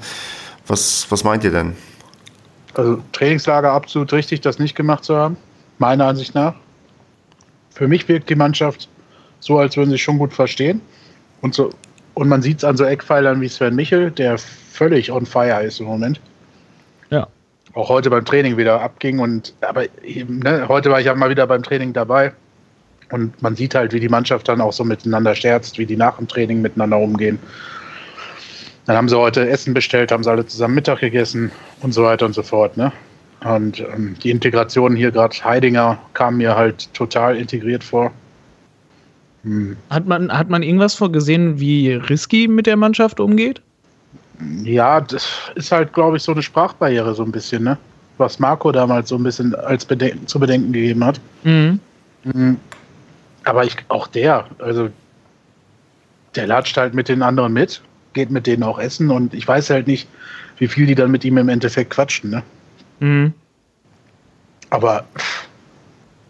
Was, 0.67 1.07
was 1.11 1.25
meint 1.25 1.43
ihr 1.43 1.51
denn? 1.51 1.77
Also 2.75 3.03
Trainingslager 3.13 3.73
absolut 3.73 4.13
richtig, 4.13 4.41
das 4.41 4.61
nicht 4.61 4.77
gemacht 4.77 5.05
zu 5.05 5.17
haben, 5.17 5.37
meiner 5.79 6.07
Ansicht 6.07 6.35
nach. 6.35 6.55
Für 7.71 7.89
mich 7.89 8.09
wirkt 8.09 8.31
die 8.31 8.37
Mannschaft 8.37 8.89
so, 9.45 9.59
als 9.59 9.77
würden 9.77 9.91
sie 9.91 9.99
schon 9.99 10.17
gut 10.17 10.33
verstehen. 10.33 10.81
Und, 11.43 11.55
so, 11.55 11.69
und 12.15 12.29
man 12.29 12.41
sieht 12.41 12.59
es 12.59 12.65
an 12.65 12.79
so 12.79 12.85
Eckpfeilern 12.85 13.43
wie 13.43 13.49
Sven 13.49 13.75
Michel, 13.75 14.11
der 14.11 14.39
völlig 14.39 15.13
on 15.13 15.27
fire 15.27 15.63
ist 15.63 15.81
im 15.81 15.87
Moment. 15.87 16.19
Ja. 17.11 17.29
Auch 17.75 17.91
heute 17.91 18.09
beim 18.09 18.25
Training 18.25 18.57
wieder 18.57 18.81
abging. 18.81 19.19
Und 19.19 19.53
aber 19.61 19.85
eben, 20.03 20.39
ne, 20.39 20.67
heute 20.67 20.91
war 20.91 20.99
ich 20.99 21.07
ja 21.07 21.15
mal 21.15 21.29
wieder 21.29 21.47
beim 21.47 21.63
Training 21.63 21.93
dabei. 21.93 22.33
Und 23.11 23.41
man 23.43 23.55
sieht 23.55 23.75
halt, 23.75 23.93
wie 23.93 24.01
die 24.01 24.09
Mannschaft 24.09 24.49
dann 24.49 24.63
auch 24.63 24.73
so 24.73 24.83
miteinander 24.83 25.35
scherzt, 25.35 25.77
wie 25.77 25.85
die 25.85 25.97
nach 25.99 26.17
dem 26.17 26.27
Training 26.27 26.63
miteinander 26.63 26.97
umgehen. 26.97 27.39
Dann 28.87 28.97
haben 28.97 29.11
sie 29.11 29.19
heute 29.19 29.47
Essen 29.47 29.75
bestellt, 29.75 30.11
haben 30.11 30.25
sie 30.25 30.31
alle 30.31 30.47
zusammen 30.47 30.75
Mittag 30.75 31.01
gegessen 31.01 31.53
und 31.83 31.93
so 31.93 32.03
weiter 32.03 32.25
und 32.25 32.35
so 32.35 32.43
fort. 32.43 32.79
Ne? 32.79 32.93
Und 33.45 33.81
ähm, 33.81 34.17
die 34.23 34.31
Integration 34.31 34.97
hier 34.97 35.11
gerade 35.11 35.37
Heidinger 35.45 35.99
kam 36.15 36.39
mir 36.39 36.57
halt 36.57 36.95
total 36.95 37.37
integriert 37.37 37.85
vor. 37.85 38.11
Hm. 39.45 39.77
Hat, 39.91 40.07
man, 40.07 40.33
hat 40.33 40.51
man 40.51 40.63
irgendwas 40.63 40.95
vorgesehen, 40.95 41.61
wie 41.61 41.93
Risky 41.93 42.49
mit 42.49 42.67
der 42.67 42.77
Mannschaft 42.77 43.21
umgeht? 43.21 43.63
Ja, 44.63 45.01
das 45.01 45.29
ist 45.55 45.71
halt, 45.71 45.93
glaube 45.93 46.17
ich, 46.17 46.23
so 46.23 46.33
eine 46.33 46.43
Sprachbarriere 46.43 47.15
so 47.15 47.23
ein 47.23 47.31
bisschen, 47.31 47.63
ne? 47.63 47.79
Was 48.19 48.39
Marco 48.39 48.73
damals 48.73 49.09
so 49.09 49.17
ein 49.17 49.23
bisschen 49.23 49.55
als 49.55 49.85
Bedenken, 49.85 50.27
zu 50.27 50.41
bedenken 50.41 50.73
gegeben 50.73 51.05
hat. 51.05 51.21
Mhm. 51.45 51.79
Hm. 52.25 52.57
Aber 53.45 53.65
ich, 53.65 53.77
auch 53.89 54.07
der, 54.07 54.47
also 54.59 54.89
der 56.35 56.47
latscht 56.47 56.77
halt 56.77 56.95
mit 56.95 57.09
den 57.09 57.23
anderen 57.23 57.53
mit, 57.53 57.83
geht 58.15 58.31
mit 58.31 58.47
denen 58.47 58.63
auch 58.63 58.79
essen 58.79 59.11
und 59.11 59.35
ich 59.35 59.47
weiß 59.47 59.71
halt 59.71 59.87
nicht, 59.87 60.09
wie 60.59 60.69
viel 60.69 60.87
die 60.87 60.95
dann 60.95 61.11
mit 61.11 61.25
ihm 61.25 61.37
im 61.37 61.49
Endeffekt 61.49 61.91
quatschen, 61.91 62.31
ne? 62.31 62.43
Mhm. 63.01 63.35
Aber 64.71 65.05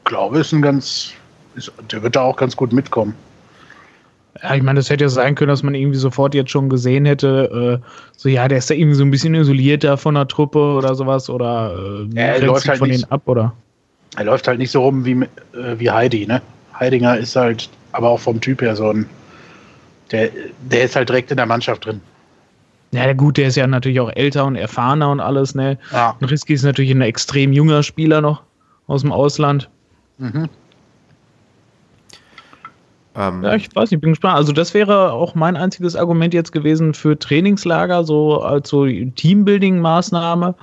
glaube, 0.05 0.41
ist 0.41 0.53
ein 0.53 0.63
ganz, 0.63 1.13
ist, 1.57 1.73
der 1.91 2.03
wird 2.03 2.17
da 2.17 2.23
auch 2.23 2.37
ganz 2.37 2.57
gut 2.57 2.73
mitkommen. 2.73 3.15
Ja, 4.43 4.55
ich 4.55 4.63
meine, 4.63 4.81
das 4.81 4.91
hätte 4.91 5.05
ja 5.05 5.09
sein 5.09 5.37
können, 5.37 5.49
dass 5.49 5.63
man 5.63 5.75
irgendwie 5.75 5.99
sofort 5.99 6.35
jetzt 6.35 6.51
schon 6.51 6.69
gesehen 6.69 7.07
hätte, 7.07 7.81
äh, 7.83 7.87
so 8.17 8.29
ja, 8.29 8.49
der 8.49 8.59
ist 8.59 8.69
da 8.69 8.75
irgendwie 8.75 8.97
so 8.97 9.05
ein 9.05 9.11
bisschen 9.11 9.35
isolierter 9.35 9.97
von 9.97 10.15
der 10.17 10.27
Truppe 10.27 10.59
oder 10.59 10.95
sowas 10.95 11.31
oder 11.31 11.73
äh, 12.13 12.19
er 12.19 12.41
läuft 12.41 12.69
halt 12.69 12.79
von 12.79 12.89
nicht, 12.89 13.03
denen 13.03 13.13
ab, 13.13 13.23
oder? 13.27 13.53
Er 14.17 14.25
läuft 14.25 14.49
halt 14.49 14.59
nicht 14.59 14.73
so 14.73 14.83
rum 14.83 15.05
wie, 15.05 15.13
äh, 15.13 15.79
wie 15.79 15.91
Heidi, 15.91 16.27
ne? 16.27 16.43
Heidinger 16.79 17.17
ist 17.17 17.37
halt 17.37 17.69
aber 17.93 18.09
auch 18.11 18.19
vom 18.19 18.41
Typ 18.41 18.61
her 18.61 18.75
so 18.75 18.91
ein, 18.91 19.07
der, 20.11 20.31
der 20.63 20.85
ist 20.85 20.97
halt 20.97 21.09
direkt 21.09 21.31
in 21.31 21.37
der 21.37 21.47
Mannschaft 21.47 21.87
drin. 21.87 22.01
Ja, 22.91 23.13
gut, 23.13 23.37
der 23.37 23.49
ist 23.49 23.57
ja 23.57 23.67
natürlich 23.67 24.01
auch 24.01 24.11
älter 24.15 24.45
und 24.45 24.57
erfahrener 24.57 25.11
und 25.11 25.21
alles, 25.21 25.55
ne? 25.55 25.79
Ja. 25.93 26.17
Und 26.21 26.31
Risky 26.31 26.55
ist 26.55 26.63
natürlich 26.63 26.93
ein 26.93 27.01
extrem 27.01 27.53
junger 27.53 27.83
Spieler 27.83 28.21
noch 28.21 28.43
aus 28.87 29.03
dem 29.03 29.11
Ausland. 29.11 29.69
Mhm. 30.19 30.49
Ähm, 33.17 33.45
ja, 33.45 33.55
ich 33.55 33.75
weiß 33.75 33.91
nicht, 33.91 34.01
bin 34.01 34.11
gespannt. 34.11 34.37
Also 34.37 34.53
das 34.53 34.75
wäre 34.75 35.13
auch 35.13 35.37
mein 35.37 35.57
einziges 35.57 35.95
Argument 35.95 36.35
jetzt 36.35 36.51
gewesen 36.51 36.95
für 36.95 37.17
Trainingslager, 37.17 38.03
so 38.03 38.41
als 38.43 38.69
so 38.69 38.85
Teambuilding-Maßnahme, 38.85 40.55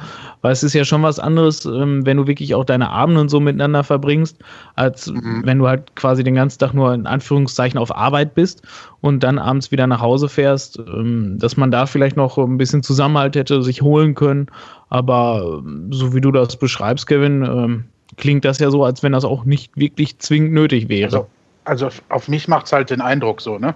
weil 0.41 0.51
es 0.51 0.61
ist 0.61 0.73
ja 0.73 0.83
schon 0.83 1.01
was 1.01 1.17
anderes, 1.17 1.65
ähm, 1.65 2.05
wenn 2.05 2.17
du 2.17 2.27
wirklich 2.27 2.53
auch 2.53 2.65
deine 2.65 2.89
Abende 2.89 3.21
und 3.21 3.29
so 3.29 3.39
miteinander 3.39 3.83
verbringst, 3.83 4.37
als 4.75 5.07
mhm. 5.07 5.43
wenn 5.45 5.59
du 5.59 5.67
halt 5.67 5.95
quasi 5.95 6.23
den 6.23 6.35
ganzen 6.35 6.59
Tag 6.59 6.73
nur 6.73 6.93
in 6.93 7.07
Anführungszeichen 7.07 7.79
auf 7.79 7.95
Arbeit 7.95 8.35
bist 8.35 8.63
und 8.99 9.23
dann 9.23 9.39
abends 9.39 9.71
wieder 9.71 9.87
nach 9.87 10.01
Hause 10.01 10.27
fährst, 10.27 10.77
ähm, 10.77 11.37
dass 11.39 11.55
man 11.55 11.71
da 11.71 11.85
vielleicht 11.85 12.17
noch 12.17 12.37
ein 12.37 12.57
bisschen 12.57 12.83
Zusammenhalt 12.83 13.35
hätte 13.37 13.63
sich 13.63 13.81
holen 13.81 14.13
können. 14.13 14.47
Aber 14.89 15.61
ähm, 15.65 15.87
so 15.93 16.13
wie 16.13 16.21
du 16.21 16.31
das 16.33 16.57
beschreibst, 16.57 17.07
Kevin, 17.07 17.85
klingt 18.17 18.43
das 18.43 18.59
ja 18.59 18.69
so, 18.69 18.83
als 18.83 19.03
wenn 19.03 19.13
das 19.13 19.23
auch 19.23 19.45
nicht 19.45 19.77
wirklich 19.77 20.19
zwingend 20.19 20.51
nötig 20.51 20.89
wäre. 20.89 21.05
Also 21.05 21.27
also 21.65 21.89
auf 22.09 22.27
mich 22.27 22.47
macht 22.47 22.65
es 22.65 22.73
halt 22.73 22.89
den 22.89 23.01
Eindruck 23.01 23.41
so, 23.41 23.57
ne? 23.57 23.73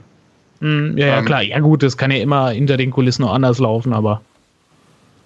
Mm, 0.59 0.97
ja, 0.97 1.07
ja, 1.07 1.17
ähm, 1.19 1.25
klar. 1.25 1.41
Ja, 1.41 1.59
gut, 1.59 1.83
das 1.83 1.97
kann 1.97 2.11
ja 2.11 2.17
immer 2.17 2.49
hinter 2.49 2.77
den 2.77 2.91
Kulissen 2.91 3.23
noch 3.23 3.33
anders 3.33 3.59
laufen, 3.59 3.93
aber. 3.93 4.21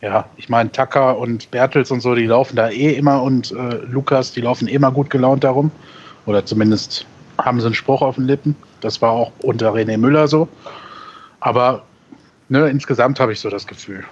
Ja, 0.02 0.26
ich 0.38 0.50
meine, 0.50 0.72
Tucker 0.72 1.18
und 1.18 1.52
Bertels 1.52 1.92
und 1.92 2.02
so, 2.02 2.16
die 2.16 2.26
laufen 2.26 2.56
da 2.56 2.70
eh 2.70 2.94
immer 2.94 3.22
und 3.22 3.52
äh, 3.52 3.76
Lukas, 3.90 4.32
die 4.32 4.42
laufen 4.42 4.68
immer 4.68 4.92
gut 4.92 5.10
gelaunt 5.10 5.44
darum. 5.44 5.72
Oder 6.26 6.46
zumindest 6.46 7.06
haben 7.38 7.60
sie 7.60 7.66
einen 7.66 7.76
Spruch 7.76 8.02
auf 8.02 8.16
den 8.16 8.26
Lippen. 8.26 8.56
Das 8.82 9.02
war 9.02 9.12
auch 9.12 9.32
unter 9.42 9.74
René 9.74 9.98
Müller 9.98 10.28
so. 10.28 10.48
Aber 11.42 11.84
ne, 12.48 12.68
insgesamt 12.70 13.20
habe 13.20 13.34
ich 13.34 13.40
so 13.40 13.50
das 13.50 13.68
Gefühl. 13.68 14.04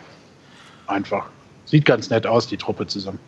Einfach. 0.87 1.25
Sieht 1.65 1.85
ganz 1.85 2.09
nett 2.09 2.25
aus, 2.25 2.47
die 2.47 2.57
Truppe 2.57 2.87
zusammen. 2.87 3.19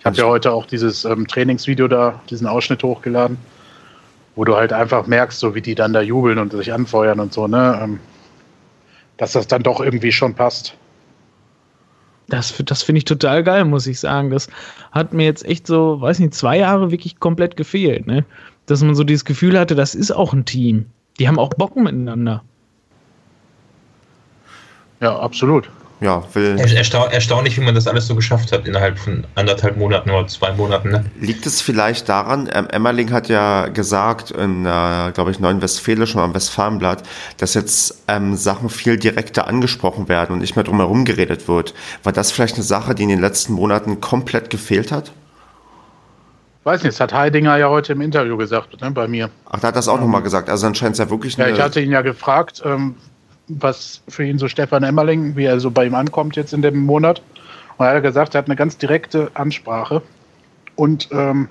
Ich 0.00 0.06
habe 0.06 0.16
ja 0.16 0.24
heute 0.24 0.52
auch 0.52 0.66
dieses 0.66 1.04
ähm, 1.04 1.26
Trainingsvideo 1.26 1.88
da, 1.88 2.20
diesen 2.30 2.46
Ausschnitt 2.46 2.82
hochgeladen, 2.82 3.36
wo 4.38 4.44
du 4.44 4.54
halt 4.54 4.72
einfach 4.72 5.08
merkst, 5.08 5.40
so 5.40 5.56
wie 5.56 5.60
die 5.60 5.74
dann 5.74 5.92
da 5.92 6.00
jubeln 6.00 6.38
und 6.38 6.52
sich 6.52 6.72
anfeuern 6.72 7.18
und 7.18 7.32
so, 7.32 7.48
ne? 7.48 7.76
Ähm, 7.82 7.98
dass 9.16 9.32
das 9.32 9.48
dann 9.48 9.64
doch 9.64 9.80
irgendwie 9.80 10.12
schon 10.12 10.32
passt. 10.32 10.76
Das, 12.28 12.54
das 12.64 12.84
finde 12.84 12.98
ich 12.98 13.04
total 13.04 13.42
geil, 13.42 13.64
muss 13.64 13.88
ich 13.88 13.98
sagen. 13.98 14.30
Das 14.30 14.46
hat 14.92 15.12
mir 15.12 15.24
jetzt 15.24 15.44
echt 15.44 15.66
so, 15.66 16.00
weiß 16.00 16.20
nicht, 16.20 16.34
zwei 16.34 16.56
Jahre 16.56 16.92
wirklich 16.92 17.18
komplett 17.18 17.56
gefehlt, 17.56 18.06
ne? 18.06 18.24
Dass 18.66 18.80
man 18.80 18.94
so 18.94 19.02
dieses 19.02 19.24
Gefühl 19.24 19.58
hatte, 19.58 19.74
das 19.74 19.96
ist 19.96 20.12
auch 20.12 20.32
ein 20.32 20.44
Team. 20.44 20.86
Die 21.18 21.26
haben 21.26 21.40
auch 21.40 21.50
Bock 21.50 21.74
miteinander. 21.74 22.44
Ja, 25.00 25.18
absolut 25.18 25.68
ja, 26.00 26.22
will. 26.34 26.58
Ersta 26.58 27.06
erstaunlich, 27.06 27.56
wie 27.56 27.60
man 27.62 27.74
das 27.74 27.86
alles 27.86 28.06
so 28.06 28.14
geschafft 28.14 28.52
hat 28.52 28.66
innerhalb 28.68 28.98
von 28.98 29.26
anderthalb 29.34 29.76
Monaten 29.76 30.10
oder 30.10 30.26
zwei 30.28 30.52
Monaten. 30.52 30.90
Ne? 30.90 31.04
Liegt 31.20 31.44
es 31.46 31.60
vielleicht 31.60 32.08
daran, 32.08 32.48
ähm, 32.52 32.68
Emmerling 32.70 33.12
hat 33.12 33.28
ja 33.28 33.66
gesagt, 33.66 34.30
in, 34.30 34.64
äh, 34.64 35.10
glaube 35.12 35.30
ich, 35.30 35.40
Neuen 35.40 35.60
Westfälischen 35.60 36.20
am 36.20 36.34
Westfalenblatt, 36.34 37.02
dass 37.38 37.54
jetzt 37.54 38.04
ähm, 38.06 38.36
Sachen 38.36 38.68
viel 38.68 38.96
direkter 38.96 39.48
angesprochen 39.48 40.08
werden 40.08 40.32
und 40.32 40.38
nicht 40.38 40.54
mehr 40.54 40.64
drum 40.64 40.78
herum 40.78 41.04
geredet 41.04 41.48
wird. 41.48 41.74
War 42.04 42.12
das 42.12 42.30
vielleicht 42.30 42.54
eine 42.54 42.64
Sache, 42.64 42.94
die 42.94 43.02
in 43.02 43.08
den 43.08 43.20
letzten 43.20 43.54
Monaten 43.54 44.00
komplett 44.00 44.50
gefehlt 44.50 44.92
hat? 44.92 45.12
Weiß 46.64 46.82
nicht, 46.82 46.94
das 46.94 47.00
hat 47.00 47.14
Heidinger 47.14 47.56
ja 47.56 47.70
heute 47.70 47.94
im 47.94 48.02
Interview 48.02 48.36
gesagt, 48.36 48.80
ne, 48.80 48.90
bei 48.90 49.08
mir. 49.08 49.30
Ach, 49.46 49.58
da 49.58 49.68
hat 49.68 49.76
das 49.76 49.88
auch 49.88 49.94
ähm, 49.94 50.02
nochmal 50.02 50.22
gesagt. 50.22 50.50
Also 50.50 50.66
anscheinend 50.66 50.94
ist 50.94 50.98
ja 50.98 51.10
wirklich 51.10 51.36
Ja, 51.36 51.48
ich 51.48 51.60
hatte 51.60 51.80
ihn 51.80 51.90
ja 51.90 52.02
gefragt, 52.02 52.62
ähm, 52.64 52.96
was 53.48 54.02
für 54.08 54.24
ihn 54.24 54.38
so 54.38 54.48
Stefan 54.48 54.82
Emmerling, 54.82 55.36
wie 55.36 55.44
er 55.44 55.60
so 55.60 55.70
bei 55.70 55.86
ihm 55.86 55.94
ankommt 55.94 56.36
jetzt 56.36 56.52
in 56.52 56.62
dem 56.62 56.84
Monat. 56.84 57.22
Und 57.76 57.86
er 57.86 57.94
hat 57.94 58.02
gesagt, 58.02 58.34
er 58.34 58.38
hat 58.38 58.46
eine 58.46 58.56
ganz 58.56 58.76
direkte 58.76 59.30
Ansprache 59.34 60.02
und 60.76 61.08
ähm, 61.12 61.48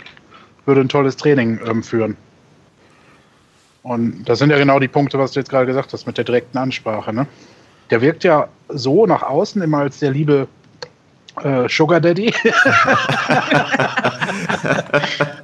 würde 0.66 0.82
ein 0.82 0.90
tolles 0.90 1.18
Training 1.18 1.60
ähm, 1.66 1.84
führen. 1.84 2.18
Und 3.84 4.26
das 4.26 4.40
sind 4.40 4.50
ja 4.50 4.58
genau 4.58 4.80
die 4.80 4.90
Punkte, 4.90 5.18
was 5.18 5.32
du 5.32 5.40
jetzt 5.40 5.50
gerade 5.50 5.66
gesagt 5.66 5.94
hast 5.94 6.06
mit 6.06 6.18
der 6.18 6.26
direkten 6.26 6.58
Ansprache. 6.58 7.14
Ne? 7.14 7.26
Der 7.90 8.02
wirkt 8.02 8.26
ja 8.26 8.50
so 8.68 9.06
nach 9.06 9.24
außen 9.24 9.62
immer 9.62 9.78
als 9.80 10.00
der 10.00 10.12
liebe 10.12 10.50
äh, 11.42 11.70
Sugar 11.70 12.02
Daddy. 12.02 12.34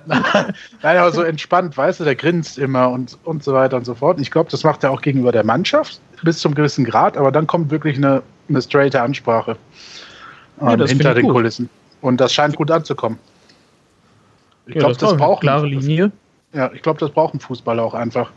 Nein, 0.05 0.97
aber 0.97 1.11
so 1.11 1.21
entspannt, 1.21 1.77
weißt 1.77 2.01
du, 2.01 2.03
der 2.03 2.15
grinst 2.15 2.57
immer 2.57 2.89
und, 2.89 3.17
und 3.23 3.43
so 3.43 3.53
weiter 3.53 3.77
und 3.77 3.85
so 3.85 3.95
fort. 3.95 4.19
ich 4.19 4.29
glaube, 4.29 4.51
das 4.51 4.65
macht 4.65 4.83
er 4.83 4.91
auch 4.91 5.01
gegenüber 5.01 5.31
der 5.31 5.45
Mannschaft 5.45 6.01
bis 6.23 6.39
zum 6.39 6.55
gewissen 6.55 6.85
Grad, 6.85 7.17
aber 7.17 7.31
dann 7.31 7.47
kommt 7.47 7.71
wirklich 7.71 7.97
eine, 7.97 8.23
eine 8.49 8.61
straighte 8.61 9.01
Ansprache 9.01 9.57
ja, 10.61 10.73
ähm, 10.73 10.85
hinter 10.85 11.13
den 11.13 11.25
gut. 11.25 11.33
Kulissen. 11.33 11.69
Und 12.01 12.19
das 12.19 12.33
scheint 12.33 12.55
gut 12.55 12.71
anzukommen. 12.71 13.17
Ich 14.65 14.75
ja, 14.75 14.79
glaube, 14.79 14.95
das, 14.95 15.09
das 15.09 15.17
braucht 15.17 15.41
klare 15.41 15.67
Linie. 15.67 16.11
Ja, 16.53 16.71
ich 16.73 16.81
glaube, 16.81 16.99
das 16.99 17.11
braucht 17.11 17.33
ein 17.33 17.39
Fußballer 17.39 17.83
auch 17.83 17.93
einfach. 17.93 18.31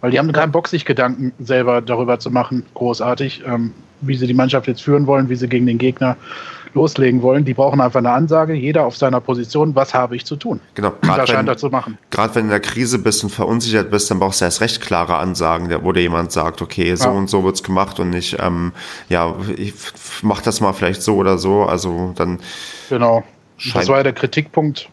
Weil 0.00 0.12
die 0.12 0.18
haben 0.18 0.30
keinen 0.32 0.52
Bock, 0.52 0.68
sich 0.68 0.84
Gedanken 0.84 1.32
selber 1.40 1.80
darüber 1.80 2.18
zu 2.20 2.30
machen, 2.30 2.64
großartig, 2.74 3.42
ähm, 3.44 3.72
wie 4.00 4.16
sie 4.16 4.28
die 4.28 4.34
Mannschaft 4.34 4.68
jetzt 4.68 4.82
führen 4.82 5.06
wollen, 5.06 5.28
wie 5.28 5.34
sie 5.34 5.48
gegen 5.48 5.66
den 5.66 5.78
Gegner 5.78 6.16
loslegen 6.78 7.22
wollen. 7.22 7.44
Die 7.44 7.54
brauchen 7.54 7.80
einfach 7.80 7.98
eine 7.98 8.10
Ansage, 8.10 8.54
jeder 8.54 8.86
auf 8.86 8.96
seiner 8.96 9.20
Position, 9.20 9.74
was 9.74 9.92
habe 9.92 10.16
ich 10.16 10.24
zu 10.24 10.36
tun. 10.36 10.60
Genau, 10.74 10.92
gerade 11.02 11.32
wenn, 11.32 11.58
zu 11.58 11.68
machen. 11.68 11.98
Gerade 12.10 12.34
wenn 12.34 12.42
du 12.42 12.54
in 12.54 12.60
der 12.60 12.60
Krise 12.60 12.98
bist 12.98 13.24
und 13.24 13.30
verunsichert 13.30 13.90
bist, 13.90 14.10
dann 14.10 14.18
brauchst 14.18 14.40
du 14.40 14.44
erst 14.44 14.60
recht 14.60 14.80
klare 14.80 15.16
Ansagen, 15.16 15.68
wo 15.82 15.92
dir 15.92 16.02
jemand 16.02 16.32
sagt, 16.32 16.62
okay, 16.62 16.94
so 16.94 17.08
ja. 17.08 17.10
und 17.10 17.28
so 17.28 17.44
wird 17.44 17.56
es 17.56 17.62
gemacht 17.62 17.98
und 18.00 18.10
nicht, 18.10 18.36
ähm, 18.40 18.72
ja, 19.08 19.34
ich 19.56 19.74
mach 20.22 20.40
das 20.40 20.60
mal 20.60 20.72
vielleicht 20.72 21.02
so 21.02 21.16
oder 21.16 21.38
so. 21.38 21.64
Also 21.64 22.12
dann. 22.16 22.38
Genau. 22.88 23.24
Das 23.74 23.88
war 23.88 23.98
ja 23.98 24.02
der 24.04 24.12
Kritikpunkt 24.12 24.88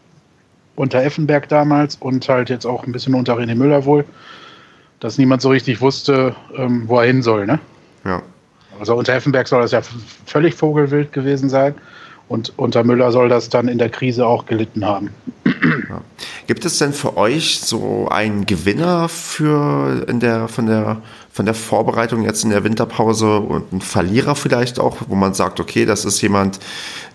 unter 0.74 1.02
Effenberg 1.02 1.48
damals 1.48 1.96
und 1.96 2.28
halt 2.28 2.50
jetzt 2.50 2.66
auch 2.66 2.84
ein 2.84 2.92
bisschen 2.92 3.14
unter 3.14 3.36
René 3.36 3.54
Müller 3.54 3.84
wohl, 3.84 4.04
dass 5.00 5.18
niemand 5.18 5.40
so 5.40 5.50
richtig 5.50 5.80
wusste, 5.80 6.34
ähm, 6.56 6.84
wo 6.86 6.98
er 6.98 7.06
hin 7.06 7.22
soll, 7.22 7.46
ne? 7.46 7.60
Ja. 8.04 8.22
Also 8.78 8.94
unter 8.94 9.14
Effenberg 9.14 9.48
soll 9.48 9.62
das 9.62 9.72
ja 9.72 9.80
völlig 10.26 10.54
vogelwild 10.54 11.12
gewesen 11.12 11.48
sein. 11.48 11.74
Und 12.28 12.52
unter 12.56 12.82
Müller 12.82 13.12
soll 13.12 13.28
das 13.28 13.48
dann 13.48 13.68
in 13.68 13.78
der 13.78 13.88
Krise 13.88 14.26
auch 14.26 14.46
gelitten 14.46 14.84
haben. 14.84 15.10
Ja. 15.44 16.00
Gibt 16.48 16.64
es 16.64 16.78
denn 16.78 16.92
für 16.92 17.16
euch 17.16 17.60
so 17.60 18.08
einen 18.08 18.46
Gewinner 18.46 19.08
für 19.08 20.04
in 20.08 20.18
der, 20.18 20.48
von, 20.48 20.66
der, 20.66 21.02
von 21.30 21.44
der 21.44 21.54
Vorbereitung 21.54 22.22
jetzt 22.22 22.42
in 22.42 22.50
der 22.50 22.64
Winterpause 22.64 23.38
und 23.38 23.72
einen 23.72 23.80
Verlierer 23.80 24.34
vielleicht 24.34 24.80
auch, 24.80 24.96
wo 25.06 25.14
man 25.14 25.34
sagt, 25.34 25.60
okay, 25.60 25.84
das 25.86 26.04
ist 26.04 26.20
jemand, 26.20 26.58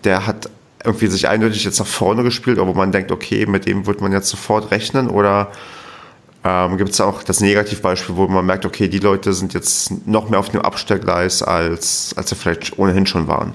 der 0.05 0.27
hat 0.27 0.49
irgendwie 0.83 1.07
sich 1.07 1.27
eindeutig 1.27 1.63
jetzt 1.63 1.79
nach 1.79 1.85
vorne 1.85 2.23
gespielt, 2.23 2.57
aber 2.57 2.69
wo 2.69 2.77
man 2.77 2.91
denkt, 2.91 3.11
okay, 3.11 3.45
mit 3.45 3.65
dem 3.65 3.85
wird 3.85 4.01
man 4.01 4.11
jetzt 4.11 4.29
sofort 4.29 4.71
rechnen 4.71 5.09
oder 5.09 5.51
ähm, 6.43 6.77
Gibt 6.77 6.91
es 6.91 7.01
auch 7.01 7.21
das 7.21 7.39
Negativbeispiel, 7.39 8.15
wo 8.15 8.27
man 8.27 8.45
merkt, 8.45 8.65
okay, 8.65 8.87
die 8.87 8.99
Leute 8.99 9.33
sind 9.33 9.53
jetzt 9.53 10.07
noch 10.07 10.29
mehr 10.29 10.39
auf 10.39 10.49
dem 10.49 10.61
Abstellgleis, 10.61 11.43
als, 11.43 12.13
als 12.17 12.29
sie 12.29 12.35
vielleicht 12.35 12.79
ohnehin 12.79 13.05
schon 13.05 13.27
waren? 13.27 13.53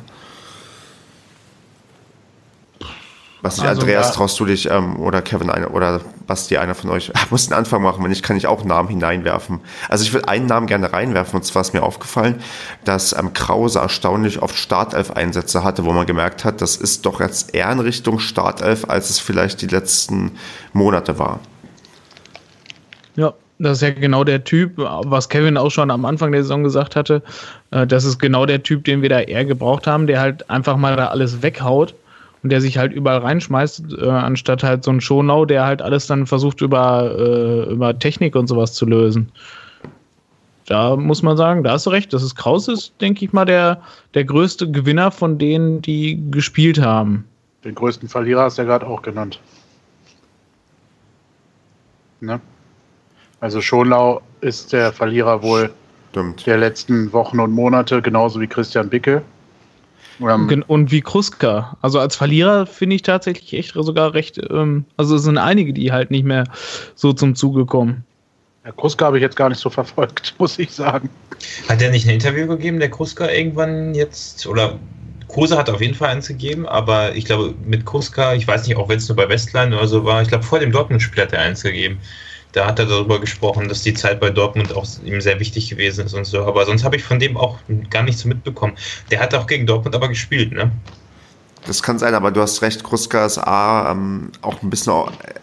Basti, 3.42 3.66
also, 3.66 3.80
Andreas, 3.82 4.08
ja. 4.08 4.12
traust 4.14 4.40
du 4.40 4.44
dich 4.44 4.70
ähm, 4.70 4.98
oder 4.98 5.20
Kevin 5.20 5.50
eine, 5.50 5.68
oder 5.68 6.00
Basti, 6.26 6.56
einer 6.56 6.74
von 6.74 6.90
euch, 6.90 7.12
muss 7.30 7.46
den 7.46 7.54
Anfang 7.54 7.82
machen, 7.82 8.04
wenn 8.04 8.12
ich 8.12 8.22
kann 8.22 8.36
ich 8.36 8.46
auch 8.46 8.64
Namen 8.64 8.88
hineinwerfen. 8.88 9.60
Also 9.88 10.04
ich 10.04 10.12
würde 10.12 10.28
einen 10.28 10.46
Namen 10.46 10.66
gerne 10.66 10.92
reinwerfen 10.92 11.40
und 11.40 11.44
zwar 11.44 11.62
ist 11.62 11.74
mir 11.74 11.82
aufgefallen, 11.82 12.40
dass 12.84 13.16
ähm, 13.16 13.32
Krause 13.32 13.80
erstaunlich 13.80 14.42
oft 14.42 14.56
Startelf-Einsätze 14.56 15.64
hatte, 15.64 15.84
wo 15.84 15.92
man 15.92 16.06
gemerkt 16.06 16.44
hat, 16.44 16.60
das 16.60 16.76
ist 16.76 17.04
doch 17.04 17.20
jetzt 17.20 17.54
eher 17.54 17.70
in 17.70 17.80
Richtung 17.80 18.20
Startelf, 18.20 18.84
als 18.88 19.10
es 19.10 19.18
vielleicht 19.18 19.60
die 19.60 19.66
letzten 19.66 20.32
Monate 20.72 21.18
war. 21.18 21.40
Das 23.58 23.78
ist 23.78 23.82
ja 23.82 23.90
genau 23.90 24.22
der 24.22 24.44
Typ, 24.44 24.72
was 24.76 25.28
Kevin 25.28 25.56
auch 25.56 25.70
schon 25.70 25.90
am 25.90 26.04
Anfang 26.04 26.32
der 26.32 26.42
Saison 26.42 26.62
gesagt 26.62 26.94
hatte. 26.94 27.22
Äh, 27.70 27.86
das 27.86 28.04
ist 28.04 28.18
genau 28.18 28.44
der 28.44 28.62
Typ, 28.62 28.84
den 28.84 29.02
wir 29.02 29.08
da 29.08 29.20
eher 29.20 29.44
gebraucht 29.44 29.86
haben, 29.86 30.06
der 30.06 30.20
halt 30.20 30.48
einfach 30.50 30.76
mal 30.76 30.96
da 30.96 31.08
alles 31.08 31.42
weghaut 31.42 31.94
und 32.42 32.50
der 32.50 32.60
sich 32.60 32.76
halt 32.76 32.92
überall 32.92 33.18
reinschmeißt, 33.18 33.94
äh, 33.98 34.08
anstatt 34.08 34.62
halt 34.62 34.84
so 34.84 34.90
ein 34.90 35.00
Schonau, 35.00 35.46
der 35.46 35.64
halt 35.64 35.80
alles 35.80 36.06
dann 36.06 36.26
versucht 36.26 36.60
über, 36.60 37.14
äh, 37.18 37.72
über 37.72 37.98
Technik 37.98 38.36
und 38.36 38.46
sowas 38.46 38.74
zu 38.74 38.84
lösen. 38.84 39.32
Da 40.66 40.96
muss 40.96 41.22
man 41.22 41.36
sagen, 41.36 41.62
da 41.62 41.72
hast 41.72 41.86
du 41.86 41.90
recht. 41.90 42.12
Das 42.12 42.22
ist 42.22 42.34
Kraus 42.34 42.68
ist, 42.68 42.92
denke 43.00 43.24
ich 43.24 43.32
mal, 43.32 43.44
der, 43.44 43.80
der 44.14 44.24
größte 44.24 44.70
Gewinner 44.70 45.12
von 45.12 45.38
denen, 45.38 45.80
die 45.80 46.20
gespielt 46.30 46.80
haben. 46.80 47.24
Den 47.64 47.74
größten 47.74 48.08
Verlierer 48.08 48.42
hast 48.42 48.58
du 48.58 48.62
ja 48.62 48.68
gerade 48.68 48.86
auch 48.86 49.02
genannt. 49.02 49.40
Ne? 52.20 52.40
Also 53.40 53.60
Schonlau 53.60 54.22
ist 54.40 54.72
der 54.72 54.92
Verlierer 54.92 55.42
wohl 55.42 55.70
Stimmt. 56.10 56.46
der 56.46 56.58
letzten 56.58 57.12
Wochen 57.12 57.40
und 57.40 57.52
Monate, 57.52 58.00
genauso 58.00 58.40
wie 58.40 58.46
Christian 58.46 58.88
Bicke. 58.88 59.22
Ähm, 60.20 60.64
und 60.66 60.90
wie 60.90 61.02
Kruska. 61.02 61.76
Also 61.82 62.00
als 62.00 62.16
Verlierer 62.16 62.66
finde 62.66 62.96
ich 62.96 63.02
tatsächlich 63.02 63.52
echt 63.52 63.74
sogar 63.74 64.14
recht, 64.14 64.40
ähm, 64.50 64.86
also 64.96 65.16
es 65.16 65.24
sind 65.24 65.36
einige, 65.36 65.74
die 65.74 65.92
halt 65.92 66.10
nicht 66.10 66.24
mehr 66.24 66.44
so 66.94 67.12
zum 67.12 67.34
Zuge 67.34 67.66
kommen. 67.66 68.04
Ja, 68.64 68.72
Kruska 68.72 69.04
habe 69.04 69.18
ich 69.18 69.22
jetzt 69.22 69.36
gar 69.36 69.50
nicht 69.50 69.60
so 69.60 69.68
verfolgt, 69.70 70.34
muss 70.38 70.58
ich 70.58 70.72
sagen. 70.72 71.10
Hat 71.68 71.82
er 71.82 71.90
nicht 71.90 72.06
ein 72.06 72.14
Interview 72.14 72.46
gegeben, 72.46 72.80
der 72.80 72.90
Kruska 72.90 73.28
irgendwann 73.28 73.94
jetzt? 73.94 74.46
Oder 74.46 74.78
Kruse 75.28 75.58
hat 75.58 75.68
auf 75.68 75.82
jeden 75.82 75.94
Fall 75.94 76.08
eins 76.08 76.28
gegeben, 76.28 76.66
aber 76.66 77.14
ich 77.14 77.26
glaube 77.26 77.54
mit 77.66 77.84
Kruska, 77.84 78.34
ich 78.34 78.48
weiß 78.48 78.66
nicht, 78.66 78.76
auch 78.76 78.88
wenn 78.88 78.98
es 78.98 79.08
nur 79.08 79.16
bei 79.16 79.28
Westline 79.28 79.76
oder 79.76 79.86
so 79.86 80.04
war, 80.04 80.22
ich 80.22 80.28
glaube 80.28 80.44
vor 80.44 80.60
dem 80.60 80.72
Dortmund-Spiel 80.72 81.22
hat 81.22 81.32
er 81.32 81.40
eins 81.40 81.62
gegeben 81.62 81.98
da 82.56 82.66
hat 82.66 82.78
er 82.78 82.86
darüber 82.86 83.20
gesprochen, 83.20 83.68
dass 83.68 83.82
die 83.82 83.92
Zeit 83.92 84.18
bei 84.18 84.30
Dortmund 84.30 84.74
auch 84.74 84.86
ihm 85.04 85.20
sehr 85.20 85.38
wichtig 85.38 85.68
gewesen 85.68 86.06
ist 86.06 86.14
und 86.14 86.24
so. 86.24 86.42
Aber 86.42 86.64
sonst 86.64 86.84
habe 86.84 86.96
ich 86.96 87.04
von 87.04 87.18
dem 87.18 87.36
auch 87.36 87.58
gar 87.90 88.02
nichts 88.02 88.24
mitbekommen. 88.24 88.78
Der 89.10 89.20
hat 89.20 89.34
auch 89.34 89.46
gegen 89.46 89.66
Dortmund 89.66 89.94
aber 89.94 90.08
gespielt, 90.08 90.52
ne? 90.52 90.72
Das 91.66 91.82
kann 91.82 91.98
sein, 91.98 92.14
aber 92.14 92.30
du 92.30 92.40
hast 92.40 92.62
recht, 92.62 92.82
Kruska 92.82 93.26
ist 93.26 93.38
A, 93.38 93.90
ähm, 93.90 94.30
auch 94.40 94.62
ein 94.62 94.70
bisschen 94.70 94.94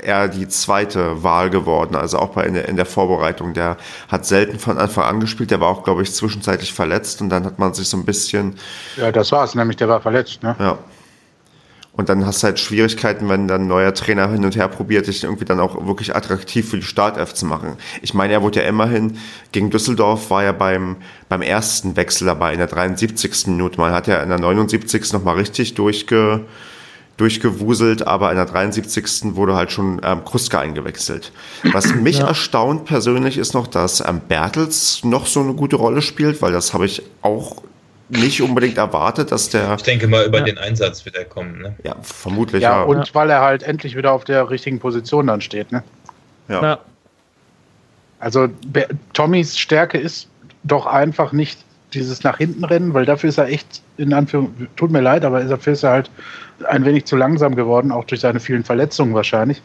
eher 0.02 0.28
die 0.28 0.48
zweite 0.48 1.22
Wahl 1.22 1.50
geworden, 1.50 1.96
also 1.96 2.18
auch 2.18 2.30
bei 2.30 2.46
in 2.46 2.54
der, 2.56 2.68
in 2.68 2.78
der 2.78 2.86
Vorbereitung. 2.86 3.54
Der 3.54 3.78
hat 4.08 4.26
selten 4.26 4.58
von 4.58 4.78
Anfang 4.80 5.04
an 5.04 5.20
gespielt, 5.20 5.52
der 5.52 5.60
war 5.60 5.68
auch, 5.68 5.84
glaube 5.84 6.02
ich, 6.02 6.14
zwischenzeitlich 6.14 6.74
verletzt 6.74 7.22
und 7.22 7.30
dann 7.30 7.46
hat 7.46 7.60
man 7.60 7.74
sich 7.74 7.90
so 7.90 7.98
ein 7.98 8.06
bisschen. 8.06 8.56
Ja, 8.96 9.12
das 9.12 9.32
war 9.34 9.44
es, 9.44 9.54
nämlich 9.54 9.78
der 9.78 9.90
war 9.90 10.02
verletzt, 10.02 10.42
ne? 10.42 10.56
Ja. 10.58 10.80
Und 11.96 12.10
dann 12.10 12.26
hast 12.26 12.42
du 12.42 12.48
halt 12.48 12.60
Schwierigkeiten, 12.60 13.30
wenn 13.30 13.48
dann 13.48 13.62
ein 13.62 13.68
neuer 13.68 13.94
Trainer 13.94 14.28
hin 14.32 14.44
und 14.44 14.56
her 14.56 14.68
probiert, 14.68 15.06
dich 15.06 15.24
irgendwie 15.24 15.46
dann 15.46 15.60
auch 15.60 15.86
wirklich 15.86 16.16
attraktiv 16.16 16.68
für 16.68 16.78
die 16.78 16.84
Startelf 16.84 17.36
zu 17.36 17.46
machen. 17.46 17.78
Ich 18.02 18.16
meine, 18.16 18.34
er 18.34 18.42
wurde 18.42 18.62
ja 18.62 18.68
immerhin 18.68 19.18
gegen 19.52 19.70
Düsseldorf, 19.70 20.32
war 20.32 20.44
ja 20.44 20.54
beim, 20.54 20.98
beim 21.30 21.44
ersten 21.44 21.96
Wechsel 21.96 22.26
dabei, 22.26 22.54
in 22.54 22.58
der 22.58 22.68
73. 22.68 23.48
Minute. 23.48 23.80
Man 23.80 23.94
hat 23.94 24.08
ja 24.08 24.24
in 24.24 24.30
der 24.30 24.40
79. 24.40 25.14
nochmal 25.14 25.36
richtig 25.36 25.76
durchge, 25.76 26.46
durchgewuselt, 27.18 28.08
aber 28.08 28.32
in 28.32 28.38
der 28.38 28.48
73. 28.48 29.36
wurde 29.36 29.54
halt 29.54 29.72
schon 29.72 30.02
ähm, 30.04 30.26
Kruska 30.26 30.60
eingewechselt. 30.60 31.32
Was 31.74 31.94
mich 31.96 32.18
ja. 32.18 32.28
erstaunt 32.28 32.86
persönlich 32.86 33.38
ist 33.38 33.54
noch, 33.54 33.68
dass 33.68 34.02
ähm, 34.02 34.20
Bertels 34.28 35.04
noch 35.04 35.28
so 35.28 35.42
eine 35.42 35.54
gute 35.54 35.76
Rolle 35.76 36.02
spielt, 36.02 36.42
weil 36.42 36.54
das 36.54 36.74
habe 36.74 36.88
ich 36.88 37.04
auch 37.22 37.62
nicht 38.10 38.42
unbedingt 38.42 38.78
erwartet, 38.78 39.32
dass 39.32 39.50
der. 39.50 39.76
Ich 39.76 39.84
denke 39.84 40.08
mal, 40.08 40.26
über 40.26 40.40
ja. 40.40 40.46
den 40.46 40.58
Einsatz 40.58 41.06
wird 41.06 41.16
er 41.16 41.26
kommen. 41.26 41.62
Ne? 41.62 41.76
Ja, 41.84 41.96
vermutlich. 42.02 42.62
Ja, 42.62 42.80
ja, 42.80 42.84
und 42.84 43.16
weil 43.16 43.30
er 43.30 43.42
halt 43.42 43.64
endlich 43.64 43.96
wieder 43.96 44.12
auf 44.12 44.24
der 44.24 44.50
richtigen 44.50 44.80
Position 44.80 45.28
dann 45.28 45.42
steht. 45.42 45.72
Ne? 45.72 45.84
Ja. 46.50 46.62
ja. 46.62 46.80
Also 48.20 48.48
Tommys 49.14 49.58
Stärke 49.58 49.98
ist 49.98 50.30
doch 50.64 50.86
einfach 50.86 51.32
nicht 51.34 51.60
dieses 51.94 52.24
nach 52.24 52.38
hinten 52.38 52.64
rennen, 52.64 52.94
weil 52.94 53.06
dafür 53.06 53.30
ist 53.30 53.38
er 53.38 53.48
echt, 53.48 53.82
in 53.98 54.14
Anführungszeichen, 54.14 54.68
tut 54.76 54.92
mir 54.92 55.02
leid, 55.02 55.26
aber 55.26 55.44
dafür 55.44 55.74
ist 55.74 55.84
er 55.84 55.92
halt 55.92 56.10
ein 56.68 56.86
wenig 56.86 57.06
zu 57.06 57.16
langsam 57.16 57.56
geworden, 57.56 57.92
auch 57.92 58.06
durch 58.06 58.22
seine 58.22 58.40
vielen 58.40 58.64
Verletzungen 58.64 59.14
wahrscheinlich. 59.14 59.62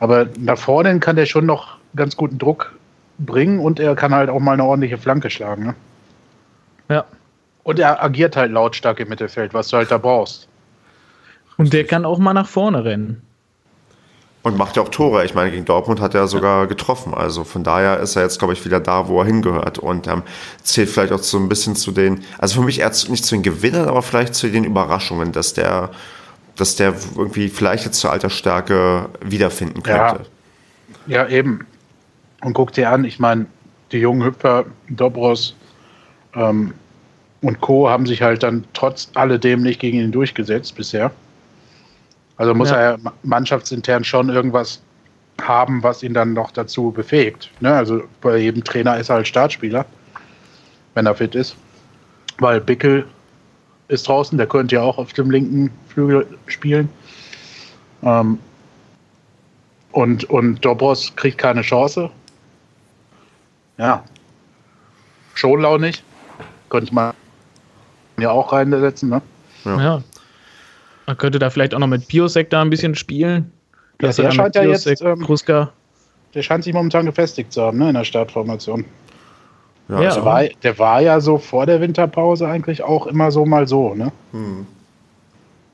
Aber 0.00 0.26
nach 0.38 0.58
vorne 0.58 0.98
kann 1.00 1.16
der 1.16 1.26
schon 1.26 1.46
noch 1.46 1.76
ganz 1.94 2.16
guten 2.16 2.38
Druck 2.38 2.74
bringen 3.18 3.58
und 3.58 3.80
er 3.80 3.94
kann 3.94 4.14
halt 4.14 4.30
auch 4.30 4.40
mal 4.40 4.52
eine 4.52 4.64
ordentliche 4.64 4.98
Flanke 4.98 5.30
schlagen. 5.30 5.66
Ne? 5.66 5.74
Ja. 6.88 7.04
Und 7.68 7.78
er 7.78 8.02
agiert 8.02 8.34
halt 8.34 8.50
lautstark 8.50 8.98
im 8.98 9.10
Mittelfeld, 9.10 9.52
was 9.52 9.68
du 9.68 9.76
halt 9.76 9.90
da 9.90 9.98
brauchst. 9.98 10.48
Und 11.58 11.74
der 11.74 11.84
kann 11.84 12.06
auch 12.06 12.16
mal 12.16 12.32
nach 12.32 12.48
vorne 12.48 12.82
rennen. 12.82 13.20
Und 14.42 14.56
macht 14.56 14.76
ja 14.76 14.82
auch 14.82 14.88
Tore. 14.88 15.26
Ich 15.26 15.34
meine, 15.34 15.50
gegen 15.50 15.66
Dortmund 15.66 16.00
hat 16.00 16.14
er 16.14 16.28
sogar 16.28 16.66
getroffen. 16.66 17.12
Also 17.12 17.44
von 17.44 17.64
daher 17.64 18.00
ist 18.00 18.16
er 18.16 18.22
jetzt, 18.22 18.38
glaube 18.38 18.54
ich, 18.54 18.64
wieder 18.64 18.80
da, 18.80 19.06
wo 19.08 19.20
er 19.20 19.26
hingehört. 19.26 19.78
Und 19.78 20.06
ähm, 20.06 20.22
zählt 20.62 20.88
vielleicht 20.88 21.12
auch 21.12 21.18
so 21.18 21.36
ein 21.36 21.50
bisschen 21.50 21.76
zu 21.76 21.92
den, 21.92 22.24
also 22.38 22.58
für 22.58 22.64
mich 22.64 22.80
eher 22.80 22.90
nicht 23.10 23.26
zu 23.26 23.34
den 23.34 23.42
Gewinnern, 23.42 23.86
aber 23.86 24.00
vielleicht 24.00 24.34
zu 24.34 24.48
den 24.48 24.64
Überraschungen, 24.64 25.32
dass 25.32 25.52
der, 25.52 25.90
dass 26.56 26.74
der 26.76 26.94
irgendwie 27.16 27.50
vielleicht 27.50 27.84
jetzt 27.84 28.00
zur 28.00 28.12
Altersstärke 28.12 29.10
wiederfinden 29.20 29.82
könnte. 29.82 30.24
Ja, 31.06 31.24
ja 31.24 31.28
eben. 31.28 31.66
Und 32.40 32.54
guck 32.54 32.72
dir 32.72 32.90
an, 32.90 33.04
ich 33.04 33.18
meine, 33.18 33.44
die 33.92 33.98
jungen 33.98 34.24
Hüpfer, 34.24 34.64
Dobros 34.88 35.54
ähm, 36.34 36.72
und 37.42 37.60
Co. 37.60 37.88
haben 37.88 38.06
sich 38.06 38.22
halt 38.22 38.42
dann 38.42 38.64
trotz 38.72 39.10
alledem 39.14 39.62
nicht 39.62 39.80
gegen 39.80 39.98
ihn 39.98 40.12
durchgesetzt 40.12 40.74
bisher. 40.74 41.10
Also 42.36 42.54
muss 42.54 42.70
ja. 42.70 42.76
er 42.76 42.98
mannschaftsintern 43.22 44.04
schon 44.04 44.28
irgendwas 44.28 44.80
haben, 45.42 45.82
was 45.82 46.02
ihn 46.02 46.14
dann 46.14 46.32
noch 46.32 46.50
dazu 46.50 46.90
befähigt. 46.90 47.50
Ne? 47.60 47.72
Also 47.72 48.02
bei 48.20 48.38
jedem 48.38 48.64
Trainer 48.64 48.96
ist 48.98 49.08
er 49.08 49.16
halt 49.16 49.28
Startspieler, 49.28 49.84
wenn 50.94 51.06
er 51.06 51.14
fit 51.14 51.34
ist. 51.34 51.56
Weil 52.38 52.60
Bickel 52.60 53.06
ist 53.88 54.06
draußen, 54.08 54.36
der 54.38 54.46
könnte 54.46 54.76
ja 54.76 54.82
auch 54.82 54.98
auf 54.98 55.12
dem 55.12 55.30
linken 55.30 55.70
Flügel 55.88 56.26
spielen. 56.46 56.88
Ähm, 58.02 58.38
und, 59.92 60.24
und 60.24 60.64
Dobros 60.64 61.14
kriegt 61.16 61.38
keine 61.38 61.62
Chance. 61.62 62.10
Ja. 63.78 64.04
Schonlau 65.34 65.78
nicht. 65.78 66.04
Könnte 66.68 66.94
man 66.94 67.14
ja 68.20 68.30
auch 68.30 68.52
reinsetzen, 68.52 69.08
ne? 69.08 69.22
Ja. 69.64 69.80
ja. 69.80 70.02
Man 71.06 71.16
könnte 71.16 71.38
da 71.38 71.50
vielleicht 71.50 71.74
auch 71.74 71.78
noch 71.78 71.86
mit 71.86 72.06
Piosek 72.08 72.50
da 72.50 72.60
ein 72.60 72.70
bisschen 72.70 72.94
spielen. 72.94 73.50
Ja, 74.00 74.12
der 74.12 74.30
scheint 74.30 74.54
ja 74.54 74.62
jetzt, 74.62 74.86
ähm, 75.02 75.20
Kruska. 75.20 75.70
Der 76.34 76.42
scheint 76.42 76.64
sich 76.64 76.74
momentan 76.74 77.06
gefestigt 77.06 77.52
zu 77.52 77.62
haben, 77.62 77.78
ne, 77.78 77.88
in 77.88 77.94
der 77.94 78.04
Startformation. 78.04 78.84
Ja, 79.88 80.02
ja. 80.02 80.14
Der, 80.14 80.24
war, 80.24 80.44
der 80.62 80.78
war 80.78 81.00
ja 81.00 81.20
so 81.20 81.38
vor 81.38 81.64
der 81.64 81.80
Winterpause 81.80 82.46
eigentlich 82.46 82.82
auch 82.82 83.06
immer 83.06 83.30
so 83.30 83.46
mal 83.46 83.66
so, 83.66 83.94
ne? 83.94 84.12
Hm. 84.32 84.66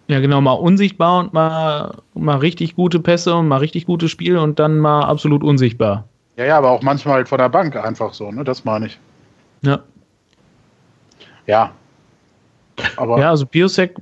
Ja, 0.07 0.21
genau, 0.21 0.41
mal 0.41 0.53
unsichtbar 0.53 1.21
und 1.21 1.33
mal, 1.33 1.97
mal 2.13 2.37
richtig 2.37 2.77
gute 2.77 3.01
Pässe 3.01 3.35
und 3.35 3.49
mal 3.49 3.57
richtig 3.57 3.87
gutes 3.87 4.11
Spiel 4.11 4.37
und 4.37 4.59
dann 4.59 4.79
mal 4.79 5.03
absolut 5.03 5.43
unsichtbar. 5.43 6.05
Ja, 6.37 6.45
ja, 6.45 6.59
aber 6.59 6.71
auch 6.71 6.83
manchmal 6.83 7.15
halt 7.15 7.29
von 7.29 7.39
der 7.39 7.49
Bank 7.49 7.75
einfach 7.77 8.13
so, 8.15 8.31
ne? 8.31 8.45
Das 8.45 8.65
meine 8.65 8.87
ich. 8.87 8.99
Ja. 9.63 9.81
Ja. 11.47 11.73
Aber 12.97 13.19
ja, 13.19 13.31
also 13.31 13.47
Biosec, 13.47 13.95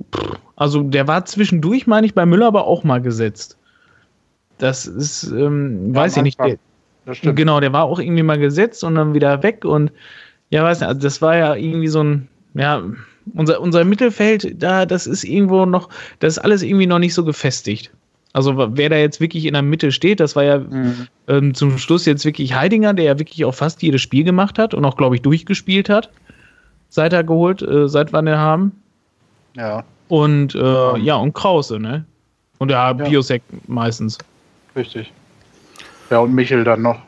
also 0.55 0.81
der 0.83 1.07
war 1.07 1.25
zwischendurch, 1.25 1.87
meine 1.87 2.05
ich, 2.05 2.13
bei 2.13 2.25
Müller 2.25 2.47
aber 2.47 2.65
auch 2.65 2.83
mal 2.83 3.01
gesetzt. 3.01 3.57
Das 4.57 4.85
ist, 4.85 5.23
ähm, 5.23 5.89
ja, 5.89 5.95
weiß 6.01 6.17
ich 6.17 6.23
nicht. 6.23 6.39
Der, 6.39 6.57
genau, 7.33 7.59
der 7.59 7.73
war 7.73 7.83
auch 7.83 7.99
irgendwie 7.99 8.23
mal 8.23 8.39
gesetzt 8.39 8.83
und 8.83 8.95
dann 8.95 9.13
wieder 9.13 9.43
weg 9.43 9.65
und 9.65 9.91
ja, 10.49 10.63
weiß 10.63 10.79
nicht, 10.79 10.87
also 10.87 11.01
das 11.01 11.21
war 11.21 11.35
ja 11.35 11.55
irgendwie 11.55 11.87
so 11.87 12.03
ein, 12.03 12.27
ja, 12.53 12.83
unser, 13.33 13.59
unser 13.59 13.83
Mittelfeld, 13.83 14.61
da, 14.61 14.85
das 14.85 15.07
ist 15.07 15.23
irgendwo 15.23 15.65
noch, 15.65 15.89
das 16.19 16.37
ist 16.37 16.43
alles 16.43 16.61
irgendwie 16.61 16.87
noch 16.87 16.99
nicht 16.99 17.13
so 17.13 17.25
gefestigt. 17.25 17.91
Also 18.33 18.55
wer 18.57 18.89
da 18.89 18.97
jetzt 18.97 19.19
wirklich 19.19 19.45
in 19.45 19.53
der 19.53 19.61
Mitte 19.61 19.91
steht, 19.91 20.19
das 20.19 20.35
war 20.35 20.43
ja 20.43 20.59
mhm. 20.59 21.07
ähm, 21.27 21.53
zum 21.53 21.77
Schluss 21.77 22.05
jetzt 22.05 22.25
wirklich 22.25 22.55
Heidinger, 22.55 22.93
der 22.93 23.05
ja 23.05 23.19
wirklich 23.19 23.45
auch 23.45 23.53
fast 23.53 23.81
jedes 23.83 24.01
Spiel 24.01 24.23
gemacht 24.23 24.57
hat 24.57 24.73
und 24.73 24.83
auch, 24.85 24.97
glaube 24.97 25.15
ich, 25.15 25.21
durchgespielt 25.21 25.87
hat, 25.87 26.09
seit 26.93 27.11
er 27.11 27.23
geholt, 27.23 27.63
äh, 27.63 27.89
seit 27.89 28.13
wann 28.13 28.25
wir 28.25 28.37
haben. 28.37 28.71
Ja. 29.55 29.83
Und 30.09 30.53
äh, 30.53 30.97
ja, 30.99 31.15
und 31.15 31.33
Krause, 31.33 31.79
ne? 31.79 32.05
Und 32.59 32.69
ja, 32.69 32.91
ja. 32.91 32.93
Biosec 32.93 33.41
meistens. 33.67 34.19
Richtig. 34.75 35.11
Ja, 36.11 36.19
und 36.19 36.35
Michel 36.35 36.63
dann 36.63 36.83
noch. 36.83 36.99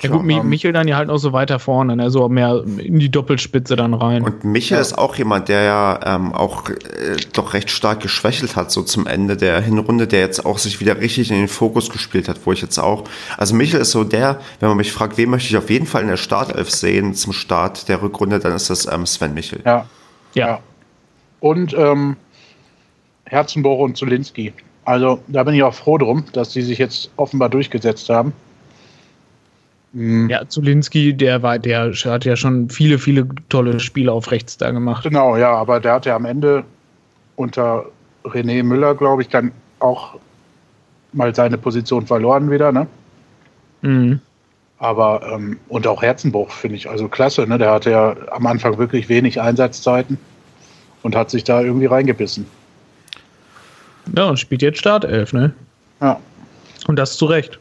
Ja 0.00 0.10
gut, 0.10 0.30
ähm, 0.30 0.48
Michel 0.48 0.72
dann 0.72 0.86
ja 0.86 0.96
halt 0.96 1.08
noch 1.08 1.18
so 1.18 1.32
weiter 1.32 1.58
vorne, 1.58 1.96
ne? 1.96 2.10
so 2.10 2.28
mehr 2.28 2.62
in 2.78 3.00
die 3.00 3.10
Doppelspitze 3.10 3.74
dann 3.74 3.94
rein. 3.94 4.22
Und 4.22 4.44
Michel 4.44 4.76
ja. 4.76 4.80
ist 4.80 4.96
auch 4.96 5.16
jemand, 5.16 5.48
der 5.48 5.62
ja 5.62 6.00
ähm, 6.04 6.32
auch 6.32 6.68
äh, 6.68 7.16
doch 7.32 7.52
recht 7.52 7.70
stark 7.70 8.00
geschwächelt 8.00 8.54
hat, 8.54 8.70
so 8.70 8.82
zum 8.82 9.08
Ende 9.08 9.36
der 9.36 9.60
Hinrunde, 9.60 10.06
der 10.06 10.20
jetzt 10.20 10.46
auch 10.46 10.58
sich 10.58 10.78
wieder 10.78 11.00
richtig 11.00 11.30
in 11.30 11.38
den 11.38 11.48
Fokus 11.48 11.90
gespielt 11.90 12.28
hat, 12.28 12.38
wo 12.44 12.52
ich 12.52 12.62
jetzt 12.62 12.78
auch. 12.78 13.04
Also 13.36 13.56
Michel 13.56 13.80
ist 13.80 13.90
so 13.90 14.04
der, 14.04 14.40
wenn 14.60 14.68
man 14.68 14.78
mich 14.78 14.92
fragt, 14.92 15.18
wen 15.18 15.30
möchte 15.30 15.48
ich 15.48 15.56
auf 15.56 15.68
jeden 15.68 15.86
Fall 15.86 16.02
in 16.02 16.08
der 16.08 16.16
Startelf 16.16 16.70
sehen 16.70 17.14
zum 17.14 17.32
Start 17.32 17.88
der 17.88 18.00
Rückrunde, 18.00 18.38
dann 18.38 18.52
ist 18.52 18.70
das 18.70 18.86
ähm, 18.86 19.04
Sven 19.04 19.34
Michel. 19.34 19.60
Ja. 19.64 19.86
Ja. 20.34 20.60
Und 21.40 21.74
ähm, 21.76 22.16
Herzenbohrer 23.24 23.80
und 23.80 23.96
Zulinski. 23.96 24.52
Also 24.84 25.20
da 25.26 25.42
bin 25.42 25.54
ich 25.54 25.62
auch 25.62 25.74
froh 25.74 25.98
drum, 25.98 26.24
dass 26.32 26.50
die 26.50 26.62
sich 26.62 26.78
jetzt 26.78 27.10
offenbar 27.16 27.48
durchgesetzt 27.48 28.08
haben. 28.08 28.32
Mhm. 29.92 30.28
Ja, 30.28 30.46
Zulinski, 30.46 31.14
der 31.14 31.42
war, 31.42 31.58
der 31.58 31.92
hat 31.92 32.24
ja 32.24 32.36
schon 32.36 32.68
viele, 32.68 32.98
viele 32.98 33.26
tolle 33.48 33.80
Spiele 33.80 34.12
auf 34.12 34.30
rechts 34.30 34.56
da 34.56 34.70
gemacht. 34.70 35.04
Genau, 35.04 35.36
ja, 35.36 35.52
aber 35.52 35.80
der 35.80 35.94
hat 35.94 36.06
ja 36.06 36.16
am 36.16 36.24
Ende 36.24 36.64
unter 37.36 37.86
René 38.24 38.62
Müller, 38.62 38.94
glaube 38.94 39.22
ich, 39.22 39.28
dann 39.28 39.52
auch 39.78 40.16
mal 41.12 41.34
seine 41.34 41.56
Position 41.56 42.06
verloren 42.06 42.50
wieder, 42.50 42.72
ne? 42.72 42.86
Mhm. 43.82 44.20
Aber, 44.78 45.22
ähm, 45.32 45.58
und 45.68 45.86
auch 45.86 46.02
Herzenbruch 46.02 46.50
finde 46.50 46.76
ich 46.76 46.88
also 46.88 47.08
klasse, 47.08 47.46
ne? 47.46 47.58
Der 47.58 47.72
hatte 47.72 47.90
ja 47.90 48.16
am 48.30 48.46
Anfang 48.46 48.78
wirklich 48.78 49.08
wenig 49.08 49.40
Einsatzzeiten 49.40 50.18
und 51.02 51.16
hat 51.16 51.30
sich 51.30 51.44
da 51.44 51.62
irgendwie 51.62 51.86
reingebissen. 51.86 52.46
Ja, 54.16 54.24
und 54.24 54.38
spielt 54.38 54.62
jetzt 54.62 54.78
Startelf, 54.78 55.32
ne? 55.32 55.52
Ja. 56.00 56.20
Und 56.86 56.96
das 56.96 57.16
zu 57.16 57.26
Recht. 57.26 57.58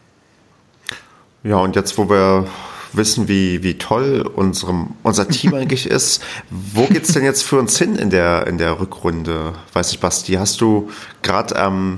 Ja, 1.44 1.58
und 1.58 1.76
jetzt, 1.76 1.98
wo 1.98 2.10
wir 2.10 2.48
wissen, 2.94 3.28
wie, 3.28 3.64
wie 3.64 3.78
toll 3.78 4.30
unserem, 4.36 4.96
unser 5.04 5.28
Team 5.28 5.54
eigentlich 5.56 5.90
ist, 5.90 6.24
wo 6.50 6.86
geht 6.86 7.04
es 7.04 7.14
denn 7.14 7.24
jetzt 7.24 7.44
für 7.44 7.60
uns 7.60 7.78
hin 7.78 7.96
in 7.96 8.10
der, 8.10 8.48
in 8.48 8.58
der 8.58 8.80
Rückrunde? 8.80 9.54
Weiß 9.74 9.92
ich, 9.92 10.00
Basti, 10.00 10.34
hast 10.34 10.62
du 10.62 10.90
gerade 11.22 11.56
ähm, 11.56 11.98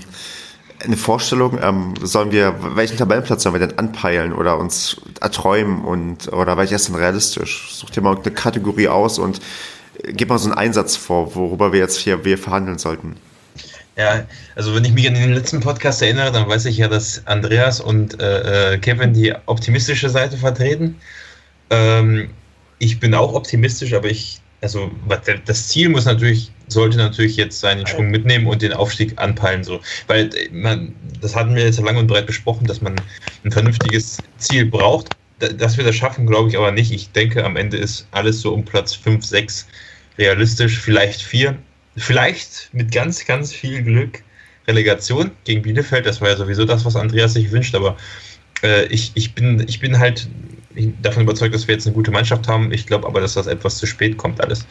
eine 0.83 0.97
Vorstellung, 0.97 1.59
ähm, 1.61 1.93
sollen 2.01 2.31
wir, 2.31 2.55
welchen 2.75 2.97
Tabellenplatz 2.97 3.43
sollen 3.43 3.55
wir 3.55 3.65
denn 3.65 3.77
anpeilen 3.77 4.33
oder 4.33 4.57
uns 4.57 5.01
erträumen 5.19 5.83
und 5.83 6.31
oder 6.31 6.57
welcher 6.57 6.77
ist 6.77 6.87
denn 6.87 6.95
realistisch? 6.95 7.69
Such 7.71 7.89
dir 7.89 8.01
mal 8.01 8.15
eine 8.15 8.31
Kategorie 8.31 8.87
aus 8.87 9.19
und 9.19 9.41
gib 10.03 10.29
mal 10.29 10.37
so 10.37 10.49
einen 10.49 10.57
Einsatz 10.57 10.95
vor, 10.95 11.35
worüber 11.35 11.73
wir 11.73 11.79
jetzt 11.79 11.97
hier 11.97 12.23
wir 12.23 12.37
verhandeln 12.37 12.77
sollten. 12.77 13.15
Ja, 13.99 14.25
also 14.55 14.73
wenn 14.73 14.85
ich 14.85 14.93
mich 14.93 15.05
an 15.09 15.13
den 15.13 15.33
letzten 15.33 15.59
Podcast 15.59 16.01
erinnere, 16.01 16.31
dann 16.31 16.47
weiß 16.47 16.63
ich 16.67 16.77
ja, 16.77 16.87
dass 16.87 17.21
Andreas 17.27 17.81
und 17.81 18.17
äh, 18.21 18.75
äh, 18.75 18.77
Kevin 18.77 19.11
die 19.11 19.33
optimistische 19.45 20.09
Seite 20.09 20.37
vertreten. 20.37 20.95
Ähm, 21.69 22.29
ich 22.77 23.01
bin 23.01 23.13
auch 23.13 23.33
optimistisch, 23.33 23.93
aber 23.93 24.07
ich, 24.07 24.39
also 24.61 24.89
das 25.45 25.67
Ziel 25.67 25.89
muss 25.89 26.05
natürlich, 26.05 26.49
sollte 26.69 26.97
natürlich 26.97 27.35
jetzt 27.35 27.59
seinen 27.59 27.85
Schwung 27.85 28.09
mitnehmen 28.09 28.47
und 28.47 28.61
den 28.61 28.71
Aufstieg 28.71 29.19
anpeilen. 29.19 29.65
So. 29.65 29.81
Weil 30.07 30.29
man, 30.53 30.95
das 31.19 31.35
hatten 31.35 31.53
wir 31.53 31.65
jetzt 31.65 31.81
lang 31.81 31.97
und 31.97 32.07
breit 32.07 32.25
besprochen, 32.25 32.67
dass 32.67 32.79
man 32.79 32.95
ein 33.43 33.51
vernünftiges 33.51 34.23
Ziel 34.37 34.65
braucht. 34.65 35.09
Dass 35.39 35.75
wir 35.75 35.83
das 35.83 35.97
schaffen, 35.97 36.25
glaube 36.25 36.47
ich 36.47 36.57
aber 36.57 36.71
nicht. 36.71 36.93
Ich 36.93 37.11
denke, 37.11 37.43
am 37.43 37.57
Ende 37.57 37.75
ist 37.75 38.07
alles 38.11 38.39
so 38.39 38.53
um 38.53 38.63
Platz 38.63 38.93
5, 38.95 39.25
6 39.25 39.67
realistisch, 40.17 40.79
vielleicht 40.79 41.21
4 41.21 41.57
vielleicht 41.99 42.69
mit 42.73 42.91
ganz, 42.91 43.25
ganz 43.25 43.53
viel 43.53 43.81
Glück 43.83 44.23
Relegation 44.67 45.31
gegen 45.43 45.61
Bielefeld. 45.61 46.05
Das 46.05 46.21
war 46.21 46.29
ja 46.29 46.37
sowieso 46.37 46.65
das, 46.65 46.85
was 46.85 46.95
Andreas 46.95 47.33
sich 47.33 47.51
wünscht, 47.51 47.75
aber 47.75 47.97
äh, 48.63 48.85
ich, 48.85 49.11
ich, 49.15 49.33
bin, 49.33 49.63
ich 49.67 49.79
bin 49.79 49.99
halt 49.99 50.27
davon 51.01 51.23
überzeugt, 51.23 51.53
dass 51.53 51.67
wir 51.67 51.75
jetzt 51.75 51.87
eine 51.87 51.95
gute 51.95 52.11
Mannschaft 52.11 52.47
haben. 52.47 52.71
Ich 52.71 52.85
glaube 52.85 53.07
aber, 53.07 53.19
dass 53.19 53.33
das 53.33 53.47
etwas 53.47 53.77
zu 53.77 53.85
spät 53.85 54.17
kommt 54.17 54.41
alles. 54.41 54.65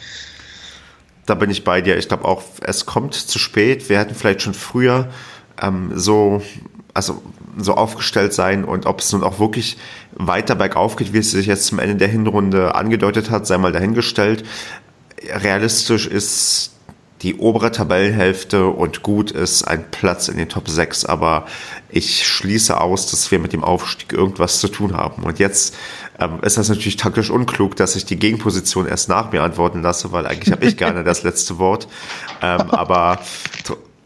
da 1.25 1.35
bin 1.35 1.49
ich 1.51 1.63
bei 1.63 1.81
dir. 1.81 1.97
Ich 1.97 2.07
glaube 2.07 2.25
auch, 2.25 2.43
es 2.61 2.85
kommt 2.85 3.13
zu 3.13 3.37
spät. 3.37 3.89
Wir 3.89 3.99
hätten 3.99 4.15
vielleicht 4.15 4.41
schon 4.41 4.53
früher 4.53 5.09
ähm, 5.61 5.91
so, 5.93 6.41
also 6.93 7.21
so 7.57 7.73
aufgestellt 7.73 8.33
sein 8.33 8.63
und 8.63 8.85
ob 8.85 9.01
es 9.01 9.11
nun 9.11 9.23
auch 9.23 9.39
wirklich 9.39 9.77
weiter 10.13 10.55
bergauf 10.55 10.95
geht, 10.95 11.13
wie 11.13 11.17
es 11.17 11.31
sich 11.31 11.45
jetzt 11.45 11.65
zum 11.65 11.79
Ende 11.79 11.95
der 11.95 12.07
Hinrunde 12.07 12.73
angedeutet 12.75 13.29
hat, 13.29 13.45
sei 13.45 13.57
mal 13.57 13.71
dahingestellt. 13.71 14.45
Realistisch 15.27 16.07
ist 16.07 16.71
die 17.21 17.35
obere 17.35 17.71
Tabellenhälfte 17.71 18.67
und 18.67 19.03
gut 19.03 19.31
ist 19.31 19.63
ein 19.63 19.91
Platz 19.91 20.29
in 20.29 20.37
den 20.37 20.47
Top 20.47 20.69
6, 20.69 21.05
aber 21.05 21.45
ich 21.89 22.25
schließe 22.25 22.79
aus, 22.79 23.11
dass 23.11 23.29
wir 23.31 23.39
mit 23.39 23.51
dem 23.51 23.63
Aufstieg 23.63 24.13
irgendwas 24.13 24.59
zu 24.59 24.69
tun 24.69 24.95
haben. 24.95 25.23
Und 25.23 25.37
jetzt 25.37 25.75
ähm, 26.17 26.39
ist 26.41 26.57
das 26.57 26.69
natürlich 26.69 26.95
taktisch 26.95 27.29
unklug, 27.29 27.75
dass 27.75 27.95
ich 27.95 28.05
die 28.05 28.17
Gegenposition 28.17 28.87
erst 28.87 29.09
nach 29.09 29.31
mir 29.31 29.43
antworten 29.43 29.81
lasse, 29.81 30.11
weil 30.11 30.27
eigentlich 30.27 30.51
habe 30.51 30.65
ich 30.65 30.77
gerne 30.77 31.03
das 31.03 31.23
letzte 31.23 31.57
Wort. 31.57 31.87
Ähm, 32.41 32.71
aber 32.71 33.19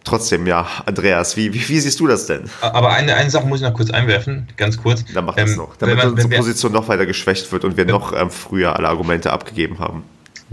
trotzdem, 0.04 0.48
ja, 0.48 0.68
Andreas, 0.86 1.38
wie, 1.38 1.54
wie, 1.54 1.70
wie, 1.70 1.80
siehst 1.80 2.00
du 2.00 2.08
das 2.08 2.26
denn? 2.26 2.50
Aber 2.62 2.94
eine, 2.94 3.16
eine 3.16 3.30
Sache 3.30 3.46
muss 3.46 3.60
ich 3.62 3.68
noch 3.68 3.74
kurz 3.74 3.92
einwerfen, 3.92 4.48
ganz 4.58 4.82
kurz. 4.82 5.04
Dann 5.14 5.26
mach 5.26 5.36
das 5.36 5.52
ähm, 5.52 5.58
noch, 5.58 5.76
damit 5.76 5.98
man, 5.98 6.10
unsere 6.12 6.30
Position 6.30 6.72
noch 6.72 6.88
weiter 6.88 7.06
geschwächt 7.06 7.52
wird 7.52 7.64
und 7.64 7.78
wir 7.78 7.86
noch 7.86 8.12
ähm, 8.14 8.32
früher 8.32 8.76
alle 8.76 8.88
Argumente 8.88 9.32
abgegeben 9.32 9.80
haben. 9.80 10.04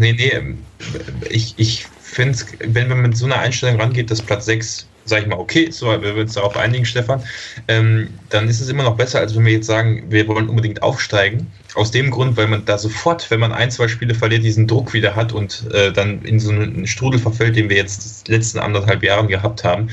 Nee, 0.01 0.15
nee, 0.15 0.31
ähm, 0.31 0.59
ich, 1.29 1.53
ich 1.59 1.87
finde, 2.01 2.39
wenn 2.61 2.89
man 2.89 3.03
mit 3.03 3.19
so 3.19 3.27
einer 3.27 3.39
Einstellung 3.39 3.79
rangeht, 3.79 4.11
dass 4.11 4.23
Platz 4.23 4.47
6, 4.47 4.89
sage 5.05 5.23
ich 5.23 5.29
mal, 5.29 5.39
okay, 5.39 5.71
so, 5.71 5.89
wir 5.89 6.01
würden 6.01 6.23
uns 6.23 6.33
darauf 6.33 6.57
einigen, 6.57 6.87
Stefan, 6.87 7.23
ähm, 7.69 8.09
dann 8.31 8.49
ist 8.49 8.63
es 8.63 8.71
immer 8.71 8.83
noch 8.83 8.97
besser, 8.97 9.21
als 9.21 9.37
wenn 9.37 9.45
wir 9.45 9.53
jetzt 9.53 9.67
sagen, 9.67 10.05
wir 10.09 10.27
wollen 10.27 10.49
unbedingt 10.49 10.83
aufsteigen. 10.83 11.53
Aus 11.75 11.91
dem 11.91 12.11
Grund, 12.11 12.39
weil 12.39 12.47
man 12.47 12.65
da 12.65 12.79
sofort, 12.79 13.31
wenn 13.31 13.41
man 13.41 13.53
ein, 13.53 13.71
zwei 13.71 13.89
Spiele 13.89 14.15
verliert, 14.15 14.43
diesen 14.43 14.67
Druck 14.67 14.95
wieder 14.95 15.15
hat 15.15 15.35
und 15.35 15.71
äh, 15.75 15.93
dann 15.93 16.23
in 16.23 16.41
so 16.41 16.51
einen 16.51 16.87
Strudel 16.87 17.21
verfällt, 17.21 17.57
den 17.57 17.69
wir 17.69 17.77
jetzt 17.77 18.27
die 18.27 18.33
letzten 18.33 18.59
anderthalb 18.59 19.03
Jahre 19.03 19.27
gehabt 19.27 19.65
haben. 19.65 19.91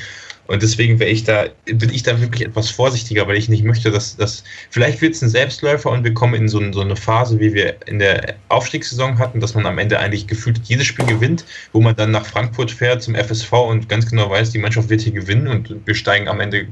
Und 0.48 0.64
deswegen 0.64 1.00
wäre 1.00 1.10
ich 1.10 1.24
da, 1.26 1.48
bin 1.66 1.94
ich 1.94 2.04
da 2.04 2.20
wirklich 2.22 2.46
etwas 2.46 2.70
vorsichtiger, 2.70 3.28
weil 3.28 3.36
ich 3.36 3.50
nicht 3.50 3.64
möchte, 3.64 3.92
dass 3.92 4.16
das, 4.16 4.44
vielleicht 4.70 5.02
wird 5.02 5.14
es 5.14 5.22
ein 5.22 5.30
Selbstläufer 5.30 5.92
und 5.92 6.04
wir 6.04 6.14
kommen 6.14 6.36
in 6.36 6.48
so, 6.48 6.62
so, 6.72 6.82
eine 6.82 6.96
Phase, 6.96 7.40
wie 7.40 7.54
wir 7.54 7.76
in 7.86 8.00
der 8.00 8.36
Aufstiegssaison 8.48 9.20
hatten, 9.20 9.42
dass 9.42 9.56
man 9.56 9.66
am 9.66 9.78
Ende 9.78 10.00
eigentlich 10.00 10.26
gefühlt 10.26 10.62
jedes 10.64 10.88
Spiel 10.88 11.06
gewinnt, 11.06 11.46
wo 11.74 11.82
man 11.82 11.96
dann 11.96 12.12
nach 12.12 12.26
Frankfurt 12.26 12.72
fährt 12.72 13.04
zum 13.04 13.16
FSV 13.16 13.52
und 13.52 13.90
ganz 13.90 14.10
genau 14.10 14.30
weiß, 14.30 14.52
die 14.52 14.60
Mannschaft 14.60 14.90
wird 14.90 15.02
hier 15.02 15.14
gewinnen 15.14 15.48
und 15.48 15.86
wir 15.86 15.96
steigen 15.96 16.28
am 16.28 16.40
Ende 16.40 16.68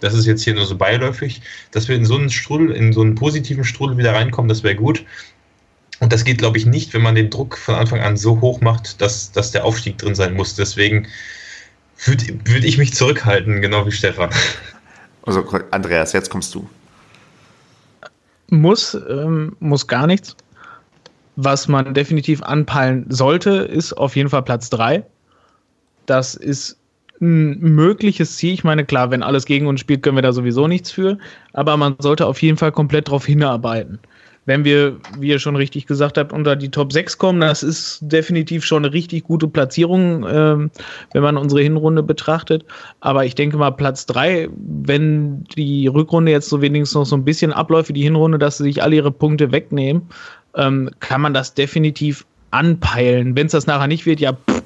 das 0.00 0.14
ist 0.14 0.26
jetzt 0.26 0.42
hier 0.42 0.54
nur 0.54 0.66
so 0.66 0.76
beiläufig, 0.76 1.42
dass 1.70 1.86
wir 1.86 1.94
in 1.94 2.04
so 2.04 2.16
einen 2.16 2.28
Strudel, 2.28 2.72
in 2.72 2.92
so 2.92 3.02
einen 3.02 3.14
positiven 3.14 3.62
Strudel 3.62 3.98
wieder 3.98 4.12
reinkommen, 4.12 4.48
das 4.48 4.64
wäre 4.64 4.74
gut. 4.74 5.04
Und 6.00 6.12
das 6.12 6.24
geht, 6.24 6.38
glaube 6.38 6.58
ich, 6.58 6.66
nicht, 6.66 6.92
wenn 6.92 7.02
man 7.02 7.14
den 7.14 7.30
Druck 7.30 7.56
von 7.56 7.76
Anfang 7.76 8.00
an 8.00 8.16
so 8.16 8.40
hoch 8.40 8.60
macht, 8.60 9.00
dass, 9.00 9.30
dass 9.30 9.52
der 9.52 9.64
Aufstieg 9.64 9.98
drin 9.98 10.16
sein 10.16 10.34
muss. 10.34 10.56
Deswegen 10.56 11.06
würde 12.04 12.24
würd 12.44 12.64
ich 12.64 12.78
mich 12.78 12.94
zurückhalten, 12.94 13.60
genau 13.60 13.86
wie 13.86 13.92
Stefan. 13.92 14.30
Also 15.24 15.44
Andreas, 15.70 16.12
jetzt 16.12 16.30
kommst 16.30 16.54
du. 16.54 16.68
Muss, 18.50 18.94
ähm, 19.08 19.56
muss 19.60 19.86
gar 19.86 20.06
nichts. 20.06 20.36
Was 21.36 21.68
man 21.68 21.94
definitiv 21.94 22.42
anpeilen 22.42 23.06
sollte, 23.08 23.50
ist 23.50 23.92
auf 23.94 24.16
jeden 24.16 24.28
Fall 24.28 24.42
Platz 24.42 24.68
3. 24.70 25.04
Das 26.06 26.34
ist 26.34 26.76
ein 27.20 27.58
mögliches 27.60 28.36
Ziel. 28.36 28.52
Ich 28.52 28.64
meine, 28.64 28.84
klar, 28.84 29.10
wenn 29.10 29.22
alles 29.22 29.46
gegen 29.46 29.66
uns 29.66 29.80
spielt, 29.80 30.02
können 30.02 30.16
wir 30.16 30.22
da 30.22 30.32
sowieso 30.32 30.66
nichts 30.66 30.90
für. 30.90 31.18
Aber 31.52 31.76
man 31.76 31.94
sollte 32.00 32.26
auf 32.26 32.42
jeden 32.42 32.58
Fall 32.58 32.72
komplett 32.72 33.08
darauf 33.08 33.24
hinarbeiten 33.24 34.00
wenn 34.44 34.64
wir, 34.64 34.96
wie 35.18 35.28
ihr 35.28 35.38
schon 35.38 35.54
richtig 35.54 35.86
gesagt 35.86 36.18
habt, 36.18 36.32
unter 36.32 36.56
die 36.56 36.70
Top 36.70 36.92
6 36.92 37.18
kommen, 37.18 37.40
das 37.40 37.62
ist 37.62 38.00
definitiv 38.02 38.64
schon 38.64 38.84
eine 38.84 38.92
richtig 38.92 39.24
gute 39.24 39.46
Platzierung, 39.46 40.26
ähm, 40.28 40.70
wenn 41.12 41.22
man 41.22 41.36
unsere 41.36 41.62
Hinrunde 41.62 42.02
betrachtet. 42.02 42.64
Aber 43.00 43.24
ich 43.24 43.36
denke 43.36 43.56
mal, 43.56 43.70
Platz 43.70 44.04
3, 44.06 44.48
wenn 44.56 45.44
die 45.56 45.86
Rückrunde 45.86 46.32
jetzt 46.32 46.48
so 46.48 46.60
wenigstens 46.60 46.94
noch 46.94 47.06
so 47.06 47.16
ein 47.16 47.24
bisschen 47.24 47.52
abläuft 47.52 47.88
wie 47.90 47.94
die 47.94 48.02
Hinrunde, 48.02 48.38
dass 48.38 48.58
sie 48.58 48.64
sich 48.64 48.82
alle 48.82 48.96
ihre 48.96 49.12
Punkte 49.12 49.52
wegnehmen, 49.52 50.08
ähm, 50.56 50.90
kann 50.98 51.20
man 51.20 51.34
das 51.34 51.54
definitiv 51.54 52.26
anpeilen. 52.50 53.36
Wenn 53.36 53.46
es 53.46 53.52
das 53.52 53.66
nachher 53.66 53.86
nicht 53.86 54.06
wird, 54.06 54.20
ja, 54.20 54.32
pff, 54.32 54.62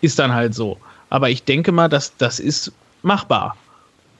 ist 0.00 0.18
dann 0.18 0.32
halt 0.32 0.54
so. 0.54 0.78
Aber 1.10 1.28
ich 1.28 1.44
denke 1.44 1.72
mal, 1.72 1.88
dass 1.88 2.16
das 2.16 2.40
ist 2.40 2.72
machbar. 3.02 3.56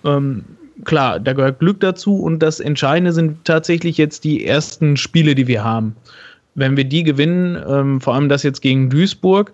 Ähm, 0.05 0.45
klar, 0.85 1.20
da 1.20 1.33
gehört 1.33 1.61
Glück 1.61 1.81
dazu 1.81 2.16
und 2.20 2.41
das 2.41 2.61
Entscheidende 2.61 3.12
sind 3.12 3.45
tatsächlich 3.45 3.97
jetzt 3.97 4.25
die 4.25 4.45
ersten 4.45 4.97
Spiele, 4.97 5.35
die 5.35 5.47
wir 5.47 5.62
haben. 5.62 5.95
Wenn 6.55 6.77
wir 6.77 6.85
die 6.85 7.03
gewinnen, 7.03 7.62
ähm, 7.68 8.01
vor 8.01 8.14
allem 8.14 8.29
das 8.29 8.43
jetzt 8.43 8.61
gegen 8.61 8.91
Duisburg, 8.91 9.53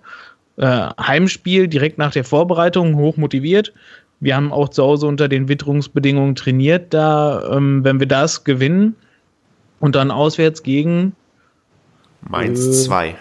äh, 0.56 0.88
Heimspiel 1.00 1.68
direkt 1.68 1.98
nach 1.98 2.12
der 2.12 2.24
Vorbereitung, 2.24 2.96
hoch 2.96 3.16
motiviert. 3.16 3.72
Wir 4.20 4.36
haben 4.36 4.52
auch 4.52 4.68
zu 4.68 4.82
Hause 4.82 5.06
unter 5.06 5.28
den 5.28 5.48
Witterungsbedingungen 5.48 6.34
trainiert. 6.34 6.92
Da, 6.92 7.56
ähm, 7.56 7.84
wenn 7.84 7.98
wir 8.00 8.06
das 8.06 8.44
gewinnen 8.44 8.94
und 9.80 9.94
dann 9.94 10.10
auswärts 10.10 10.62
gegen 10.62 11.14
Mainz 12.28 12.84
2. 12.84 13.08
Äh, 13.08 13.14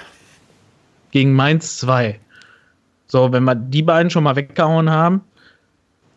gegen 1.12 1.34
Mainz 1.34 1.78
2. 1.78 2.20
So, 3.08 3.32
wenn 3.32 3.44
wir 3.44 3.56
die 3.56 3.82
beiden 3.82 4.10
schon 4.10 4.24
mal 4.24 4.36
weggehauen 4.36 4.90
haben, 4.90 5.22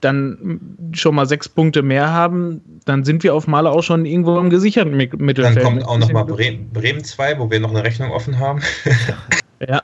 dann 0.03 0.91
schon 0.93 1.15
mal 1.15 1.27
sechs 1.27 1.49
Punkte 1.49 1.83
mehr 1.83 2.11
haben, 2.11 2.61
dann 2.85 3.05
sind 3.05 3.23
wir 3.23 3.35
auf 3.35 3.47
Male 3.47 3.71
auch 3.71 3.83
schon 3.83 4.05
irgendwo 4.05 4.39
im 4.39 4.51
gesicherten 4.51 4.97
Mittelfeld. 4.97 5.57
Dann 5.57 5.65
kommt 5.65 5.87
auch 5.87 5.99
noch 5.99 6.13
mal 6.13 6.25
Bremen, 6.25 6.71
Bremen 6.71 7.05
2, 7.05 7.39
wo 7.39 7.51
wir 7.51 7.61
noch 7.61 7.71
eine 7.71 7.85
Rechnung 7.85 8.11
offen 8.11 8.39
haben. 8.39 8.61
ja. 9.67 9.83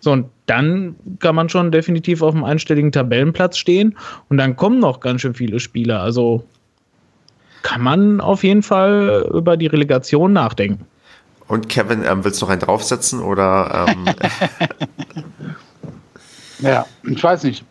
So, 0.00 0.12
und 0.12 0.28
dann 0.46 0.96
kann 1.18 1.34
man 1.34 1.48
schon 1.48 1.70
definitiv 1.70 2.22
auf 2.22 2.34
einem 2.34 2.44
einstelligen 2.44 2.92
Tabellenplatz 2.92 3.58
stehen 3.58 3.96
und 4.28 4.38
dann 4.38 4.56
kommen 4.56 4.78
noch 4.78 5.00
ganz 5.00 5.20
schön 5.20 5.34
viele 5.34 5.60
Spieler. 5.60 6.00
Also 6.00 6.44
kann 7.62 7.82
man 7.82 8.20
auf 8.20 8.42
jeden 8.42 8.62
Fall 8.62 9.28
über 9.34 9.56
die 9.56 9.66
Relegation 9.66 10.32
nachdenken. 10.32 10.86
Und 11.48 11.68
Kevin, 11.68 12.04
ähm, 12.04 12.24
willst 12.24 12.40
du 12.40 12.46
noch 12.46 12.52
einen 12.52 12.60
draufsetzen 12.60 13.20
oder? 13.20 13.86
Ähm 13.88 14.06
ja, 16.60 16.86
ich 17.04 17.22
weiß 17.22 17.44
nicht 17.44 17.64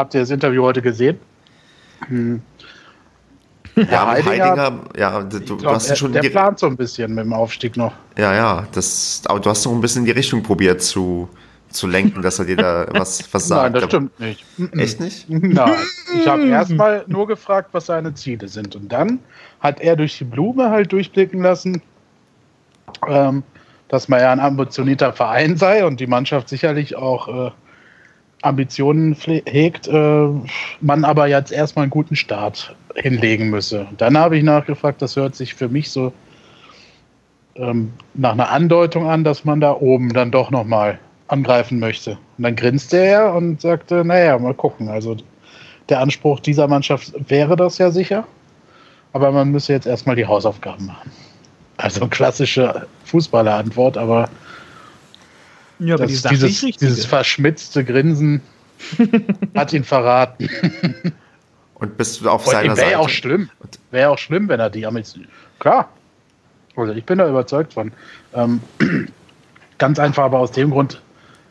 habt 0.00 0.14
ihr 0.14 0.20
das 0.20 0.30
Interview 0.30 0.62
heute 0.62 0.82
gesehen? 0.82 1.18
Hm. 2.08 2.42
Ja, 3.76 4.08
Heidinger, 4.08 4.44
Heidinger, 4.46 4.80
ja, 4.96 5.22
du, 5.22 5.38
du 5.38 5.56
glaub, 5.56 5.74
hast 5.74 5.96
schon. 5.96 6.12
Der 6.12 6.22
plant 6.22 6.58
so 6.58 6.66
ein 6.66 6.76
bisschen 6.76 7.14
mit 7.14 7.24
dem 7.24 7.32
Aufstieg 7.32 7.76
noch. 7.76 7.92
Ja, 8.18 8.34
ja, 8.34 8.66
das, 8.72 9.22
aber 9.26 9.38
du 9.40 9.48
hast 9.48 9.64
noch 9.64 9.72
ein 9.72 9.80
bisschen 9.80 10.02
in 10.02 10.06
die 10.06 10.12
Richtung 10.12 10.42
probiert 10.42 10.82
zu, 10.82 11.28
zu 11.68 11.86
lenken, 11.86 12.20
dass 12.20 12.38
er 12.40 12.46
dir 12.46 12.56
da 12.56 12.86
was, 12.92 13.32
was 13.32 13.46
sagt. 13.46 13.62
Nein, 13.62 13.72
das 13.74 13.84
stimmt 13.84 14.18
nicht. 14.18 14.44
Echt 14.72 15.00
nicht? 15.00 15.30
Nein. 15.30 15.70
Ich 16.18 16.26
habe 16.26 16.46
erstmal 16.46 17.04
nur 17.06 17.26
gefragt, 17.26 17.68
was 17.72 17.86
seine 17.86 18.12
Ziele 18.14 18.48
sind. 18.48 18.74
Und 18.74 18.90
dann 18.90 19.20
hat 19.60 19.80
er 19.80 19.94
durch 19.96 20.18
die 20.18 20.24
Blume 20.24 20.70
halt 20.70 20.90
durchblicken 20.90 21.40
lassen, 21.42 21.80
ähm, 23.06 23.44
dass 23.88 24.08
man 24.08 24.20
ja 24.20 24.32
ein 24.32 24.40
ambitionierter 24.40 25.12
Verein 25.12 25.56
sei 25.56 25.86
und 25.86 26.00
die 26.00 26.06
Mannschaft 26.08 26.48
sicherlich 26.48 26.96
auch 26.96 27.28
äh, 27.46 27.50
Ambitionen 28.42 29.14
hegt, 29.44 29.88
äh, 29.88 30.28
man 30.80 31.04
aber 31.04 31.26
jetzt 31.26 31.52
erstmal 31.52 31.84
einen 31.84 31.90
guten 31.90 32.16
Start 32.16 32.74
hinlegen 32.94 33.50
müsse. 33.50 33.86
Dann 33.98 34.16
habe 34.16 34.38
ich 34.38 34.44
nachgefragt, 34.44 35.02
das 35.02 35.16
hört 35.16 35.36
sich 35.36 35.54
für 35.54 35.68
mich 35.68 35.90
so 35.90 36.12
ähm, 37.56 37.92
nach 38.14 38.32
einer 38.32 38.50
Andeutung 38.50 39.08
an, 39.08 39.24
dass 39.24 39.44
man 39.44 39.60
da 39.60 39.72
oben 39.72 40.12
dann 40.12 40.30
doch 40.30 40.50
nochmal 40.50 40.98
angreifen 41.28 41.78
möchte. 41.78 42.12
Und 42.38 42.44
dann 42.44 42.56
grinste 42.56 42.98
er 42.98 43.34
und 43.34 43.60
sagte, 43.60 44.04
naja, 44.04 44.38
mal 44.38 44.54
gucken. 44.54 44.88
Also 44.88 45.16
der 45.88 46.00
Anspruch 46.00 46.40
dieser 46.40 46.68
Mannschaft 46.68 47.12
wäre 47.28 47.56
das 47.56 47.78
ja 47.78 47.90
sicher, 47.90 48.26
aber 49.12 49.32
man 49.32 49.50
müsse 49.50 49.72
jetzt 49.72 49.86
erstmal 49.86 50.16
die 50.16 50.26
Hausaufgaben 50.26 50.86
machen. 50.86 51.10
Also 51.76 52.06
klassische 52.08 52.86
Fußballerantwort, 53.04 53.96
aber 53.96 54.28
ja, 55.80 55.94
aber 55.94 56.06
das, 56.06 56.22
die 56.22 56.28
dieses, 56.28 56.60
dieses 56.76 57.06
verschmitzte 57.06 57.84
Grinsen 57.84 58.40
hat 59.56 59.72
ihn 59.72 59.84
verraten. 59.84 60.48
Und 61.74 61.96
bist 61.96 62.20
du 62.20 62.28
auf 62.28 62.46
Und 62.46 62.52
seiner 62.52 62.76
Seite? 62.76 62.90
Wäre 62.90 63.00
auch 63.00 63.08
schlimm. 63.08 63.50
Wäre 63.90 64.10
auch 64.10 64.18
schlimm, 64.18 64.48
wenn 64.48 64.60
er 64.60 64.70
die 64.70 64.86
Ambition. 64.86 65.26
Klar. 65.58 65.88
Also 66.76 66.92
ich 66.92 67.04
bin 67.04 67.18
da 67.18 67.28
überzeugt 67.28 67.74
von. 67.74 67.92
Ähm, 68.34 68.60
ganz 69.78 69.98
einfach, 69.98 70.24
aber 70.24 70.38
aus 70.38 70.52
dem 70.52 70.70
Grund, 70.70 71.00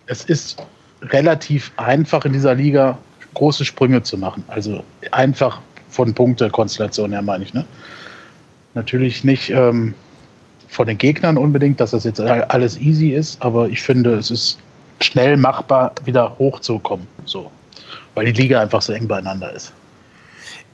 es 0.05 0.23
ist 0.25 0.61
relativ 1.01 1.71
einfach 1.77 2.25
in 2.25 2.33
dieser 2.33 2.55
Liga 2.55 2.97
große 3.33 3.65
Sprünge 3.65 4.03
zu 4.03 4.17
machen. 4.17 4.43
Also 4.47 4.83
einfach 5.11 5.59
von 5.89 6.13
Punktekonstellation 6.13 7.11
her 7.11 7.21
meine 7.21 7.43
ich. 7.43 7.53
Ne? 7.53 7.65
Natürlich 8.73 9.23
nicht 9.23 9.49
ähm, 9.49 9.93
von 10.69 10.87
den 10.87 10.97
Gegnern 10.97 11.37
unbedingt, 11.37 11.79
dass 11.79 11.91
das 11.91 12.03
jetzt 12.03 12.21
alles 12.21 12.77
easy 12.79 13.09
ist, 13.09 13.41
aber 13.41 13.67
ich 13.69 13.81
finde, 13.81 14.15
es 14.15 14.31
ist 14.31 14.59
schnell 15.01 15.35
machbar, 15.35 15.93
wieder 16.05 16.37
hochzukommen. 16.37 17.07
So. 17.25 17.51
Weil 18.15 18.25
die 18.25 18.41
Liga 18.41 18.61
einfach 18.61 18.81
so 18.81 18.93
eng 18.93 19.07
beieinander 19.07 19.51
ist. 19.51 19.73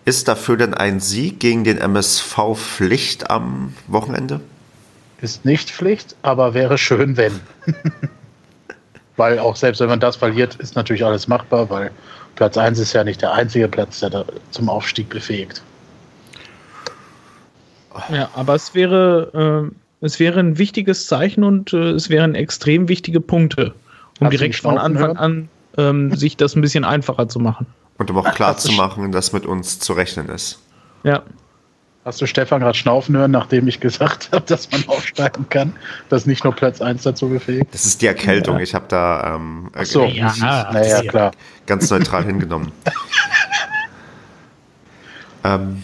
Ist 0.03 0.27
dafür 0.27 0.57
denn 0.57 0.73
ein 0.73 0.99
Sieg 0.99 1.39
gegen 1.39 1.63
den 1.63 1.77
MSV 1.77 2.55
Pflicht 2.55 3.29
am 3.29 3.73
Wochenende? 3.87 4.41
Ist 5.21 5.45
nicht 5.45 5.71
Pflicht, 5.71 6.15
aber 6.21 6.53
wäre 6.53 6.77
schön, 6.77 7.17
wenn. 7.17 7.39
Weil 9.17 9.39
auch 9.39 9.55
selbst 9.55 9.79
wenn 9.79 9.87
man 9.87 9.99
das 9.99 10.17
verliert, 10.17 10.55
ist 10.55 10.75
natürlich 10.75 11.05
alles 11.05 11.27
machbar, 11.27 11.69
weil 11.69 11.91
Platz 12.35 12.57
1 12.57 12.79
ist 12.79 12.91
ja 12.91 13.03
nicht 13.05 13.21
der 13.21 13.31
einzige 13.31 13.69
Platz, 13.69 14.01
der 14.01 14.09
da 14.09 14.25
zum 14.51 14.67
Aufstieg 14.67 15.07
befähigt. 15.09 15.61
Ja, 18.09 18.29
aber 18.35 18.55
es 18.55 18.75
wäre, 18.75 19.71
äh, 19.71 19.75
es 20.01 20.19
wäre 20.19 20.39
ein 20.39 20.57
wichtiges 20.57 21.07
Zeichen 21.07 21.43
und 21.43 21.73
äh, 21.73 21.91
es 21.91 22.09
wären 22.09 22.35
extrem 22.35 22.87
wichtige 22.87 23.21
Punkte, 23.21 23.73
um 24.19 24.27
Hast 24.27 24.33
direkt 24.33 24.55
von 24.55 24.77
Anfang 24.77 25.17
an 25.17 25.49
ähm, 25.77 26.15
sich 26.15 26.37
das 26.37 26.55
ein 26.55 26.61
bisschen 26.61 26.83
einfacher 26.83 27.27
zu 27.27 27.39
machen. 27.39 27.65
Und 27.97 28.11
um 28.11 28.17
auch 28.17 28.33
klar 28.33 28.57
zu 28.57 28.71
machen, 28.73 29.11
dass 29.11 29.33
mit 29.33 29.45
uns 29.45 29.79
zu 29.79 29.93
rechnen 29.93 30.29
ist. 30.29 30.59
Ja. 31.03 31.23
Hast 32.03 32.21
du 32.21 32.27
Stefan 32.27 32.59
gerade 32.59 32.77
schnaufen 32.77 33.17
hören, 33.17 33.31
nachdem 33.31 33.67
ich 33.67 33.79
gesagt 33.79 34.29
habe, 34.31 34.45
dass 34.45 34.71
man 34.71 34.87
aufsteigen 34.87 35.47
kann, 35.49 35.73
dass 36.09 36.27
nicht 36.27 36.43
nur 36.43 36.53
Platz 36.53 36.81
1 36.81 37.03
dazu 37.03 37.29
befähigt? 37.29 37.73
Das 37.73 37.85
ist 37.85 38.01
die 38.01 38.07
Erkältung. 38.07 38.57
Ja. 38.57 38.61
Ich 38.61 38.75
habe 38.75 38.85
da 38.87 39.35
ähm, 39.35 39.71
Ach 39.73 39.85
so, 39.85 40.05
ja, 40.05 40.33
naja, 40.37 41.01
klar. 41.01 41.31
ganz 41.65 41.89
neutral 41.89 42.25
hingenommen. 42.25 42.71
ähm, 45.43 45.83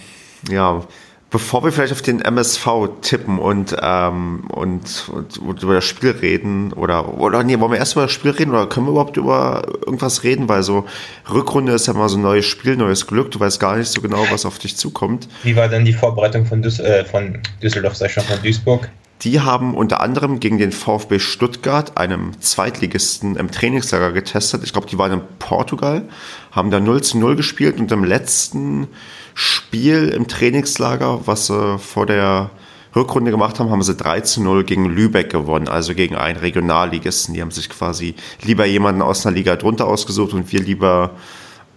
ja, 0.50 0.84
Bevor 1.32 1.64
wir 1.64 1.72
vielleicht 1.72 1.94
auf 1.94 2.02
den 2.02 2.20
MSV 2.20 2.68
tippen 3.02 3.40
und, 3.40 3.74
ähm, 3.82 4.44
und, 4.50 5.10
und, 5.10 5.38
und, 5.38 5.64
über 5.64 5.76
das 5.76 5.86
Spiel 5.86 6.12
reden, 6.12 6.74
oder, 6.74 7.18
oder 7.18 7.42
nee, 7.44 7.58
wollen 7.58 7.72
wir 7.72 7.80
erst 7.80 7.94
über 7.94 8.02
das 8.02 8.12
Spiel 8.12 8.32
reden 8.32 8.52
oder 8.52 8.68
können 8.68 8.86
wir 8.86 8.92
überhaupt 8.92 9.16
über 9.16 9.62
irgendwas 9.86 10.24
reden? 10.24 10.50
Weil 10.50 10.62
so 10.64 10.86
Rückrunde 11.32 11.72
ist 11.72 11.88
ja 11.88 11.94
mal 11.94 12.10
so 12.10 12.18
ein 12.18 12.22
neues 12.22 12.46
Spiel, 12.46 12.76
neues 12.76 13.08
Glück, 13.08 13.32
du 13.32 13.40
weißt 13.40 13.62
gar 13.62 13.78
nicht 13.78 13.90
so 13.90 14.02
genau, 14.02 14.26
was 14.30 14.46
auf 14.46 14.60
dich 14.60 14.76
zukommt. 14.76 15.30
Wie 15.44 15.56
war 15.56 15.70
denn 15.70 15.86
die 15.86 15.94
Vorbereitung 15.94 16.46
von, 16.46 16.62
Düs 16.62 16.80
äh, 16.80 17.06
von 17.06 17.40
Düsseldorf, 17.64 17.96
sag 17.96 18.08
ich 18.08 18.14
schon, 18.14 18.24
von 18.24 18.42
Duisburg? 18.44 18.90
Die 19.22 19.40
haben 19.40 19.76
unter 19.76 20.02
anderem 20.02 20.42
gegen 20.42 20.58
den 20.58 20.74
VfB 20.74 21.20
Stuttgart, 21.20 21.98
einem 21.98 22.42
Zweitligisten, 22.42 23.38
im 23.38 23.52
Trainingslager 23.52 24.12
getestet. 24.12 24.64
Ich 24.66 24.74
glaube, 24.74 24.88
die 24.88 24.98
waren 24.98 25.14
in 25.14 25.22
Portugal, 25.40 26.10
haben 26.52 26.72
da 26.72 26.82
0 26.82 27.04
zu 27.04 27.20
0 27.20 27.38
gespielt 27.38 27.80
und 27.80 27.90
im 27.92 28.04
letzten 28.04 28.90
Spiel 29.34 30.10
im 30.10 30.28
Trainingslager, 30.28 31.22
was 31.26 31.48
sie 31.48 31.78
vor 31.80 32.06
der 32.06 32.52
Rückrunde 32.96 33.32
gemacht 33.32 33.60
haben, 33.60 33.70
haben 33.70 33.84
sie 33.84 33.96
3 33.96 34.22
zu 34.22 34.42
0 34.42 34.64
gegen 34.66 34.86
Lübeck 34.86 35.30
gewonnen, 35.30 35.68
also 35.68 35.96
gegen 35.96 36.16
einen 36.16 36.38
Regionalligisten. 36.38 37.34
Die 37.34 37.42
haben 37.42 37.52
sich 37.52 37.70
quasi 37.70 38.16
lieber 38.42 38.66
jemanden 38.66 39.02
aus 39.02 39.26
einer 39.26 39.36
Liga 39.36 39.56
drunter 39.56 39.88
ausgesucht 39.88 40.34
und 40.34 40.52
wir 40.52 40.60
lieber 40.60 41.12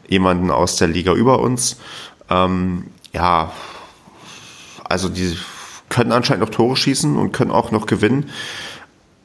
jemanden 0.08 0.50
aus 0.50 0.76
der 0.76 0.88
Liga 0.88 1.12
über 1.12 1.40
uns. 1.40 1.76
Ähm, 2.28 2.88
ja, 3.12 3.52
also 4.84 5.08
die 5.08 5.36
können 5.88 6.12
anscheinend 6.12 6.44
noch 6.44 6.50
Tore 6.50 6.76
schießen 6.76 7.16
und 7.16 7.32
können 7.32 7.52
auch 7.52 7.70
noch 7.70 7.86
gewinnen. 7.86 8.30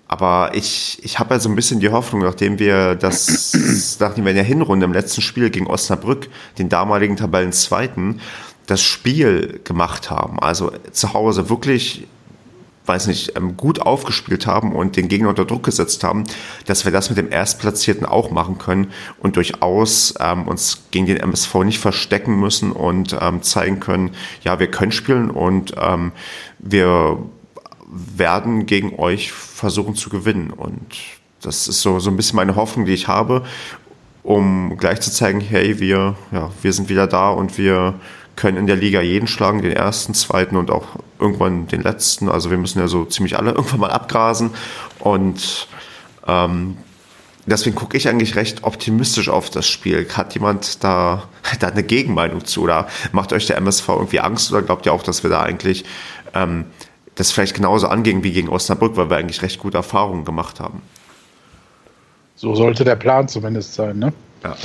Aber 0.09 0.49
ich, 0.55 0.97
ich 1.03 1.19
habe 1.19 1.35
ja 1.35 1.39
so 1.39 1.49
ein 1.49 1.55
bisschen 1.55 1.79
die 1.79 1.89
Hoffnung, 1.89 2.23
nachdem 2.23 2.57
wir 2.57 2.95
das, 2.95 3.97
nachdem 3.99 4.25
wir 4.25 4.31
in 4.31 4.37
der 4.37 4.43
Hinrunde 4.43 4.83
im 4.85 4.91
letzten 4.91 5.21
Spiel 5.21 5.51
gegen 5.51 5.67
Osnabrück, 5.67 6.29
den 6.57 6.67
damaligen 6.67 7.15
Tabellenzweiten, 7.15 8.19
das 8.65 8.81
Spiel 8.81 9.61
gemacht 9.63 10.09
haben. 10.09 10.39
Also 10.39 10.71
zu 10.91 11.13
Hause 11.13 11.47
wirklich, 11.51 12.07
weiß 12.87 13.05
nicht, 13.05 13.37
ähm, 13.37 13.55
gut 13.55 13.81
aufgespielt 13.81 14.47
haben 14.47 14.73
und 14.73 14.97
den 14.97 15.09
Gegner 15.09 15.29
unter 15.29 15.45
Druck 15.45 15.61
gesetzt 15.61 16.03
haben, 16.03 16.23
dass 16.65 16.85
wir 16.85 16.91
das 16.91 17.09
mit 17.09 17.19
dem 17.19 17.31
Erstplatzierten 17.31 18.07
auch 18.07 18.31
machen 18.31 18.57
können 18.57 18.91
und 19.19 19.35
durchaus 19.35 20.15
ähm, 20.19 20.47
uns 20.47 20.85
gegen 20.89 21.05
den 21.05 21.17
MSV 21.17 21.53
nicht 21.65 21.77
verstecken 21.77 22.39
müssen 22.39 22.71
und 22.71 23.15
ähm, 23.21 23.43
zeigen 23.43 23.79
können, 23.79 24.15
ja, 24.41 24.59
wir 24.59 24.71
können 24.71 24.91
spielen 24.91 25.29
und 25.29 25.75
ähm, 25.79 26.13
wir 26.57 27.19
werden 27.89 28.65
gegen 28.65 28.97
euch 28.99 29.31
versuchen 29.31 29.95
zu 29.95 30.09
gewinnen. 30.09 30.51
Und 30.51 30.95
das 31.41 31.67
ist 31.67 31.81
so, 31.81 31.99
so 31.99 32.09
ein 32.09 32.17
bisschen 32.17 32.35
meine 32.35 32.55
Hoffnung, 32.55 32.85
die 32.85 32.93
ich 32.93 33.07
habe, 33.07 33.43
um 34.23 34.77
gleich 34.77 35.01
zu 35.01 35.11
zeigen, 35.11 35.41
hey, 35.41 35.79
wir, 35.79 36.15
ja, 36.31 36.51
wir 36.61 36.73
sind 36.73 36.89
wieder 36.89 37.07
da 37.07 37.29
und 37.29 37.57
wir 37.57 37.95
können 38.35 38.57
in 38.57 38.67
der 38.67 38.75
Liga 38.75 39.01
jeden 39.01 39.27
schlagen, 39.27 39.61
den 39.61 39.73
ersten, 39.73 40.13
zweiten 40.13 40.55
und 40.55 40.71
auch 40.71 40.87
irgendwann 41.19 41.67
den 41.67 41.81
letzten. 41.81 42.29
Also 42.29 42.51
wir 42.51 42.57
müssen 42.57 42.79
ja 42.79 42.87
so 42.87 43.05
ziemlich 43.05 43.37
alle 43.37 43.51
irgendwann 43.55 43.79
mal 43.79 43.91
abgrasen. 43.91 44.51
Und 44.99 45.67
ähm, 46.27 46.77
deswegen 47.45 47.75
gucke 47.75 47.97
ich 47.97 48.07
eigentlich 48.07 48.35
recht 48.35 48.63
optimistisch 48.63 49.29
auf 49.29 49.49
das 49.49 49.67
Spiel. 49.67 50.07
Hat 50.13 50.35
jemand 50.35 50.83
da, 50.83 51.23
da 51.59 51.67
eine 51.67 51.83
Gegenmeinung 51.83 52.45
zu? 52.45 52.61
Oder 52.61 52.87
macht 53.11 53.33
euch 53.33 53.47
der 53.47 53.57
MSV 53.57 53.89
irgendwie 53.89 54.19
Angst? 54.19 54.51
Oder 54.51 54.61
glaubt 54.61 54.85
ihr 54.85 54.93
auch, 54.93 55.03
dass 55.03 55.23
wir 55.23 55.29
da 55.29 55.41
eigentlich 55.41 55.83
ähm, 56.33 56.65
das 57.19 57.31
vielleicht 57.31 57.55
genauso 57.55 57.87
anging 57.87 58.23
wie 58.23 58.31
gegen 58.31 58.47
Osnabrück, 58.49 58.95
weil 58.95 59.09
wir 59.09 59.17
eigentlich 59.17 59.41
recht 59.41 59.59
gute 59.59 59.77
Erfahrungen 59.77 60.23
gemacht 60.23 60.59
haben. 60.59 60.81
So 62.35 62.55
sollte 62.55 62.85
der 62.85 62.95
Plan 62.95 63.27
zumindest 63.27 63.73
sein, 63.73 63.99
ne? 63.99 64.13
Ja. 64.43 64.55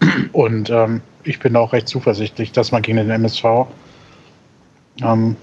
Und 0.32 0.70
ähm, 0.70 1.02
ich 1.24 1.38
bin 1.38 1.54
auch 1.54 1.74
recht 1.74 1.88
zuversichtlich, 1.88 2.52
dass 2.52 2.72
man 2.72 2.80
gegen 2.80 2.96
den 2.96 3.10
MSV 3.10 3.44
ähm, 5.02 5.36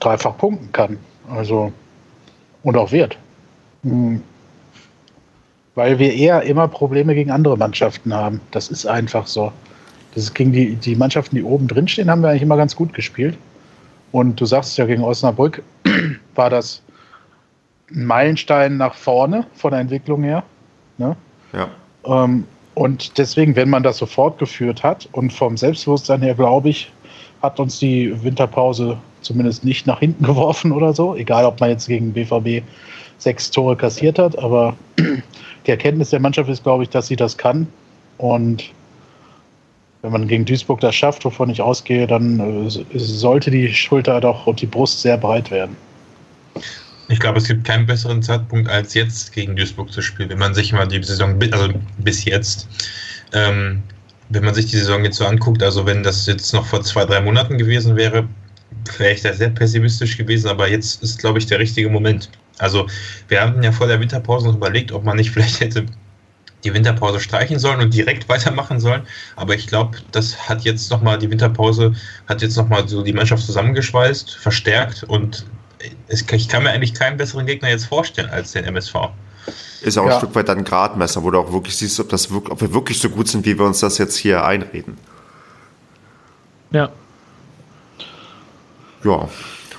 dreifach 0.00 0.36
punkten 0.36 0.70
kann. 0.72 0.98
Also 1.30 1.72
und 2.62 2.76
auch 2.76 2.92
wird. 2.92 3.16
Mhm. 3.82 4.22
Weil 5.74 5.98
wir 5.98 6.12
eher 6.12 6.42
immer 6.42 6.68
Probleme 6.68 7.14
gegen 7.14 7.30
andere 7.30 7.56
Mannschaften 7.56 8.12
haben. 8.12 8.40
Das 8.50 8.68
ist 8.68 8.86
einfach 8.86 9.26
so. 9.26 9.52
Das 10.14 10.24
ist 10.24 10.34
gegen 10.34 10.52
die, 10.52 10.76
die 10.76 10.94
Mannschaften, 10.96 11.34
die 11.34 11.42
oben 11.42 11.66
drin 11.66 11.88
stehen, 11.88 12.10
haben 12.10 12.22
wir 12.22 12.28
eigentlich 12.28 12.42
immer 12.42 12.56
ganz 12.56 12.76
gut 12.76 12.92
gespielt. 12.92 13.36
Und 14.12 14.40
du 14.40 14.44
sagst 14.44 14.76
ja, 14.76 14.84
gegen 14.84 15.02
Osnabrück 15.02 15.62
war 16.34 16.50
das 16.50 16.82
ein 17.90 18.04
Meilenstein 18.06 18.76
nach 18.76 18.94
vorne 18.94 19.46
von 19.54 19.70
der 19.70 19.80
Entwicklung 19.80 20.22
her. 20.22 20.42
Ne? 20.98 21.16
Ja. 21.52 21.68
Ähm, 22.04 22.46
und 22.74 23.18
deswegen, 23.18 23.54
wenn 23.56 23.70
man 23.70 23.82
das 23.82 23.98
so 23.98 24.06
fortgeführt 24.06 24.82
hat 24.82 25.08
und 25.12 25.32
vom 25.32 25.56
Selbstbewusstsein 25.56 26.22
her, 26.22 26.34
glaube 26.34 26.70
ich, 26.70 26.90
hat 27.40 27.60
uns 27.60 27.78
die 27.78 28.22
Winterpause 28.24 28.98
zumindest 29.20 29.64
nicht 29.64 29.86
nach 29.86 30.00
hinten 30.00 30.24
geworfen 30.26 30.72
oder 30.72 30.92
so. 30.92 31.14
Egal, 31.14 31.44
ob 31.44 31.60
man 31.60 31.70
jetzt 31.70 31.86
gegen 31.86 32.12
BVB 32.12 32.64
sechs 33.18 33.50
Tore 33.50 33.76
kassiert 33.76 34.18
hat, 34.18 34.38
aber 34.38 34.74
die 35.66 35.70
Erkenntnis 35.70 36.10
der 36.10 36.20
Mannschaft 36.20 36.48
ist, 36.50 36.64
glaube 36.64 36.82
ich, 36.82 36.88
dass 36.90 37.06
sie 37.06 37.16
das 37.16 37.38
kann. 37.38 37.68
Und 38.18 38.64
wenn 40.04 40.12
man 40.12 40.28
gegen 40.28 40.44
Duisburg 40.44 40.80
das 40.80 40.94
schafft, 40.94 41.24
wovon 41.24 41.48
ich 41.48 41.62
ausgehe, 41.62 42.06
dann 42.06 42.66
äh, 42.66 42.98
sollte 42.98 43.50
die 43.50 43.72
Schulter 43.72 44.20
doch 44.20 44.46
und 44.46 44.60
die 44.60 44.66
Brust 44.66 45.00
sehr 45.00 45.16
breit 45.16 45.50
werden. 45.50 45.76
Ich 47.08 47.18
glaube, 47.18 47.38
es 47.38 47.48
gibt 47.48 47.64
keinen 47.64 47.86
besseren 47.86 48.22
Zeitpunkt, 48.22 48.68
als 48.68 48.92
jetzt 48.92 49.32
gegen 49.32 49.56
Duisburg 49.56 49.90
zu 49.90 50.02
spielen, 50.02 50.28
wenn 50.28 50.38
man 50.38 50.52
sich 50.52 50.74
mal 50.74 50.86
die 50.86 51.02
Saison, 51.02 51.40
also 51.50 51.70
bis 51.98 52.26
jetzt, 52.26 52.68
ähm, 53.32 53.82
wenn 54.28 54.44
man 54.44 54.54
sich 54.54 54.66
die 54.66 54.76
Saison 54.76 55.04
jetzt 55.04 55.16
so 55.16 55.24
anguckt, 55.24 55.62
also 55.62 55.86
wenn 55.86 56.02
das 56.02 56.26
jetzt 56.26 56.52
noch 56.52 56.66
vor 56.66 56.82
zwei, 56.82 57.06
drei 57.06 57.22
Monaten 57.22 57.56
gewesen 57.56 57.96
wäre, 57.96 58.28
wäre 58.98 59.14
ich 59.14 59.22
da 59.22 59.32
sehr 59.32 59.50
pessimistisch 59.50 60.18
gewesen, 60.18 60.48
aber 60.48 60.68
jetzt 60.68 61.02
ist, 61.02 61.18
glaube 61.18 61.38
ich, 61.38 61.46
der 61.46 61.60
richtige 61.60 61.88
Moment. 61.88 62.28
Also 62.58 62.86
wir 63.28 63.40
haben 63.40 63.62
ja 63.62 63.72
vor 63.72 63.86
der 63.86 64.00
Winterpause 64.00 64.48
noch 64.48 64.56
überlegt, 64.56 64.92
ob 64.92 65.02
man 65.04 65.16
nicht 65.16 65.30
vielleicht 65.32 65.60
hätte 65.60 65.86
die 66.64 66.74
Winterpause 66.74 67.20
streichen 67.20 67.58
sollen 67.58 67.80
und 67.80 67.94
direkt 67.94 68.28
weitermachen 68.28 68.80
sollen. 68.80 69.02
Aber 69.36 69.54
ich 69.54 69.66
glaube, 69.66 69.98
das 70.12 70.48
hat 70.48 70.62
jetzt 70.62 70.90
nochmal, 70.90 71.18
die 71.18 71.30
Winterpause 71.30 71.94
hat 72.28 72.42
jetzt 72.42 72.56
nochmal 72.56 72.88
so 72.88 73.02
die 73.02 73.12
Mannschaft 73.12 73.44
zusammengeschweißt, 73.44 74.34
verstärkt 74.36 75.04
und 75.04 75.46
es, 76.08 76.24
ich 76.30 76.48
kann 76.48 76.62
mir 76.62 76.70
eigentlich 76.70 76.94
keinen 76.94 77.16
besseren 77.16 77.46
Gegner 77.46 77.68
jetzt 77.68 77.86
vorstellen 77.86 78.30
als 78.30 78.52
den 78.52 78.64
MSV. 78.64 78.94
Ist 79.82 79.98
auch 79.98 80.06
ja. 80.06 80.14
ein 80.14 80.18
Stück 80.18 80.34
weit 80.34 80.48
ein 80.48 80.64
Gradmesser, 80.64 81.22
wo 81.22 81.30
du 81.30 81.38
auch 81.38 81.52
wirklich 81.52 81.76
siehst, 81.76 82.00
ob, 82.00 82.08
das, 82.08 82.30
ob 82.30 82.60
wir 82.60 82.72
wirklich 82.72 82.98
so 82.98 83.10
gut 83.10 83.28
sind, 83.28 83.44
wie 83.44 83.58
wir 83.58 83.66
uns 83.66 83.80
das 83.80 83.98
jetzt 83.98 84.16
hier 84.16 84.44
einreden. 84.44 84.96
Ja. 86.70 86.90
Ja, 89.04 89.28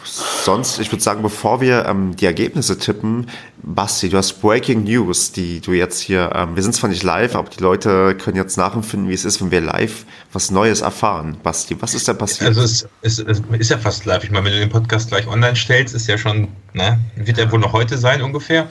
sonst, 0.05 0.79
ich 0.79 0.91
würde 0.91 1.03
sagen, 1.03 1.21
bevor 1.21 1.61
wir 1.61 1.85
ähm, 1.85 2.15
die 2.15 2.25
Ergebnisse 2.25 2.77
tippen, 2.77 3.27
Basti, 3.63 4.09
du 4.09 4.17
hast 4.17 4.41
Breaking 4.41 4.83
News, 4.83 5.31
die 5.31 5.59
du 5.59 5.73
jetzt 5.73 5.99
hier, 5.99 6.31
ähm, 6.35 6.55
wir 6.55 6.63
sind 6.63 6.73
zwar 6.73 6.89
nicht 6.89 7.03
live, 7.03 7.35
aber 7.35 7.49
die 7.49 7.61
Leute 7.61 8.15
können 8.15 8.37
jetzt 8.37 8.57
nachempfinden, 8.57 9.09
wie 9.09 9.13
es 9.13 9.25
ist, 9.25 9.41
wenn 9.41 9.51
wir 9.51 9.61
live 9.61 10.05
was 10.31 10.51
Neues 10.51 10.81
erfahren. 10.81 11.37
Basti, 11.41 11.75
was 11.81 11.95
ist 11.95 12.07
da 12.07 12.13
passiert? 12.13 12.49
Also 12.49 12.61
es, 12.61 12.87
es, 13.01 13.19
es 13.19 13.41
ist 13.57 13.71
ja 13.71 13.77
fast 13.77 14.05
live. 14.05 14.23
Ich 14.23 14.31
meine, 14.31 14.45
wenn 14.45 14.53
du 14.53 14.59
den 14.59 14.69
Podcast 14.69 15.09
gleich 15.09 15.27
online 15.27 15.55
stellst, 15.55 15.95
ist 15.95 16.07
ja 16.07 16.17
schon, 16.17 16.49
ne, 16.73 16.99
wird 17.15 17.37
ja 17.37 17.51
wohl 17.51 17.59
noch 17.59 17.73
heute 17.73 17.97
sein 17.97 18.21
ungefähr. 18.21 18.69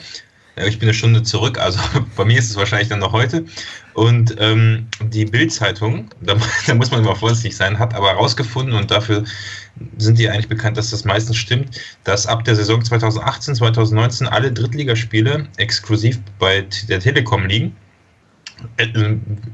Ich 0.57 0.79
bin 0.79 0.87
eine 0.87 0.93
Stunde 0.93 1.21
zurück, 1.23 1.59
also 1.59 1.79
bei 2.15 2.23
mir 2.23 2.39
ist 2.39 2.49
es 2.49 2.55
wahrscheinlich 2.55 2.87
dann 2.87 2.99
noch 2.99 3.11
heute. 3.11 3.45
Und 3.93 4.35
ähm, 4.39 4.87
die 5.01 5.25
Bild-Zeitung, 5.25 6.09
da, 6.21 6.35
da, 6.67 6.75
muss 6.75 6.91
man 6.91 7.01
immer 7.01 7.15
vorsichtig 7.15 7.55
sein, 7.55 7.77
hat 7.77 7.93
aber 7.93 8.09
herausgefunden 8.09 8.73
und 8.73 8.91
dafür 8.91 9.23
sind 9.97 10.17
die 10.17 10.29
eigentlich 10.29 10.47
bekannt, 10.47 10.77
dass 10.77 10.91
das 10.91 11.03
meistens 11.03 11.37
stimmt, 11.37 11.79
dass 12.05 12.25
ab 12.25 12.45
der 12.45 12.55
Saison 12.55 12.83
2018, 12.83 13.55
2019 13.55 14.27
alle 14.27 14.51
Drittligaspiele 14.51 15.47
exklusiv 15.57 16.19
bei 16.39 16.65
der 16.87 16.99
Telekom 16.99 17.45
liegen. 17.45 17.75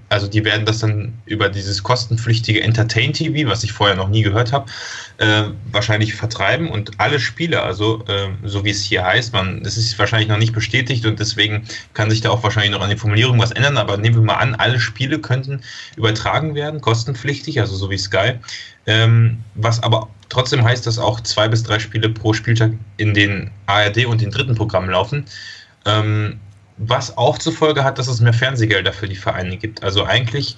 Also 0.09 0.27
die 0.27 0.45
werden 0.45 0.65
das 0.65 0.79
dann 0.79 1.13
über 1.25 1.49
dieses 1.49 1.83
kostenpflichtige 1.83 2.61
Entertain 2.61 3.13
TV, 3.13 3.49
was 3.49 3.63
ich 3.63 3.71
vorher 3.71 3.95
noch 3.95 4.09
nie 4.09 4.21
gehört 4.21 4.51
habe, 4.51 4.69
äh, 5.17 5.43
wahrscheinlich 5.71 6.15
vertreiben. 6.15 6.69
Und 6.69 6.99
alle 6.99 7.19
Spiele, 7.19 7.61
also 7.61 8.03
äh, 8.07 8.29
so 8.43 8.63
wie 8.63 8.69
es 8.69 8.83
hier 8.83 9.03
heißt, 9.03 9.33
man, 9.33 9.63
das 9.63 9.77
ist 9.77 9.97
wahrscheinlich 9.99 10.29
noch 10.29 10.37
nicht 10.37 10.53
bestätigt 10.53 11.05
und 11.05 11.19
deswegen 11.19 11.65
kann 11.93 12.09
sich 12.09 12.21
da 12.21 12.29
auch 12.29 12.43
wahrscheinlich 12.43 12.71
noch 12.71 12.81
an 12.81 12.89
den 12.89 12.97
Formulierungen 12.97 13.41
was 13.41 13.51
ändern, 13.51 13.77
aber 13.77 13.97
nehmen 13.97 14.15
wir 14.15 14.23
mal 14.23 14.35
an, 14.35 14.55
alle 14.55 14.79
Spiele 14.79 15.19
könnten 15.19 15.61
übertragen 15.95 16.55
werden, 16.55 16.81
kostenpflichtig, 16.81 17.59
also 17.59 17.75
so 17.75 17.89
wie 17.89 17.97
Sky, 17.97 18.33
ähm, 18.85 19.43
was 19.55 19.81
aber 19.81 20.09
trotzdem 20.29 20.63
heißt, 20.63 20.87
dass 20.87 20.97
auch 20.97 21.21
zwei 21.21 21.47
bis 21.47 21.63
drei 21.63 21.79
Spiele 21.79 22.09
pro 22.09 22.33
Spieltag 22.33 22.71
in 22.97 23.13
den 23.13 23.51
ARD 23.65 24.05
und 24.05 24.21
den 24.21 24.31
dritten 24.31 24.55
Programmen 24.55 24.89
laufen. 24.89 25.25
Ähm, 25.85 26.39
was 26.87 27.17
auch 27.17 27.37
zur 27.37 27.53
Folge 27.53 27.83
hat, 27.83 27.97
dass 27.97 28.07
es 28.07 28.21
mehr 28.21 28.33
Fernsehgelder 28.33 28.93
für 28.93 29.07
die 29.07 29.15
Vereine 29.15 29.57
gibt. 29.57 29.83
Also 29.83 30.03
eigentlich 30.05 30.57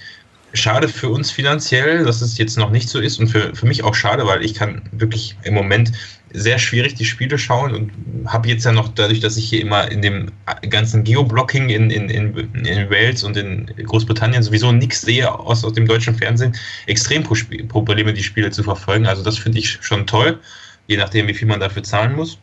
schade 0.54 0.88
für 0.88 1.10
uns 1.10 1.32
finanziell, 1.32 2.06
dass 2.06 2.22
es 2.22 2.38
jetzt 2.38 2.58
noch 2.58 2.70
nicht 2.70 2.88
so 2.88 3.00
ist 3.00 3.20
und 3.20 3.28
für, 3.28 3.54
für 3.56 3.66
mich 3.66 3.84
auch 3.84 3.96
schade, 3.96 4.26
weil 4.26 4.44
ich 4.44 4.54
kann 4.54 4.84
wirklich 4.92 5.36
im 5.44 5.56
Moment 5.56 5.92
sehr 6.32 6.60
schwierig 6.60 6.96
die 6.96 7.06
Spiele 7.06 7.38
schauen 7.38 7.74
und 7.74 7.92
habe 8.28 8.48
jetzt 8.48 8.64
ja 8.64 8.72
noch 8.72 8.90
dadurch, 8.90 9.20
dass 9.20 9.38
ich 9.38 9.50
hier 9.50 9.62
immer 9.62 9.92
in 9.92 10.02
dem 10.02 10.32
ganzen 10.70 11.04
Geoblocking 11.04 11.70
in, 11.70 11.90
in, 11.90 12.10
in, 12.10 12.36
in 12.66 12.90
Wales 12.90 13.24
und 13.24 13.36
in 13.36 13.66
Großbritannien 13.84 14.42
sowieso 14.42 14.72
nichts 14.72 15.02
sehe 15.02 15.32
aus, 15.32 15.64
aus 15.64 15.74
dem 15.74 15.88
deutschen 15.88 16.16
Fernsehen, 16.16 16.56
extrem 16.88 17.24
Probleme, 17.24 18.14
die 18.14 18.24
Spiele 18.24 18.50
zu 18.52 18.64
verfolgen. 18.64 19.06
Also 19.06 19.24
das 19.24 19.38
finde 19.38 19.60
ich 19.60 19.80
schon 19.82 20.08
toll, 20.08 20.40
je 20.88 20.98
nachdem, 20.98 21.28
wie 21.28 21.34
viel 21.34 21.48
man 21.48 21.60
dafür 21.60 21.84
zahlen 21.84 22.16
muss. 22.16 22.40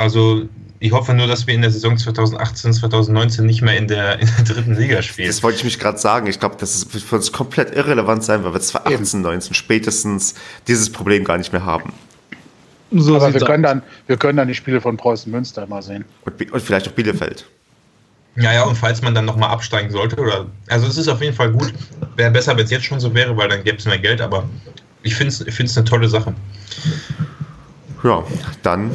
Also 0.00 0.48
ich 0.78 0.92
hoffe 0.92 1.12
nur, 1.12 1.26
dass 1.26 1.46
wir 1.46 1.52
in 1.52 1.60
der 1.60 1.70
Saison 1.70 1.98
2018, 1.98 2.72
2019 2.72 3.44
nicht 3.44 3.60
mehr 3.60 3.76
in 3.76 3.86
der, 3.86 4.18
in 4.18 4.30
der 4.34 4.44
dritten 4.46 4.74
Liga 4.74 5.02
spielen. 5.02 5.28
Das 5.28 5.42
wollte 5.42 5.58
ich 5.58 5.64
mich 5.64 5.78
gerade 5.78 5.98
sagen. 5.98 6.26
Ich 6.26 6.40
glaube, 6.40 6.56
das 6.58 6.74
ist 6.74 6.90
für 6.90 7.16
uns 7.16 7.30
komplett 7.30 7.76
irrelevant 7.76 8.24
sein, 8.24 8.42
weil 8.42 8.54
wir 8.54 8.60
2018, 8.60 9.20
19 9.20 9.52
spätestens 9.52 10.36
dieses 10.68 10.90
Problem 10.90 11.22
gar 11.22 11.36
nicht 11.36 11.52
mehr 11.52 11.66
haben. 11.66 11.92
So 12.92 13.16
Aber 13.16 13.34
wir 13.34 13.42
können, 13.42 13.62
dann, 13.62 13.82
wir 14.06 14.16
können 14.16 14.38
dann 14.38 14.48
die 14.48 14.54
Spiele 14.54 14.80
von 14.80 14.96
Preußen 14.96 15.30
Münster 15.30 15.66
mal 15.66 15.82
sehen. 15.82 16.06
Und, 16.24 16.50
und 16.50 16.62
vielleicht 16.62 16.88
auch 16.88 16.92
Bielefeld. 16.92 17.44
Ja, 18.36 18.54
ja, 18.54 18.62
und 18.62 18.76
falls 18.76 19.02
man 19.02 19.14
dann 19.14 19.26
nochmal 19.26 19.50
absteigen 19.50 19.90
sollte, 19.90 20.16
oder. 20.16 20.46
Also, 20.68 20.86
es 20.86 20.96
ist 20.96 21.08
auf 21.08 21.20
jeden 21.20 21.36
Fall 21.36 21.52
gut. 21.52 21.74
Wäre 22.16 22.30
besser, 22.30 22.56
wenn 22.56 22.64
es 22.64 22.70
jetzt 22.70 22.86
schon 22.86 23.00
so 23.00 23.14
wäre, 23.14 23.36
weil 23.36 23.50
dann 23.50 23.62
gäbe 23.64 23.76
es 23.76 23.84
mehr 23.84 23.98
Geld, 23.98 24.22
aber 24.22 24.48
ich 25.02 25.14
finde 25.14 25.28
es 25.28 25.40
ich 25.42 25.76
eine 25.76 25.84
tolle 25.84 26.08
Sache. 26.08 26.34
Ja, 28.02 28.24
dann 28.62 28.92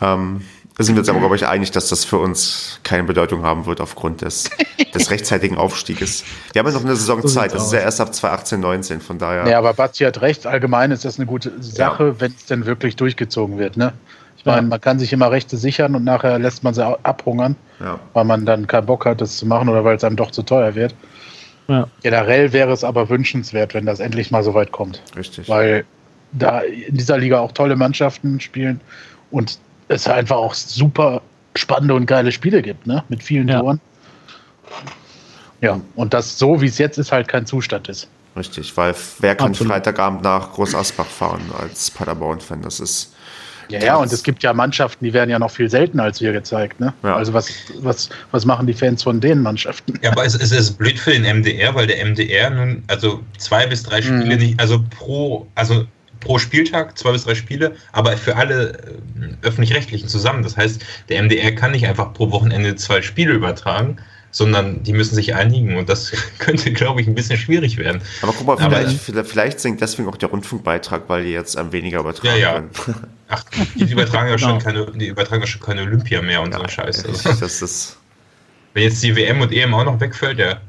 ähm, 0.00 0.42
sind 0.78 0.94
wir 0.94 1.00
uns 1.00 1.08
aber, 1.08 1.18
glaube 1.18 1.36
ich, 1.36 1.46
einig, 1.46 1.70
dass 1.72 1.88
das 1.88 2.04
für 2.04 2.18
uns 2.18 2.80
keine 2.82 3.04
Bedeutung 3.04 3.42
haben 3.42 3.66
wird 3.66 3.80
aufgrund 3.80 4.22
des, 4.22 4.50
des 4.94 5.10
rechtzeitigen 5.10 5.56
Aufstieges. 5.56 6.24
Wir 6.52 6.60
haben 6.60 6.68
ja 6.68 6.72
noch 6.72 6.84
eine 6.84 6.96
Saison 6.96 7.26
Zeit, 7.26 7.54
das 7.54 7.66
ist 7.66 7.72
ja 7.72 7.80
erst 7.80 8.00
ab 8.00 8.14
2018, 8.14 8.60
19, 8.60 9.00
von 9.00 9.18
daher. 9.18 9.46
Ja, 9.46 9.58
aber 9.58 9.74
Basti 9.74 10.04
hat 10.04 10.20
recht, 10.22 10.46
allgemein 10.46 10.90
ist 10.90 11.04
das 11.04 11.18
eine 11.18 11.26
gute 11.26 11.52
Sache, 11.60 12.04
ja. 12.04 12.20
wenn 12.20 12.32
es 12.32 12.46
denn 12.46 12.66
wirklich 12.66 12.96
durchgezogen 12.96 13.58
wird. 13.58 13.76
Ne? 13.76 13.92
Ich 14.38 14.46
meine, 14.46 14.62
ja. 14.62 14.68
man 14.68 14.80
kann 14.80 14.98
sich 14.98 15.12
immer 15.12 15.30
Rechte 15.30 15.58
sichern 15.58 15.94
und 15.94 16.04
nachher 16.04 16.38
lässt 16.38 16.64
man 16.64 16.72
sie 16.72 16.82
abhungern, 16.82 17.56
ja. 17.78 18.00
weil 18.14 18.24
man 18.24 18.46
dann 18.46 18.66
keinen 18.66 18.86
Bock 18.86 19.04
hat, 19.04 19.20
das 19.20 19.36
zu 19.36 19.46
machen 19.46 19.68
oder 19.68 19.84
weil 19.84 19.96
es 19.96 20.04
einem 20.04 20.16
doch 20.16 20.30
zu 20.30 20.42
teuer 20.42 20.74
wird. 20.74 20.94
Ja. 21.68 21.88
Generell 22.02 22.52
wäre 22.52 22.72
es 22.72 22.82
aber 22.82 23.10
wünschenswert, 23.10 23.74
wenn 23.74 23.84
das 23.84 24.00
endlich 24.00 24.30
mal 24.30 24.42
so 24.42 24.54
weit 24.54 24.72
kommt. 24.72 25.02
Richtig. 25.14 25.48
Weil 25.48 25.84
da 26.32 26.60
in 26.60 26.96
dieser 26.96 27.18
Liga 27.18 27.40
auch 27.40 27.52
tolle 27.52 27.76
Mannschaften 27.76 28.40
spielen 28.40 28.80
und 29.30 29.58
es 29.90 30.06
einfach 30.06 30.36
auch 30.36 30.54
super 30.54 31.20
spannende 31.56 31.94
und 31.94 32.06
geile 32.06 32.32
Spiele 32.32 32.62
gibt, 32.62 32.86
ne? 32.86 33.04
Mit 33.08 33.22
vielen 33.22 33.48
ja. 33.48 33.60
Toren. 33.60 33.80
Ja, 35.60 35.80
und 35.96 36.14
das 36.14 36.38
so, 36.38 36.60
wie 36.60 36.66
es 36.66 36.78
jetzt 36.78 36.96
ist, 36.96 37.12
halt 37.12 37.28
kein 37.28 37.44
Zustand 37.44 37.88
ist. 37.88 38.08
Richtig, 38.36 38.74
weil 38.76 38.94
wer 39.18 39.34
kann 39.34 39.50
Absolut. 39.50 39.72
Freitagabend 39.72 40.22
nach 40.22 40.52
Groß 40.52 40.74
Asbach 40.74 41.06
fahren 41.06 41.42
als 41.58 41.90
Paderborn-Fan? 41.90 42.62
Das 42.62 42.78
ist. 42.78 43.14
Ja, 43.68 43.80
ja, 43.80 43.96
und 43.96 44.12
es 44.12 44.22
gibt 44.22 44.42
ja 44.42 44.52
Mannschaften, 44.52 45.04
die 45.04 45.12
werden 45.12 45.30
ja 45.30 45.38
noch 45.38 45.50
viel 45.50 45.70
seltener 45.70 46.04
als 46.04 46.20
wir 46.20 46.32
gezeigt. 46.32 46.80
Ne? 46.80 46.92
Ja. 47.04 47.14
Also 47.14 47.32
was, 47.34 47.52
was, 47.78 48.08
was 48.32 48.44
machen 48.44 48.66
die 48.66 48.72
Fans 48.72 49.02
von 49.02 49.20
den 49.20 49.42
Mannschaften? 49.42 49.94
Ja, 50.02 50.10
aber 50.10 50.24
es, 50.24 50.34
es 50.34 50.50
ist 50.50 50.72
blöd 50.78 50.98
für 50.98 51.12
den 51.12 51.22
MDR, 51.22 51.72
weil 51.74 51.86
der 51.86 52.04
MDR 52.04 52.50
nun, 52.50 52.82
also 52.88 53.20
zwei 53.38 53.68
bis 53.68 53.84
drei 53.84 54.02
Spiele 54.02 54.34
mhm. 54.34 54.42
nicht, 54.42 54.60
also 54.60 54.82
pro, 54.90 55.46
also 55.54 55.86
pro 56.20 56.38
Spieltag, 56.38 56.96
zwei 56.98 57.12
bis 57.12 57.24
drei 57.24 57.34
Spiele, 57.34 57.74
aber 57.92 58.16
für 58.16 58.36
alle 58.36 58.72
äh, 58.72 59.46
öffentlich-rechtlichen 59.46 60.08
zusammen. 60.08 60.42
Das 60.42 60.56
heißt, 60.56 60.82
der 61.08 61.22
MDR 61.22 61.52
kann 61.52 61.72
nicht 61.72 61.86
einfach 61.86 62.12
pro 62.12 62.30
Wochenende 62.30 62.76
zwei 62.76 63.02
Spiele 63.02 63.32
übertragen, 63.32 63.96
sondern 64.30 64.82
die 64.82 64.92
müssen 64.92 65.14
sich 65.14 65.34
einigen 65.34 65.76
und 65.76 65.88
das 65.88 66.12
könnte, 66.38 66.72
glaube 66.72 67.00
ich, 67.00 67.06
ein 67.06 67.14
bisschen 67.14 67.36
schwierig 67.38 67.78
werden. 67.78 68.00
Aber 68.22 68.32
guck 68.32 68.46
mal, 68.46 68.56
vielleicht, 68.56 69.08
aber, 69.08 69.24
vielleicht 69.24 69.60
sinkt 69.60 69.80
deswegen 69.80 70.08
auch 70.08 70.16
der 70.16 70.28
Rundfunkbeitrag, 70.28 71.08
weil 71.08 71.24
die 71.24 71.30
jetzt 71.30 71.56
ähm, 71.56 71.72
weniger 71.72 72.00
übertragen 72.00 72.40
ja, 72.40 72.54
ja. 72.54 72.60
können. 72.60 72.96
Ach, 73.28 73.44
die 73.74 73.90
übertragen 73.90 74.28
ja 74.28 74.38
schon 74.38 74.58
keine, 74.58 74.86
die 74.92 75.06
übertragen 75.06 75.42
ja 75.42 75.46
schon 75.46 75.62
keine 75.62 75.82
Olympia 75.82 76.22
mehr 76.22 76.42
und 76.42 76.52
ja, 76.52 76.58
so 76.58 76.64
ein 76.64 76.70
Scheiß. 76.70 77.04
Also. 77.06 77.40
Das 77.40 77.62
ist 77.62 77.96
Wenn 78.74 78.84
jetzt 78.84 79.02
die 79.02 79.14
WM 79.14 79.40
und 79.40 79.52
EM 79.52 79.74
auch 79.74 79.84
noch 79.84 80.00
wegfällt, 80.00 80.38
ja. 80.38 80.60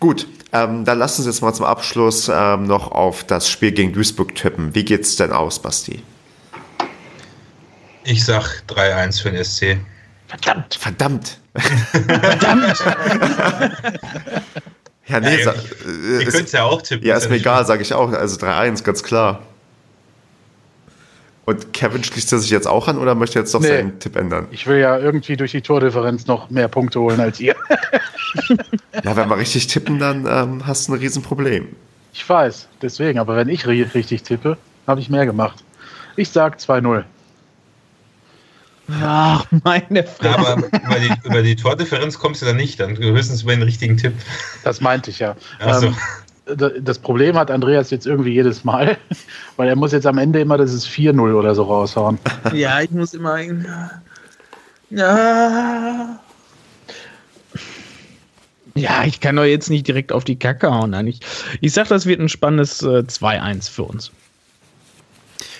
Gut, 0.00 0.26
ähm, 0.64 0.84
dann 0.84 0.98
lass 0.98 1.18
uns 1.18 1.26
jetzt 1.26 1.42
mal 1.42 1.52
zum 1.52 1.66
Abschluss 1.66 2.30
ähm, 2.32 2.64
noch 2.64 2.92
auf 2.92 3.24
das 3.24 3.50
Spiel 3.50 3.72
gegen 3.72 3.92
Duisburg 3.92 4.34
tippen. 4.34 4.74
Wie 4.74 4.84
geht's 4.84 5.16
denn 5.16 5.32
aus, 5.32 5.60
Basti? 5.60 6.02
Ich 8.04 8.24
sag 8.24 8.62
3-1 8.68 9.22
für 9.22 9.32
den 9.32 9.44
SC. 9.44 9.78
Verdammt! 10.28 10.74
Verdammt! 10.74 11.38
Verdammt! 11.54 12.78
ja, 15.06 15.20
nee, 15.20 15.42
ja, 15.42 15.54
ihr, 15.54 16.20
ihr 16.20 16.26
könnt 16.26 16.52
ja 16.52 16.64
auch 16.64 16.82
tippen. 16.82 17.06
Ja, 17.06 17.16
ist 17.16 17.28
mir 17.28 17.36
egal, 17.36 17.64
sage 17.66 17.82
ich 17.82 17.94
auch. 17.94 18.12
Also 18.12 18.36
3-1, 18.36 18.82
ganz 18.82 19.02
klar. 19.02 19.42
Und 21.46 21.72
Kevin 21.72 22.02
schließt 22.02 22.32
er 22.32 22.40
sich 22.40 22.50
jetzt 22.50 22.66
auch 22.66 22.88
an 22.88 22.98
oder 22.98 23.14
möchte 23.14 23.38
jetzt 23.38 23.54
doch 23.54 23.60
nee, 23.60 23.68
seinen 23.68 24.00
Tipp 24.00 24.16
ändern? 24.16 24.48
Ich 24.50 24.66
will 24.66 24.78
ja 24.78 24.98
irgendwie 24.98 25.36
durch 25.36 25.52
die 25.52 25.62
Tordifferenz 25.62 26.26
noch 26.26 26.50
mehr 26.50 26.66
Punkte 26.66 27.00
holen 27.00 27.20
als 27.20 27.38
ihr. 27.38 27.54
ja, 29.04 29.16
wenn 29.16 29.28
wir 29.28 29.38
richtig 29.38 29.68
tippen, 29.68 30.00
dann 30.00 30.26
ähm, 30.28 30.66
hast 30.66 30.88
du 30.88 30.92
ein 30.92 30.98
Riesenproblem. 30.98 31.68
Ich 32.12 32.28
weiß, 32.28 32.66
deswegen. 32.82 33.20
Aber 33.20 33.36
wenn 33.36 33.48
ich 33.48 33.64
richtig 33.66 34.24
tippe, 34.24 34.58
habe 34.88 35.00
ich 35.00 35.08
mehr 35.08 35.24
gemacht. 35.24 35.62
Ich 36.16 36.30
sag 36.30 36.58
2-0. 36.58 37.04
Ach, 39.02 39.46
meine 39.64 40.02
Fresse. 40.02 40.38
Aber 40.38 40.56
über 40.56 40.98
die, 40.98 41.12
über 41.24 41.42
die 41.42 41.54
Tordifferenz 41.54 42.18
kommst 42.18 42.42
du 42.42 42.46
dann 42.46 42.56
nicht, 42.56 42.80
dann 42.80 42.96
höchstens 42.96 43.42
über 43.42 43.52
den 43.52 43.62
richtigen 43.62 43.96
Tipp. 43.96 44.14
Das 44.64 44.80
meinte 44.80 45.10
ich 45.10 45.20
ja. 45.20 45.36
Also. 45.60 45.88
Ähm, 45.88 45.96
das 46.46 46.98
Problem 46.98 47.36
hat 47.36 47.50
Andreas 47.50 47.90
jetzt 47.90 48.06
irgendwie 48.06 48.32
jedes 48.32 48.64
Mal, 48.64 48.96
weil 49.56 49.68
er 49.68 49.76
muss 49.76 49.92
jetzt 49.92 50.06
am 50.06 50.18
Ende 50.18 50.40
immer 50.40 50.56
das 50.56 50.72
ist 50.72 50.86
4-0 50.86 51.34
oder 51.34 51.54
so 51.54 51.64
raushauen. 51.64 52.18
Ja, 52.52 52.80
ich 52.80 52.90
muss 52.90 53.14
immer. 53.14 53.40
Ja. 54.90 56.20
Ja, 58.74 59.04
ich 59.04 59.20
kann 59.20 59.36
doch 59.36 59.44
jetzt 59.44 59.70
nicht 59.70 59.88
direkt 59.88 60.12
auf 60.12 60.24
die 60.24 60.38
Kacke 60.38 60.70
hauen. 60.70 60.90
Nein, 60.90 61.06
ich, 61.06 61.20
ich 61.60 61.72
sag, 61.72 61.88
das 61.88 62.06
wird 62.06 62.20
ein 62.20 62.28
spannendes 62.28 62.82
äh, 62.82 63.02
2-1 63.08 63.70
für 63.70 63.84
uns. 63.84 64.12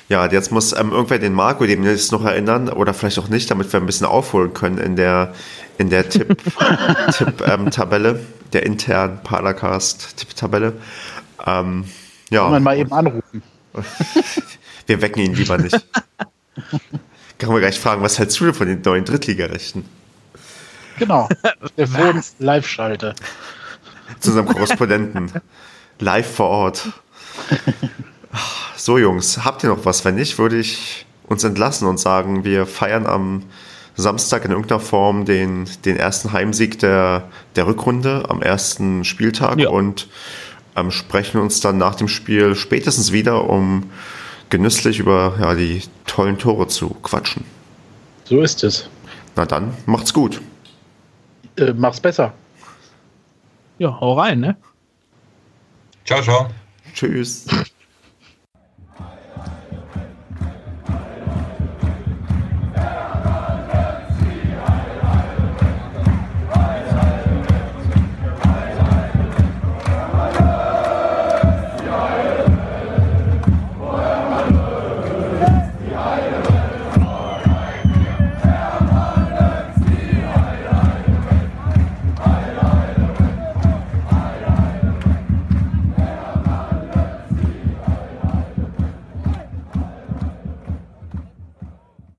Ja, 0.09 0.31
jetzt 0.31 0.53
muss 0.53 0.73
ähm, 0.73 0.93
irgendwer 0.93 1.19
den 1.19 1.33
Marco 1.33 1.67
dem 1.67 1.83
jetzt 1.83 2.13
noch 2.13 2.25
erinnern 2.25 2.69
oder 2.69 2.95
vielleicht 2.95 3.19
auch 3.19 3.29
nicht, 3.29 3.51
damit 3.51 3.73
wir 3.73 3.81
ein 3.81 3.87
bisschen 3.87 4.07
aufholen 4.07 4.55
können 4.55 4.79
in 4.79 4.95
der, 4.95 5.33
in 5.79 5.91
der 5.91 6.09
Tipp-Tabelle, 6.09 7.13
Tipp, 7.13 7.43
ähm, 7.45 7.71
der 8.53 8.65
internen 8.65 9.23
Paracast-Tipp-Tabelle. 9.23 10.75
Ähm, 11.47 11.85
ja. 12.31 12.43
Kann 12.43 12.51
man 12.53 12.63
mal 12.63 12.79
eben 12.79 12.93
anrufen. 12.93 13.43
wir 14.87 15.03
wecken 15.03 15.23
ihn 15.23 15.35
lieber 15.35 15.59
nicht. 15.59 15.75
Kann 17.39 17.51
man 17.51 17.61
gleich 17.61 17.79
fragen, 17.79 18.03
was 18.03 18.19
hältst 18.19 18.41
du 18.41 18.47
denn 18.47 18.55
von 18.55 18.67
den 18.67 18.81
neuen 18.81 19.05
Drittligarechten? 19.05 19.85
Genau, 20.99 21.29
der 21.77 21.93
Wohn 21.93 22.23
Live-Schalte. 22.39 23.15
Zu 24.21 24.31
unserem 24.31 24.47
Korrespondenten. 24.47 25.31
Live 25.99 26.35
vor 26.35 26.49
Ort. 26.49 26.89
So, 28.77 28.99
Jungs, 28.99 29.45
habt 29.45 29.65
ihr 29.65 29.69
noch 29.69 29.85
was? 29.85 30.05
Wenn 30.05 30.15
nicht, 30.15 30.39
würde 30.39 30.59
ich 30.59 31.07
uns 31.25 31.45
entlassen 31.45 31.89
und 31.89 31.99
sagen, 31.99 32.45
wir 32.45 32.67
feiern 32.67 33.07
am 33.07 33.43
Samstag 33.97 34.45
in 34.45 34.51
irgendeiner 34.51 34.81
Form 34.81 35.25
den, 35.25 35.69
den 35.85 35.97
ersten 35.97 36.33
Heimsieg 36.33 36.79
der, 36.79 37.29
der 37.57 37.67
Rückrunde 37.67 38.27
am 38.29 38.43
ersten 38.43 39.05
Spieltag 39.05 39.59
ja. 39.59 39.71
und 39.71 40.09
ähm, 40.77 40.91
sprechen 40.91 41.41
uns 41.41 41.61
dann 41.61 41.79
nach 41.79 41.95
dem 41.95 42.09
Spiel 42.09 42.55
spätestens 42.55 43.13
wieder, 43.13 43.49
um 43.49 43.91
genüsslich 44.51 44.99
über 44.99 45.37
ja, 45.41 45.55
die 45.55 45.83
tollen 46.07 46.39
Tore 46.39 46.69
zu 46.69 46.91
quatschen. 47.03 47.45
So 48.25 48.41
ist 48.41 48.63
es. 48.65 48.89
Na 49.35 49.47
dann, 49.47 49.75
macht's 49.87 50.13
gut. 50.13 50.41
Äh, 51.57 51.73
mach's 51.73 52.01
besser. 52.01 52.35
Ja, 53.79 53.99
hau 54.01 54.15
rein, 54.15 54.41
ne? 54.41 54.57
Ciao, 56.05 56.23
ciao. 56.23 56.49
Tschüss. 56.95 57.47